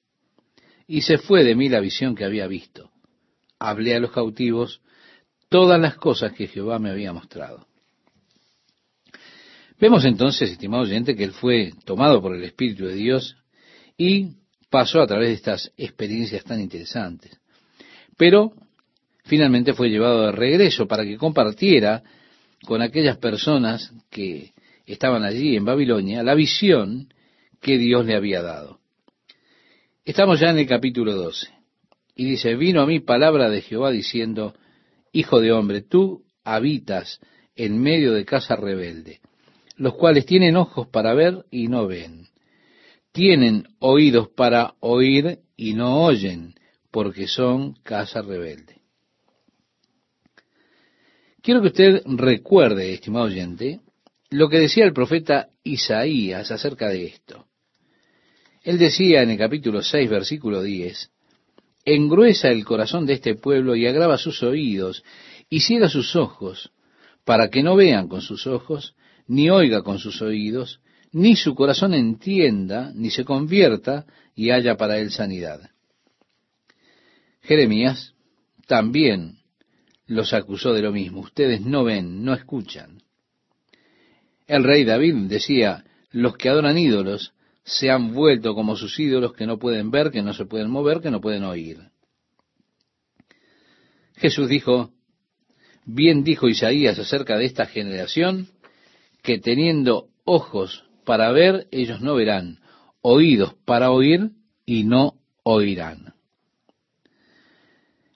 Y 0.86 1.00
se 1.00 1.18
fue 1.18 1.42
de 1.42 1.56
mí 1.56 1.68
la 1.68 1.80
visión 1.80 2.14
que 2.14 2.24
había 2.24 2.46
visto. 2.46 2.92
Hablé 3.58 3.94
a 3.94 4.00
los 4.00 4.12
cautivos 4.12 4.80
todas 5.48 5.80
las 5.80 5.96
cosas 5.96 6.32
que 6.32 6.46
Jehová 6.46 6.78
me 6.78 6.90
había 6.90 7.12
mostrado. 7.12 7.66
Vemos 9.80 10.04
entonces, 10.04 10.50
estimado 10.50 10.82
oyente, 10.82 11.14
que 11.14 11.24
él 11.24 11.32
fue 11.32 11.72
tomado 11.84 12.20
por 12.20 12.34
el 12.34 12.42
Espíritu 12.44 12.86
de 12.86 12.94
Dios 12.94 13.36
y 13.96 14.36
pasó 14.70 15.00
a 15.00 15.06
través 15.06 15.28
de 15.28 15.34
estas 15.34 15.72
experiencias 15.76 16.44
tan 16.44 16.60
interesantes. 16.60 17.38
Pero 18.16 18.52
finalmente 19.24 19.74
fue 19.74 19.88
llevado 19.88 20.26
de 20.26 20.32
regreso 20.32 20.86
para 20.86 21.04
que 21.04 21.16
compartiera 21.16 22.02
con 22.64 22.82
aquellas 22.82 23.18
personas 23.18 23.92
que 24.10 24.52
estaban 24.84 25.22
allí 25.22 25.56
en 25.56 25.64
Babilonia 25.64 26.22
la 26.24 26.34
visión 26.34 27.12
que 27.60 27.78
Dios 27.78 28.04
le 28.04 28.16
había 28.16 28.42
dado. 28.42 28.80
Estamos 30.04 30.40
ya 30.40 30.50
en 30.50 30.58
el 30.58 30.66
capítulo 30.66 31.14
12 31.14 31.57
y 32.18 32.24
dice, 32.24 32.56
vino 32.56 32.82
a 32.82 32.86
mí 32.86 32.98
palabra 32.98 33.48
de 33.48 33.62
Jehová 33.62 33.92
diciendo, 33.92 34.52
Hijo 35.12 35.40
de 35.40 35.52
hombre, 35.52 35.82
tú 35.82 36.24
habitas 36.42 37.20
en 37.54 37.80
medio 37.80 38.12
de 38.12 38.24
casa 38.24 38.56
rebelde, 38.56 39.20
los 39.76 39.94
cuales 39.94 40.26
tienen 40.26 40.56
ojos 40.56 40.88
para 40.88 41.14
ver 41.14 41.46
y 41.52 41.68
no 41.68 41.86
ven, 41.86 42.26
tienen 43.12 43.68
oídos 43.78 44.30
para 44.30 44.74
oír 44.80 45.38
y 45.56 45.74
no 45.74 46.02
oyen, 46.02 46.54
porque 46.90 47.28
son 47.28 47.74
casa 47.84 48.20
rebelde. 48.20 48.80
Quiero 51.40 51.62
que 51.62 51.68
usted 51.68 52.02
recuerde, 52.04 52.94
estimado 52.94 53.26
oyente, 53.26 53.78
lo 54.30 54.48
que 54.48 54.58
decía 54.58 54.84
el 54.84 54.92
profeta 54.92 55.50
Isaías 55.62 56.50
acerca 56.50 56.88
de 56.88 57.04
esto. 57.04 57.46
Él 58.64 58.76
decía 58.76 59.22
en 59.22 59.30
el 59.30 59.38
capítulo 59.38 59.82
6, 59.82 60.10
versículo 60.10 60.64
10, 60.64 61.12
engruesa 61.94 62.48
el 62.48 62.64
corazón 62.64 63.06
de 63.06 63.14
este 63.14 63.34
pueblo 63.34 63.76
y 63.76 63.86
agrava 63.86 64.18
sus 64.18 64.42
oídos 64.42 65.02
y 65.48 65.60
ciega 65.60 65.88
sus 65.88 66.16
ojos, 66.16 66.70
para 67.24 67.48
que 67.48 67.62
no 67.62 67.76
vean 67.76 68.08
con 68.08 68.20
sus 68.20 68.46
ojos, 68.46 68.94
ni 69.26 69.50
oiga 69.50 69.82
con 69.82 69.98
sus 69.98 70.20
oídos, 70.22 70.80
ni 71.12 71.36
su 71.36 71.54
corazón 71.54 71.94
entienda, 71.94 72.92
ni 72.94 73.10
se 73.10 73.24
convierta 73.24 74.06
y 74.34 74.50
haya 74.50 74.76
para 74.76 74.98
él 74.98 75.10
sanidad. 75.10 75.70
Jeremías 77.42 78.14
también 78.66 79.38
los 80.06 80.32
acusó 80.34 80.72
de 80.72 80.82
lo 80.82 80.92
mismo. 80.92 81.20
Ustedes 81.20 81.60
no 81.60 81.84
ven, 81.84 82.24
no 82.24 82.34
escuchan. 82.34 83.02
El 84.46 84.64
rey 84.64 84.84
David 84.84 85.14
decía, 85.28 85.84
los 86.10 86.36
que 86.36 86.48
adoran 86.48 86.78
ídolos 86.78 87.32
se 87.68 87.90
han 87.90 88.14
vuelto 88.14 88.54
como 88.54 88.76
sus 88.76 88.98
ídolos 88.98 89.34
que 89.34 89.46
no 89.46 89.58
pueden 89.58 89.90
ver, 89.90 90.10
que 90.10 90.22
no 90.22 90.32
se 90.32 90.46
pueden 90.46 90.70
mover, 90.70 91.00
que 91.00 91.10
no 91.10 91.20
pueden 91.20 91.44
oír. 91.44 91.78
Jesús 94.16 94.48
dijo, 94.48 94.90
bien 95.84 96.24
dijo 96.24 96.48
Isaías 96.48 96.98
acerca 96.98 97.36
de 97.36 97.44
esta 97.44 97.66
generación, 97.66 98.48
que 99.22 99.38
teniendo 99.38 100.08
ojos 100.24 100.84
para 101.04 101.30
ver, 101.30 101.68
ellos 101.70 102.00
no 102.00 102.14
verán, 102.14 102.60
oídos 103.02 103.54
para 103.66 103.90
oír 103.90 104.30
y 104.64 104.84
no 104.84 105.14
oirán. 105.42 106.14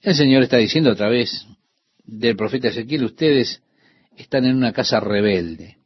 El 0.01 0.15
Señor 0.15 0.43
está 0.43 0.57
diciendo 0.57 0.91
otra 0.91 1.09
vez, 1.11 1.47
del 2.05 2.37
profeta 2.37 2.69
Ezequiel, 2.69 3.05
ustedes 3.05 3.63
están 4.17 4.47
en 4.47 4.57
una 4.57 4.73
casa 4.73 4.99
rebelde. 4.99 5.82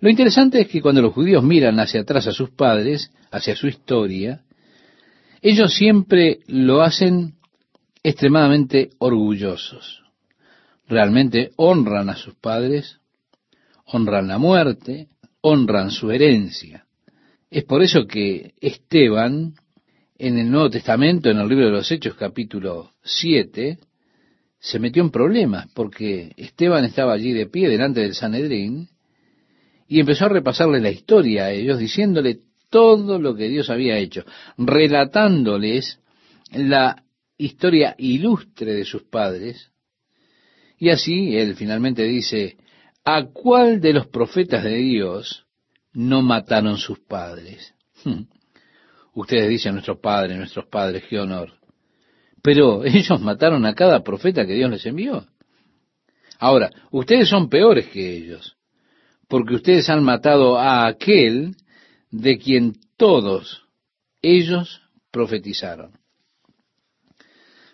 Lo 0.00 0.08
interesante 0.08 0.62
es 0.62 0.68
que 0.68 0.80
cuando 0.80 1.02
los 1.02 1.12
judíos 1.12 1.44
miran 1.44 1.78
hacia 1.78 2.00
atrás 2.00 2.26
a 2.26 2.32
sus 2.32 2.50
padres, 2.50 3.12
hacia 3.30 3.54
su 3.54 3.66
historia, 3.66 4.42
ellos 5.42 5.74
siempre 5.74 6.40
lo 6.46 6.82
hacen 6.82 7.34
extremadamente 8.02 8.90
orgullosos. 8.98 10.02
Realmente 10.88 11.52
honran 11.56 12.08
a 12.08 12.16
sus 12.16 12.34
padres, 12.34 12.98
honran 13.84 14.28
la 14.28 14.38
muerte, 14.38 15.08
honran 15.42 15.90
su 15.90 16.10
herencia. 16.10 16.86
Es 17.50 17.64
por 17.64 17.82
eso 17.82 18.06
que 18.06 18.54
Esteban, 18.60 19.54
en 20.18 20.38
el 20.38 20.50
Nuevo 20.50 20.70
Testamento, 20.70 21.30
en 21.30 21.38
el 21.38 21.48
libro 21.48 21.66
de 21.66 21.72
los 21.72 21.90
Hechos 21.90 22.14
capítulo 22.14 22.92
7, 23.02 23.78
se 24.58 24.78
metió 24.78 25.02
en 25.02 25.10
problemas 25.10 25.68
porque 25.74 26.32
Esteban 26.36 26.84
estaba 26.84 27.12
allí 27.12 27.32
de 27.32 27.46
pie 27.46 27.68
delante 27.68 28.00
del 28.00 28.14
Sanedrín 28.14 28.88
y 29.90 29.98
empezó 29.98 30.26
a 30.26 30.28
repasarle 30.28 30.78
la 30.78 30.92
historia 30.92 31.46
a 31.46 31.50
ellos, 31.50 31.76
diciéndole 31.76 32.38
todo 32.70 33.18
lo 33.18 33.34
que 33.34 33.48
Dios 33.48 33.70
había 33.70 33.98
hecho, 33.98 34.24
relatándoles 34.56 35.98
la 36.52 37.02
historia 37.36 37.96
ilustre 37.98 38.72
de 38.72 38.84
sus 38.84 39.02
padres. 39.02 39.72
Y 40.78 40.90
así 40.90 41.36
él 41.36 41.56
finalmente 41.56 42.04
dice, 42.04 42.56
¿a 43.04 43.24
cuál 43.32 43.80
de 43.80 43.94
los 43.94 44.06
profetas 44.06 44.62
de 44.62 44.76
Dios 44.76 45.44
no 45.92 46.22
mataron 46.22 46.78
sus 46.78 47.00
padres? 47.00 47.74
Hmm. 48.04 48.26
Ustedes 49.14 49.48
dicen 49.48 49.72
nuestros 49.72 49.98
padres, 49.98 50.38
nuestros 50.38 50.66
padres, 50.66 51.02
qué 51.10 51.18
honor. 51.18 51.52
Pero 52.42 52.84
ellos 52.84 53.20
mataron 53.20 53.66
a 53.66 53.74
cada 53.74 54.04
profeta 54.04 54.46
que 54.46 54.54
Dios 54.54 54.70
les 54.70 54.86
envió. 54.86 55.26
Ahora, 56.38 56.70
ustedes 56.92 57.28
son 57.28 57.48
peores 57.48 57.88
que 57.88 58.18
ellos, 58.18 58.56
porque 59.30 59.54
ustedes 59.54 59.88
han 59.88 60.04
matado 60.04 60.58
a 60.58 60.86
aquel 60.86 61.56
de 62.10 62.36
quien 62.38 62.74
todos 62.98 63.62
ellos 64.20 64.82
profetizaron. 65.10 65.92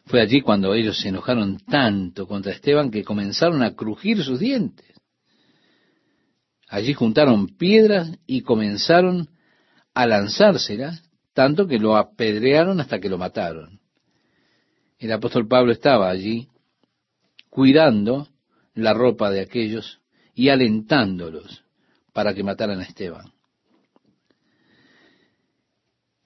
Fue 0.04 0.20
allí 0.20 0.40
cuando 0.40 0.72
ellos 0.74 1.00
se 1.00 1.08
enojaron 1.08 1.58
tanto 1.58 2.28
contra 2.28 2.52
Esteban 2.52 2.92
que 2.92 3.02
comenzaron 3.02 3.64
a 3.64 3.74
crujir 3.74 4.22
sus 4.22 4.38
dientes. 4.38 4.86
Allí 6.68 6.94
juntaron 6.94 7.48
piedras 7.48 8.16
y 8.26 8.42
comenzaron 8.42 9.30
a 9.94 10.06
lanzárselas, 10.06 11.02
tanto 11.32 11.66
que 11.66 11.78
lo 11.78 11.96
apedrearon 11.96 12.80
hasta 12.80 13.00
que 13.00 13.08
lo 13.08 13.18
mataron 13.18 13.80
el 14.98 15.12
apóstol 15.12 15.46
Pablo 15.46 15.72
estaba 15.72 16.08
allí 16.08 16.48
cuidando 17.50 18.28
la 18.74 18.94
ropa 18.94 19.30
de 19.30 19.40
aquellos 19.40 20.00
y 20.36 20.50
alentándolos 20.50 21.64
para 22.12 22.34
que 22.34 22.44
mataran 22.44 22.78
a 22.78 22.84
Esteban. 22.84 23.32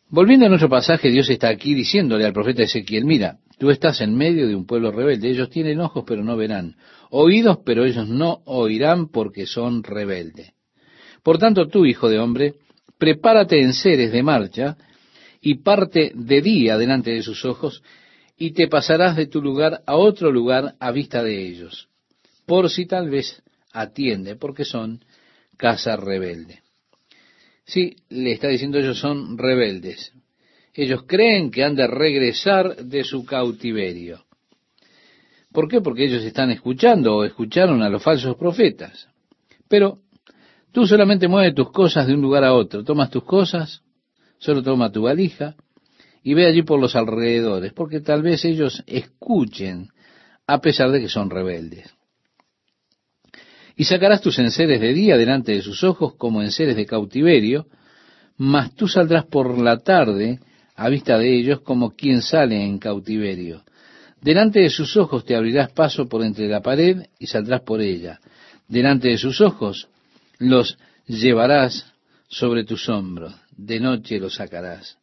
Volviendo 0.09 0.47
a 0.47 0.49
nuestro 0.49 0.69
pasaje, 0.69 1.09
Dios 1.09 1.31
está 1.31 1.49
aquí 1.49 1.73
diciéndole 1.73 2.27
al 2.27 2.33
profeta 2.33 2.65
Ezequiel, 2.65 3.05
mira, 3.05 3.39
tú 3.59 3.71
estás 3.71 4.01
en 4.01 4.17
medio 4.17 4.49
de 4.49 4.57
un 4.57 4.67
pueblo 4.67 4.91
rebelde, 4.91 5.31
ellos 5.31 5.49
tienen 5.49 5.81
ojos 5.81 6.03
pero 6.05 6.25
no 6.25 6.37
verán, 6.37 6.75
oídos 7.11 7.59
pero 7.65 7.85
ellos 7.85 8.09
no 8.09 8.43
oirán 8.47 9.09
porque 9.09 9.47
son 9.47 9.85
rebeldes. 9.85 10.53
Por 11.23 11.39
tanto, 11.39 11.69
tú, 11.69 11.87
hijo 11.87 12.09
de 12.09 12.19
hombre, 12.19 12.55
prepárate 12.99 13.63
en 13.63 13.73
seres 13.73 14.11
de 14.11 14.25
marcha 14.25 14.77
y 15.41 15.57
parte 15.57 16.11
de 16.15 16.43
día 16.43 16.77
delante 16.77 17.13
de 17.13 17.23
sus 17.23 17.45
ojos 17.45 17.83
y 18.37 18.51
te 18.53 18.67
pasarás 18.67 19.15
de 19.15 19.27
tu 19.27 19.41
lugar 19.41 19.83
a 19.87 19.95
otro 19.95 20.33
lugar 20.33 20.75
a 20.81 20.91
vista 20.91 21.23
de 21.23 21.47
ellos, 21.47 21.89
por 22.47 22.71
si 22.71 22.87
tal 22.87 23.09
vez 23.09 23.41
atiende, 23.73 24.37
porque 24.37 24.65
son 24.65 25.05
casa 25.57 25.97
rebelde. 25.97 26.63
Sí, 27.65 27.97
le 28.09 28.33
está 28.33 28.49
diciendo 28.49 28.79
ellos 28.79 28.99
son 28.99 29.39
rebeldes. 29.39 30.13
Ellos 30.75 31.05
creen 31.07 31.51
que 31.51 31.65
han 31.65 31.75
de 31.75 31.87
regresar 31.87 32.77
de 32.77 33.05
su 33.05 33.25
cautiverio. 33.25 34.25
¿Por 35.53 35.69
qué? 35.69 35.81
Porque 35.81 36.05
ellos 36.05 36.25
están 36.25 36.51
escuchando 36.51 37.17
o 37.17 37.25
escucharon 37.25 37.83
a 37.83 37.89
los 37.89 38.03
falsos 38.03 38.37
profetas. 38.37 39.09
Pero 39.69 39.99
tú 40.73 40.87
solamente 40.87 41.29
mueves 41.29 41.55
tus 41.55 41.71
cosas 41.71 42.07
de 42.07 42.15
un 42.15 42.23
lugar 42.23 42.45
a 42.45 42.55
otro. 42.55 42.85
Tomas 42.85 43.11
tus 43.11 43.25
cosas, 43.25 43.83
solo 44.39 44.63
toma 44.63 44.93
tu 44.93 45.03
valija 45.03 45.57
y 46.23 46.35
ve 46.35 46.47
allí 46.47 46.63
por 46.63 46.81
los 46.81 46.97
alrededores, 46.97 47.73
porque 47.73 48.01
tal 48.01 48.23
vez 48.23 48.45
ellos 48.45 48.83
escuchen 48.87 49.89
a 50.47 50.61
pesar 50.61 50.91
de 50.91 51.01
que 51.01 51.09
son 51.09 51.31
rebeldes. 51.31 51.95
Y 53.77 53.85
sacarás 53.85 54.21
tus 54.21 54.39
enseres 54.39 54.81
de 54.81 54.93
día 54.93 55.17
delante 55.17 55.53
de 55.53 55.63
sus 55.63 55.85
ojos 55.85 56.15
como 56.17 56.43
enseres 56.43 56.77
de 56.77 56.87
cautiverio, 56.87 57.67
mas 58.37 58.75
tú 58.75 58.89
saldrás 58.89 59.27
por 59.27 59.59
la 59.59 59.79
tarde 59.79 60.41
a 60.77 60.89
vista 60.89 61.19
de 61.19 61.39
ellos 61.39 61.61
como 61.61 61.91
quien 61.91 62.23
sale 62.23 62.63
en 62.63 62.79
cautiverio. 62.79 63.63
Delante 64.21 64.61
de 64.61 64.71
sus 64.71 64.97
ojos 64.97 65.25
te 65.25 65.35
abrirás 65.35 65.73
paso 65.73 66.09
por 66.09 66.23
entre 66.23 66.49
la 66.49 66.61
pared 66.61 67.03
y 67.19 67.27
saldrás 67.27 67.63
por 67.63 67.81
ella. 67.81 68.21
Delante 68.69 69.09
de 69.09 69.19
sus 69.19 69.41
ojos 69.41 69.89
los 70.39 70.79
llevarás 71.07 71.93
sobre 72.29 72.65
tus 72.65 72.89
hombros. 72.89 73.35
De 73.57 73.81
noche 73.81 74.19
los 74.19 74.37
sacarás. 74.37 74.99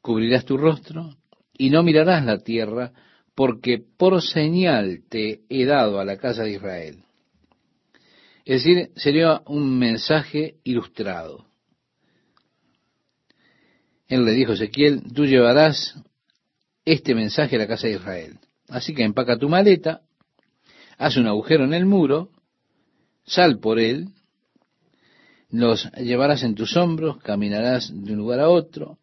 Cubrirás 0.00 0.44
tu 0.44 0.56
rostro 0.56 1.16
y 1.56 1.70
no 1.70 1.82
mirarás 1.82 2.24
la 2.24 2.38
tierra, 2.38 2.92
porque 3.34 3.82
por 3.96 4.22
señal 4.22 5.02
te 5.08 5.40
he 5.48 5.64
dado 5.64 6.00
a 6.00 6.04
la 6.04 6.16
casa 6.16 6.44
de 6.44 6.52
Israel. 6.52 7.04
Es 8.48 8.64
decir, 8.64 8.92
sería 8.96 9.42
un 9.44 9.78
mensaje 9.78 10.54
ilustrado. 10.64 11.44
Él 14.06 14.24
le 14.24 14.32
dijo 14.32 14.52
a 14.52 14.54
Ezequiel, 14.54 15.02
tú 15.12 15.26
llevarás 15.26 16.00
este 16.86 17.14
mensaje 17.14 17.56
a 17.56 17.58
la 17.58 17.66
casa 17.66 17.88
de 17.88 17.96
Israel. 17.96 18.38
Así 18.68 18.94
que 18.94 19.02
empaca 19.02 19.36
tu 19.36 19.50
maleta, 19.50 20.00
haz 20.96 21.18
un 21.18 21.26
agujero 21.26 21.64
en 21.64 21.74
el 21.74 21.84
muro, 21.84 22.30
sal 23.26 23.58
por 23.58 23.78
él, 23.78 24.08
los 25.50 25.84
llevarás 25.92 26.42
en 26.42 26.54
tus 26.54 26.74
hombros, 26.74 27.18
caminarás 27.18 27.92
de 27.92 28.12
un 28.12 28.18
lugar 28.18 28.40
a 28.40 28.48
otro, 28.48 28.98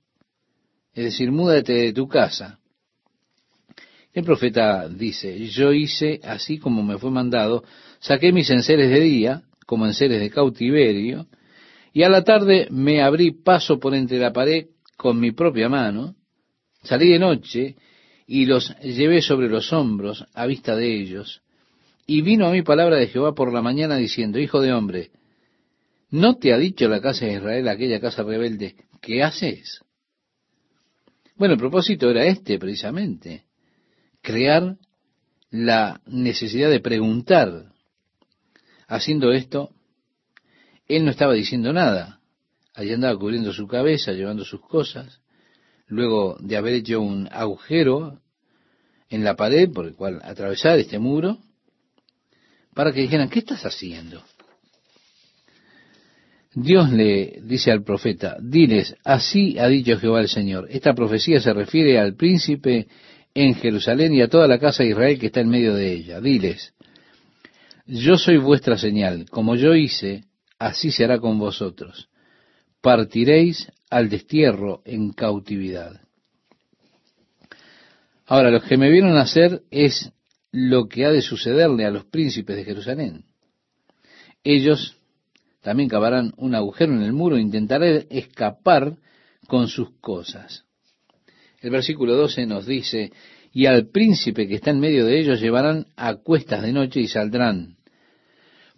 es 0.91 1.03
decir, 1.03 1.31
múdate 1.31 1.73
de 1.73 1.93
tu 1.93 2.07
casa. 2.07 2.59
El 4.11 4.23
profeta 4.23 4.87
dice, 4.87 5.45
yo 5.49 5.71
hice 5.71 6.21
así 6.23 6.57
como 6.57 6.81
me 6.81 6.97
fue 6.97 7.11
mandado, 7.11 7.63
saqué 8.05 8.31
mis 8.31 8.49
enseres 8.51 8.91
de 8.91 8.99
día, 8.99 9.41
como 9.65 9.87
enseres 9.87 10.19
de 10.19 10.29
cautiverio, 10.29 11.27
y 11.91 12.03
a 12.03 12.09
la 12.09 12.23
tarde 12.23 12.67
me 12.69 13.01
abrí 13.01 13.31
paso 13.31 13.79
por 13.79 13.95
entre 13.95 14.19
la 14.19 14.31
pared 14.31 14.67
con 14.95 15.19
mi 15.19 15.31
propia 15.31 15.69
mano, 15.69 16.15
salí 16.83 17.09
de 17.09 17.19
noche 17.19 17.75
y 18.27 18.45
los 18.45 18.77
llevé 18.79 19.21
sobre 19.23 19.49
los 19.49 19.73
hombros 19.73 20.23
a 20.35 20.45
vista 20.45 20.75
de 20.75 20.95
ellos, 20.95 21.41
y 22.05 22.21
vino 22.21 22.45
a 22.45 22.51
mí 22.51 22.61
palabra 22.61 22.97
de 22.97 23.07
Jehová 23.07 23.33
por 23.33 23.51
la 23.51 23.63
mañana 23.63 23.97
diciendo, 23.97 24.37
Hijo 24.37 24.61
de 24.61 24.71
hombre, 24.71 25.09
¿no 26.11 26.37
te 26.37 26.53
ha 26.53 26.57
dicho 26.59 26.87
la 26.87 27.01
casa 27.01 27.25
de 27.25 27.33
Israel, 27.33 27.67
aquella 27.67 27.99
casa 27.99 28.21
rebelde, 28.21 28.75
qué 29.01 29.23
haces? 29.23 29.81
Bueno, 31.37 31.55
el 31.55 31.59
propósito 31.59 32.11
era 32.11 32.25
este 32.25 32.59
precisamente, 32.59 33.45
crear 34.21 34.77
la 35.49 36.01
necesidad 36.05 36.69
de 36.69 36.81
preguntar. 36.81 37.74
Haciendo 38.87 39.31
esto, 39.31 39.71
él 40.87 41.05
no 41.05 41.11
estaba 41.11 41.33
diciendo 41.33 41.73
nada. 41.73 42.19
Allí 42.73 42.93
andaba 42.93 43.17
cubriendo 43.17 43.53
su 43.53 43.67
cabeza, 43.67 44.11
llevando 44.11 44.43
sus 44.43 44.61
cosas. 44.61 45.21
Luego 45.87 46.37
de 46.39 46.57
haber 46.57 46.73
hecho 46.73 47.01
un 47.01 47.27
agujero 47.31 48.19
en 49.09 49.23
la 49.23 49.35
pared 49.35 49.71
por 49.71 49.85
el 49.85 49.95
cual 49.95 50.19
atravesar 50.23 50.79
este 50.79 50.99
muro, 50.99 51.37
para 52.73 52.91
que 52.91 53.01
dijeran, 53.01 53.29
¿qué 53.29 53.39
estás 53.39 53.65
haciendo? 53.65 54.21
Dios 56.53 56.91
le 56.91 57.39
dice 57.43 57.71
al 57.71 57.83
profeta, 57.83 58.37
diles, 58.41 58.95
así 59.03 59.57
ha 59.59 59.67
dicho 59.67 59.97
Jehová 59.97 60.21
el 60.21 60.29
Señor. 60.29 60.67
Esta 60.69 60.93
profecía 60.93 61.39
se 61.39 61.53
refiere 61.53 61.99
al 61.99 62.15
príncipe 62.15 62.87
en 63.33 63.55
Jerusalén 63.55 64.13
y 64.13 64.21
a 64.21 64.29
toda 64.29 64.47
la 64.47 64.59
casa 64.59 64.83
de 64.83 64.89
Israel 64.89 65.19
que 65.19 65.27
está 65.27 65.41
en 65.41 65.49
medio 65.49 65.75
de 65.75 65.91
ella. 65.91 66.21
Diles, 66.21 66.73
yo 67.85 68.17
soy 68.17 68.37
vuestra 68.37 68.77
señal, 68.77 69.29
como 69.29 69.55
yo 69.55 69.75
hice, 69.75 70.23
así 70.57 70.91
se 70.91 71.03
hará 71.03 71.19
con 71.19 71.37
vosotros. 71.37 72.09
Partiréis 72.81 73.71
al 73.89 74.09
destierro 74.09 74.81
en 74.85 75.11
cautividad. 75.11 76.01
Ahora, 78.25 78.49
lo 78.49 78.61
que 78.61 78.77
me 78.77 78.89
vieron 78.89 79.17
hacer 79.17 79.61
es 79.69 80.11
lo 80.51 80.87
que 80.87 81.05
ha 81.05 81.11
de 81.11 81.21
sucederle 81.21 81.85
a 81.85 81.91
los 81.91 82.05
príncipes 82.05 82.55
de 82.55 82.63
Jerusalén. 82.63 83.25
Ellos 84.43 84.97
también 85.61 85.89
cavarán 85.89 86.33
un 86.37 86.55
agujero 86.55 86.93
en 86.93 87.01
el 87.01 87.13
muro 87.13 87.37
e 87.37 87.41
intentarán 87.41 88.05
escapar 88.09 88.97
con 89.47 89.67
sus 89.67 89.91
cosas. 89.99 90.65
El 91.61 91.71
versículo 91.71 92.15
12 92.15 92.45
nos 92.45 92.65
dice, 92.65 93.11
y 93.51 93.67
al 93.67 93.87
príncipe 93.87 94.47
que 94.47 94.55
está 94.55 94.71
en 94.71 94.79
medio 94.79 95.05
de 95.05 95.19
ellos 95.19 95.39
llevarán 95.39 95.87
a 95.95 96.15
cuestas 96.15 96.61
de 96.61 96.73
noche 96.73 96.99
y 96.99 97.07
saldrán. 97.07 97.74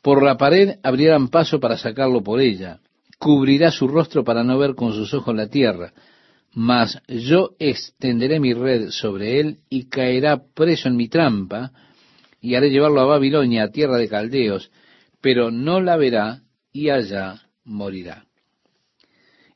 Por 0.08 0.24
la 0.24 0.38
pared 0.38 0.80
abrirán 0.84 1.28
paso 1.28 1.60
para 1.60 1.78
sacarlo 1.78 2.24
por 2.24 2.40
ella. 2.40 2.80
Cubrirá 3.20 3.72
su 3.72 3.90
rostro 3.90 4.24
para 4.24 4.42
no 4.42 4.58
ver 4.58 4.74
con 4.74 4.94
sus 4.94 5.14
ojos 5.14 5.36
la 5.36 5.50
tierra. 5.50 5.92
Mas 6.54 6.98
yo 7.10 7.58
extenderé 7.60 8.40
mi 8.40 8.54
red 8.54 8.90
sobre 8.92 9.42
él 9.42 9.58
y 9.70 9.90
caerá 9.90 10.42
preso 10.42 10.88
en 10.88 10.96
mi 10.96 11.10
trampa 11.10 11.74
y 12.40 12.56
haré 12.56 12.70
llevarlo 12.70 13.02
a 13.02 13.06
Babilonia, 13.06 13.64
a 13.64 13.70
tierra 13.70 13.98
de 13.98 14.08
caldeos, 14.08 14.72
pero 15.20 15.52
no 15.52 15.82
la 15.82 15.98
verá 15.98 16.42
y 16.72 16.90
allá 16.90 17.42
morirá. 17.66 18.28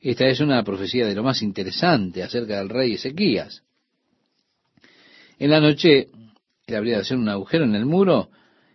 Esta 0.02 0.26
es 0.26 0.40
una 0.40 0.62
profecía 0.64 1.06
de 1.06 1.14
lo 1.14 1.22
más 1.22 1.40
interesante 1.40 2.22
acerca 2.22 2.58
del 2.58 2.68
rey 2.68 2.92
Ezequías. 2.92 3.62
En 5.38 5.48
la 5.48 5.60
noche, 5.60 6.08
él 6.66 6.76
habría 6.76 6.96
de 6.96 7.00
hacer 7.00 7.16
un 7.16 7.30
agujero 7.30 7.64
en 7.64 7.74
el 7.74 7.86
muro 7.86 8.28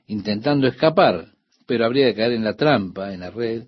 intentando 0.07 0.65
escapar, 0.65 1.36
pero 1.67 1.85
habría 1.85 2.07
de 2.07 2.15
caer 2.15 2.31
en 2.31 2.43
la 2.43 2.55
trampa, 2.55 3.13
en 3.13 3.19
la 3.19 3.29
red, 3.29 3.65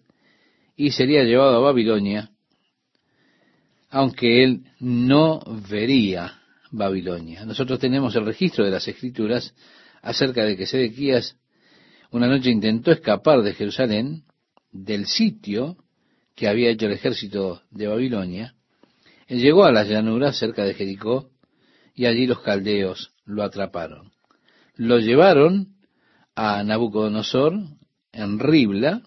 y 0.75 0.91
sería 0.91 1.23
llevado 1.23 1.57
a 1.57 1.59
Babilonia, 1.59 2.31
aunque 3.89 4.43
él 4.43 4.63
no 4.79 5.41
vería 5.69 6.41
Babilonia. 6.71 7.45
Nosotros 7.45 7.79
tenemos 7.79 8.15
el 8.15 8.25
registro 8.25 8.65
de 8.65 8.71
las 8.71 8.87
escrituras 8.87 9.53
acerca 10.01 10.43
de 10.45 10.55
que 10.55 10.63
Ezequías 10.63 11.35
una 12.11 12.27
noche 12.27 12.49
intentó 12.49 12.91
escapar 12.91 13.43
de 13.43 13.53
Jerusalén, 13.53 14.23
del 14.71 15.05
sitio 15.05 15.77
que 16.35 16.47
había 16.47 16.71
hecho 16.71 16.87
el 16.87 16.93
ejército 16.93 17.61
de 17.69 17.87
Babilonia, 17.87 18.55
él 19.27 19.39
llegó 19.39 19.65
a 19.65 19.71
las 19.71 19.87
llanuras 19.87 20.37
cerca 20.37 20.63
de 20.63 20.73
Jericó 20.73 21.29
y 21.93 22.07
allí 22.07 22.25
los 22.25 22.41
caldeos 22.41 23.11
lo 23.25 23.43
atraparon. 23.43 24.11
Lo 24.75 24.97
llevaron 24.97 25.75
a 26.35 26.63
Nabucodonosor 26.63 27.53
en 28.11 28.39
Ribla. 28.39 29.01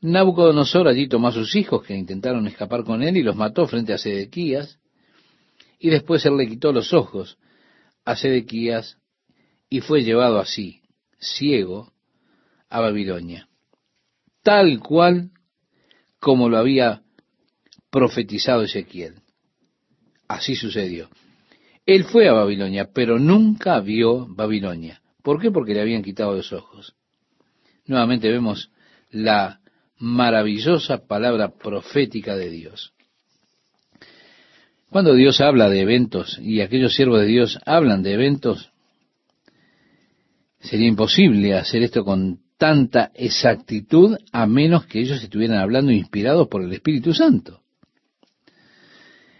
Nabucodonosor 0.00 0.88
allí 0.88 1.08
tomó 1.08 1.28
a 1.28 1.32
sus 1.32 1.56
hijos 1.56 1.84
que 1.84 1.96
intentaron 1.96 2.46
escapar 2.46 2.84
con 2.84 3.02
él 3.02 3.16
y 3.16 3.22
los 3.22 3.36
mató 3.36 3.66
frente 3.66 3.92
a 3.92 3.98
Sedequías. 3.98 4.78
Y 5.78 5.90
después 5.90 6.24
él 6.26 6.36
le 6.36 6.48
quitó 6.48 6.72
los 6.72 6.92
ojos 6.92 7.38
a 8.04 8.16
Sedequías 8.16 8.98
y 9.68 9.80
fue 9.80 10.02
llevado 10.02 10.38
así, 10.38 10.82
ciego, 11.18 11.92
a 12.68 12.80
Babilonia. 12.80 13.48
Tal 14.42 14.80
cual 14.80 15.30
como 16.20 16.48
lo 16.48 16.58
había 16.58 17.02
profetizado 17.90 18.62
Ezequiel. 18.62 19.22
Así 20.26 20.56
sucedió. 20.56 21.08
Él 21.86 22.04
fue 22.04 22.28
a 22.28 22.32
Babilonia, 22.32 22.90
pero 22.92 23.18
nunca 23.18 23.80
vio 23.80 24.26
Babilonia. 24.28 25.00
¿Por 25.22 25.40
qué? 25.40 25.50
Porque 25.50 25.74
le 25.74 25.80
habían 25.80 26.02
quitado 26.02 26.34
los 26.34 26.52
ojos. 26.52 26.94
Nuevamente 27.88 28.30
vemos 28.30 28.70
la 29.10 29.60
maravillosa 29.96 31.06
palabra 31.06 31.48
profética 31.48 32.36
de 32.36 32.50
Dios. 32.50 32.92
Cuando 34.90 35.14
Dios 35.14 35.40
habla 35.40 35.68
de 35.70 35.80
eventos 35.80 36.38
y 36.38 36.60
aquellos 36.60 36.94
siervos 36.94 37.20
de 37.20 37.26
Dios 37.26 37.58
hablan 37.64 38.02
de 38.02 38.12
eventos, 38.12 38.70
sería 40.60 40.86
imposible 40.86 41.54
hacer 41.54 41.82
esto 41.82 42.04
con 42.04 42.40
tanta 42.58 43.10
exactitud 43.14 44.16
a 44.32 44.46
menos 44.46 44.86
que 44.86 45.00
ellos 45.00 45.22
estuvieran 45.22 45.58
hablando 45.58 45.90
inspirados 45.90 46.48
por 46.48 46.62
el 46.62 46.72
Espíritu 46.72 47.14
Santo. 47.14 47.62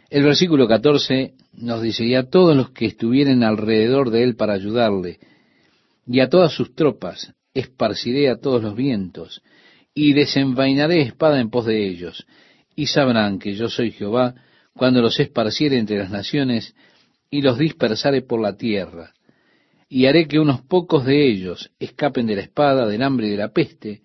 El 0.09 0.23
versículo 0.23 0.67
14 0.67 1.35
nos 1.53 1.83
dice, 1.83 2.05
y 2.07 2.15
a 2.15 2.31
todos 2.31 2.57
los 2.57 2.71
que 2.71 2.87
estuvieren 2.87 3.43
alrededor 3.43 4.11
de 4.11 4.25
él 4.25 4.37
para 4.37 4.55
ayudarle, 4.55 5.19
y 6.07 6.21
a 6.21 6.31
todas 6.31 6.53
sus 6.53 6.75
tropas, 6.75 7.35
esparciré 7.55 8.31
a 8.31 8.37
todos 8.37 8.63
los 8.63 8.75
vientos, 8.75 9.43
y 9.95 10.13
desenvainaré 10.13 11.03
espada 11.03 11.41
en 11.41 11.51
pos 11.51 11.67
de 11.67 11.87
ellos, 11.87 12.27
y 12.77 12.87
sabrán 12.87 13.39
que 13.39 13.55
yo 13.55 13.69
soy 13.69 13.91
Jehová, 13.91 14.35
cuando 14.75 15.03
los 15.03 15.19
esparciere 15.19 15.79
entre 15.79 15.99
las 15.99 16.11
naciones 16.11 16.75
y 17.31 17.43
los 17.43 17.59
dispersare 17.59 18.23
por 18.23 18.41
la 18.41 18.57
tierra. 18.57 19.13
Y 19.89 20.07
haré 20.07 20.29
que 20.29 20.39
unos 20.39 20.63
pocos 20.63 21.05
de 21.05 21.29
ellos 21.29 21.71
escapen 21.81 22.27
de 22.27 22.37
la 22.37 22.43
espada, 22.43 22.87
del 22.87 23.03
hambre 23.03 23.27
y 23.27 23.31
de 23.31 23.37
la 23.39 23.53
peste, 23.53 24.03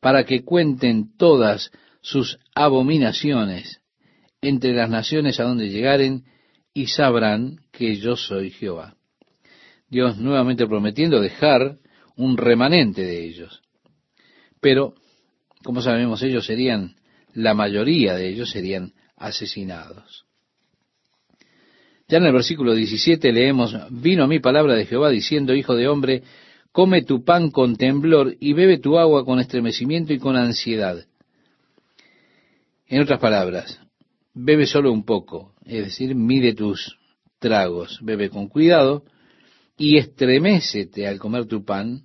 para 0.00 0.24
que 0.24 0.44
cuenten 0.44 1.16
todas 1.16 1.72
sus 2.00 2.38
abominaciones 2.54 3.80
entre 4.40 4.74
las 4.74 4.88
naciones 4.88 5.40
a 5.40 5.44
donde 5.44 5.70
llegaren, 5.70 6.24
y 6.72 6.86
sabrán 6.86 7.56
que 7.72 7.96
yo 7.96 8.16
soy 8.16 8.50
Jehová. 8.50 8.94
Dios 9.88 10.18
nuevamente 10.18 10.66
prometiendo 10.66 11.20
dejar 11.20 11.78
un 12.16 12.36
remanente 12.36 13.02
de 13.02 13.24
ellos. 13.24 13.62
Pero, 14.60 14.94
como 15.62 15.82
sabemos, 15.82 16.22
ellos 16.22 16.46
serían, 16.46 16.96
la 17.34 17.54
mayoría 17.54 18.14
de 18.14 18.28
ellos 18.28 18.50
serían 18.50 18.92
asesinados. 19.16 20.24
Ya 22.08 22.18
en 22.18 22.26
el 22.26 22.32
versículo 22.32 22.74
17 22.74 23.32
leemos, 23.32 23.76
vino 23.90 24.26
mi 24.28 24.38
palabra 24.38 24.74
de 24.74 24.86
Jehová 24.86 25.10
diciendo, 25.10 25.54
Hijo 25.54 25.74
de 25.74 25.88
hombre, 25.88 26.22
come 26.70 27.02
tu 27.02 27.24
pan 27.24 27.50
con 27.50 27.76
temblor 27.76 28.36
y 28.38 28.52
bebe 28.52 28.78
tu 28.78 28.98
agua 28.98 29.24
con 29.24 29.40
estremecimiento 29.40 30.12
y 30.12 30.18
con 30.18 30.36
ansiedad. 30.36 31.04
En 32.86 33.02
otras 33.02 33.18
palabras, 33.18 33.80
bebe 34.34 34.66
solo 34.66 34.92
un 34.92 35.04
poco, 35.04 35.54
es 35.64 35.86
decir, 35.86 36.14
mide 36.14 36.54
tus 36.54 36.98
tragos, 37.40 37.98
bebe 38.02 38.30
con 38.30 38.48
cuidado 38.48 39.04
y 39.76 39.98
estremécete 39.98 41.06
al 41.06 41.18
comer 41.18 41.46
tu 41.46 41.64
pan, 41.64 42.04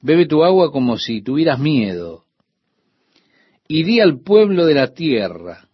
bebe 0.00 0.26
tu 0.26 0.44
agua 0.44 0.72
como 0.72 0.98
si 0.98 1.22
tuvieras 1.22 1.58
miedo, 1.58 2.24
y 3.68 3.82
di 3.82 4.00
al 4.00 4.20
pueblo 4.20 4.64
de 4.66 4.74
la 4.74 4.94
tierra, 4.94 5.68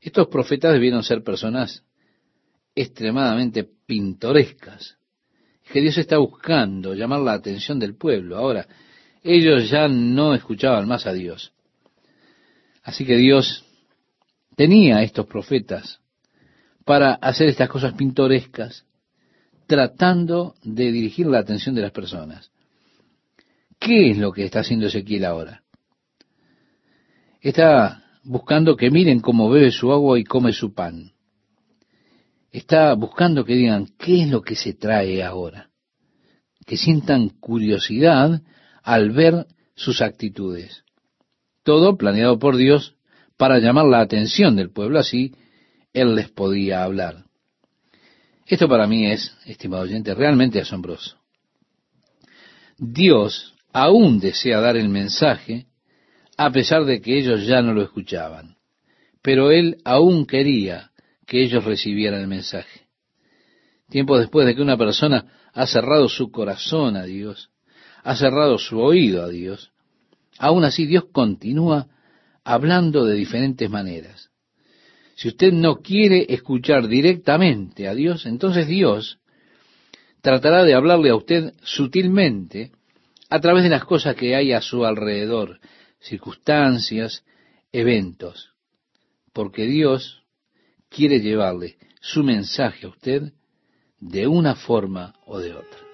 estos 0.00 0.28
profetas 0.28 0.72
debieron 0.72 1.02
ser 1.02 1.22
personas 1.22 1.84
extremadamente 2.74 3.64
pintorescas, 3.86 4.96
que 5.72 5.80
Dios 5.80 5.98
está 5.98 6.18
buscando 6.18 6.94
llamar 6.94 7.20
la 7.20 7.32
atención 7.32 7.78
del 7.78 7.96
pueblo. 7.96 8.36
Ahora, 8.36 8.66
ellos 9.22 9.68
ya 9.68 9.88
no 9.88 10.34
escuchaban 10.34 10.86
más 10.86 11.06
a 11.06 11.12
Dios. 11.12 11.52
Así 12.82 13.04
que 13.04 13.16
Dios 13.16 13.64
tenía 14.54 15.02
estos 15.02 15.26
profetas 15.26 16.00
para 16.84 17.14
hacer 17.14 17.48
estas 17.48 17.68
cosas 17.68 17.94
pintorescas, 17.94 18.85
tratando 19.66 20.54
de 20.62 20.92
dirigir 20.92 21.26
la 21.26 21.38
atención 21.38 21.74
de 21.74 21.82
las 21.82 21.92
personas. 21.92 22.50
¿Qué 23.78 24.10
es 24.10 24.18
lo 24.18 24.32
que 24.32 24.44
está 24.44 24.60
haciendo 24.60 24.86
Ezequiel 24.86 25.24
ahora? 25.24 25.62
Está 27.40 28.02
buscando 28.24 28.76
que 28.76 28.90
miren 28.90 29.20
cómo 29.20 29.48
bebe 29.50 29.70
su 29.70 29.92
agua 29.92 30.18
y 30.18 30.24
come 30.24 30.52
su 30.52 30.74
pan. 30.74 31.12
Está 32.50 32.94
buscando 32.94 33.44
que 33.44 33.54
digan, 33.54 33.88
¿qué 33.98 34.22
es 34.22 34.30
lo 34.30 34.40
que 34.42 34.56
se 34.56 34.72
trae 34.72 35.22
ahora? 35.22 35.70
Que 36.64 36.76
sientan 36.76 37.28
curiosidad 37.28 38.42
al 38.82 39.10
ver 39.10 39.46
sus 39.74 40.00
actitudes. 40.00 40.84
Todo 41.62 41.96
planeado 41.96 42.38
por 42.38 42.56
Dios 42.56 42.96
para 43.36 43.58
llamar 43.58 43.86
la 43.86 44.00
atención 44.00 44.56
del 44.56 44.70
pueblo, 44.70 44.98
así 44.98 45.34
Él 45.92 46.14
les 46.14 46.30
podía 46.30 46.82
hablar. 46.82 47.25
Esto 48.46 48.68
para 48.68 48.86
mí 48.86 49.06
es, 49.10 49.36
estimado 49.44 49.82
oyente, 49.82 50.14
realmente 50.14 50.60
asombroso. 50.60 51.16
Dios 52.78 53.54
aún 53.72 54.20
desea 54.20 54.60
dar 54.60 54.76
el 54.76 54.88
mensaje 54.88 55.66
a 56.36 56.50
pesar 56.50 56.84
de 56.84 57.00
que 57.00 57.18
ellos 57.18 57.46
ya 57.46 57.62
no 57.62 57.72
lo 57.72 57.82
escuchaban. 57.82 58.56
Pero 59.22 59.50
él 59.50 59.78
aún 59.84 60.26
quería 60.26 60.92
que 61.26 61.42
ellos 61.42 61.64
recibieran 61.64 62.20
el 62.20 62.28
mensaje. 62.28 62.86
Tiempo 63.88 64.18
después 64.18 64.46
de 64.46 64.54
que 64.54 64.62
una 64.62 64.76
persona 64.76 65.26
ha 65.52 65.66
cerrado 65.66 66.08
su 66.08 66.30
corazón 66.30 66.96
a 66.96 67.04
Dios, 67.04 67.50
ha 68.04 68.14
cerrado 68.14 68.58
su 68.58 68.78
oído 68.78 69.24
a 69.24 69.28
Dios, 69.28 69.72
aún 70.38 70.64
así 70.64 70.86
Dios 70.86 71.06
continúa 71.12 71.88
hablando 72.44 73.04
de 73.04 73.14
diferentes 73.14 73.68
maneras. 73.68 74.30
Si 75.16 75.28
usted 75.28 75.50
no 75.52 75.76
quiere 75.76 76.26
escuchar 76.28 76.88
directamente 76.88 77.88
a 77.88 77.94
Dios, 77.94 78.26
entonces 78.26 78.66
Dios 78.66 79.18
tratará 80.20 80.62
de 80.62 80.74
hablarle 80.74 81.08
a 81.08 81.16
usted 81.16 81.54
sutilmente 81.62 82.70
a 83.30 83.40
través 83.40 83.64
de 83.64 83.70
las 83.70 83.84
cosas 83.84 84.14
que 84.14 84.36
hay 84.36 84.52
a 84.52 84.60
su 84.60 84.84
alrededor, 84.84 85.58
circunstancias, 86.00 87.24
eventos, 87.72 88.52
porque 89.32 89.66
Dios 89.66 90.22
quiere 90.90 91.20
llevarle 91.20 91.76
su 92.00 92.22
mensaje 92.22 92.86
a 92.86 92.90
usted 92.90 93.32
de 93.98 94.26
una 94.26 94.54
forma 94.54 95.14
o 95.24 95.38
de 95.38 95.54
otra. 95.54 95.85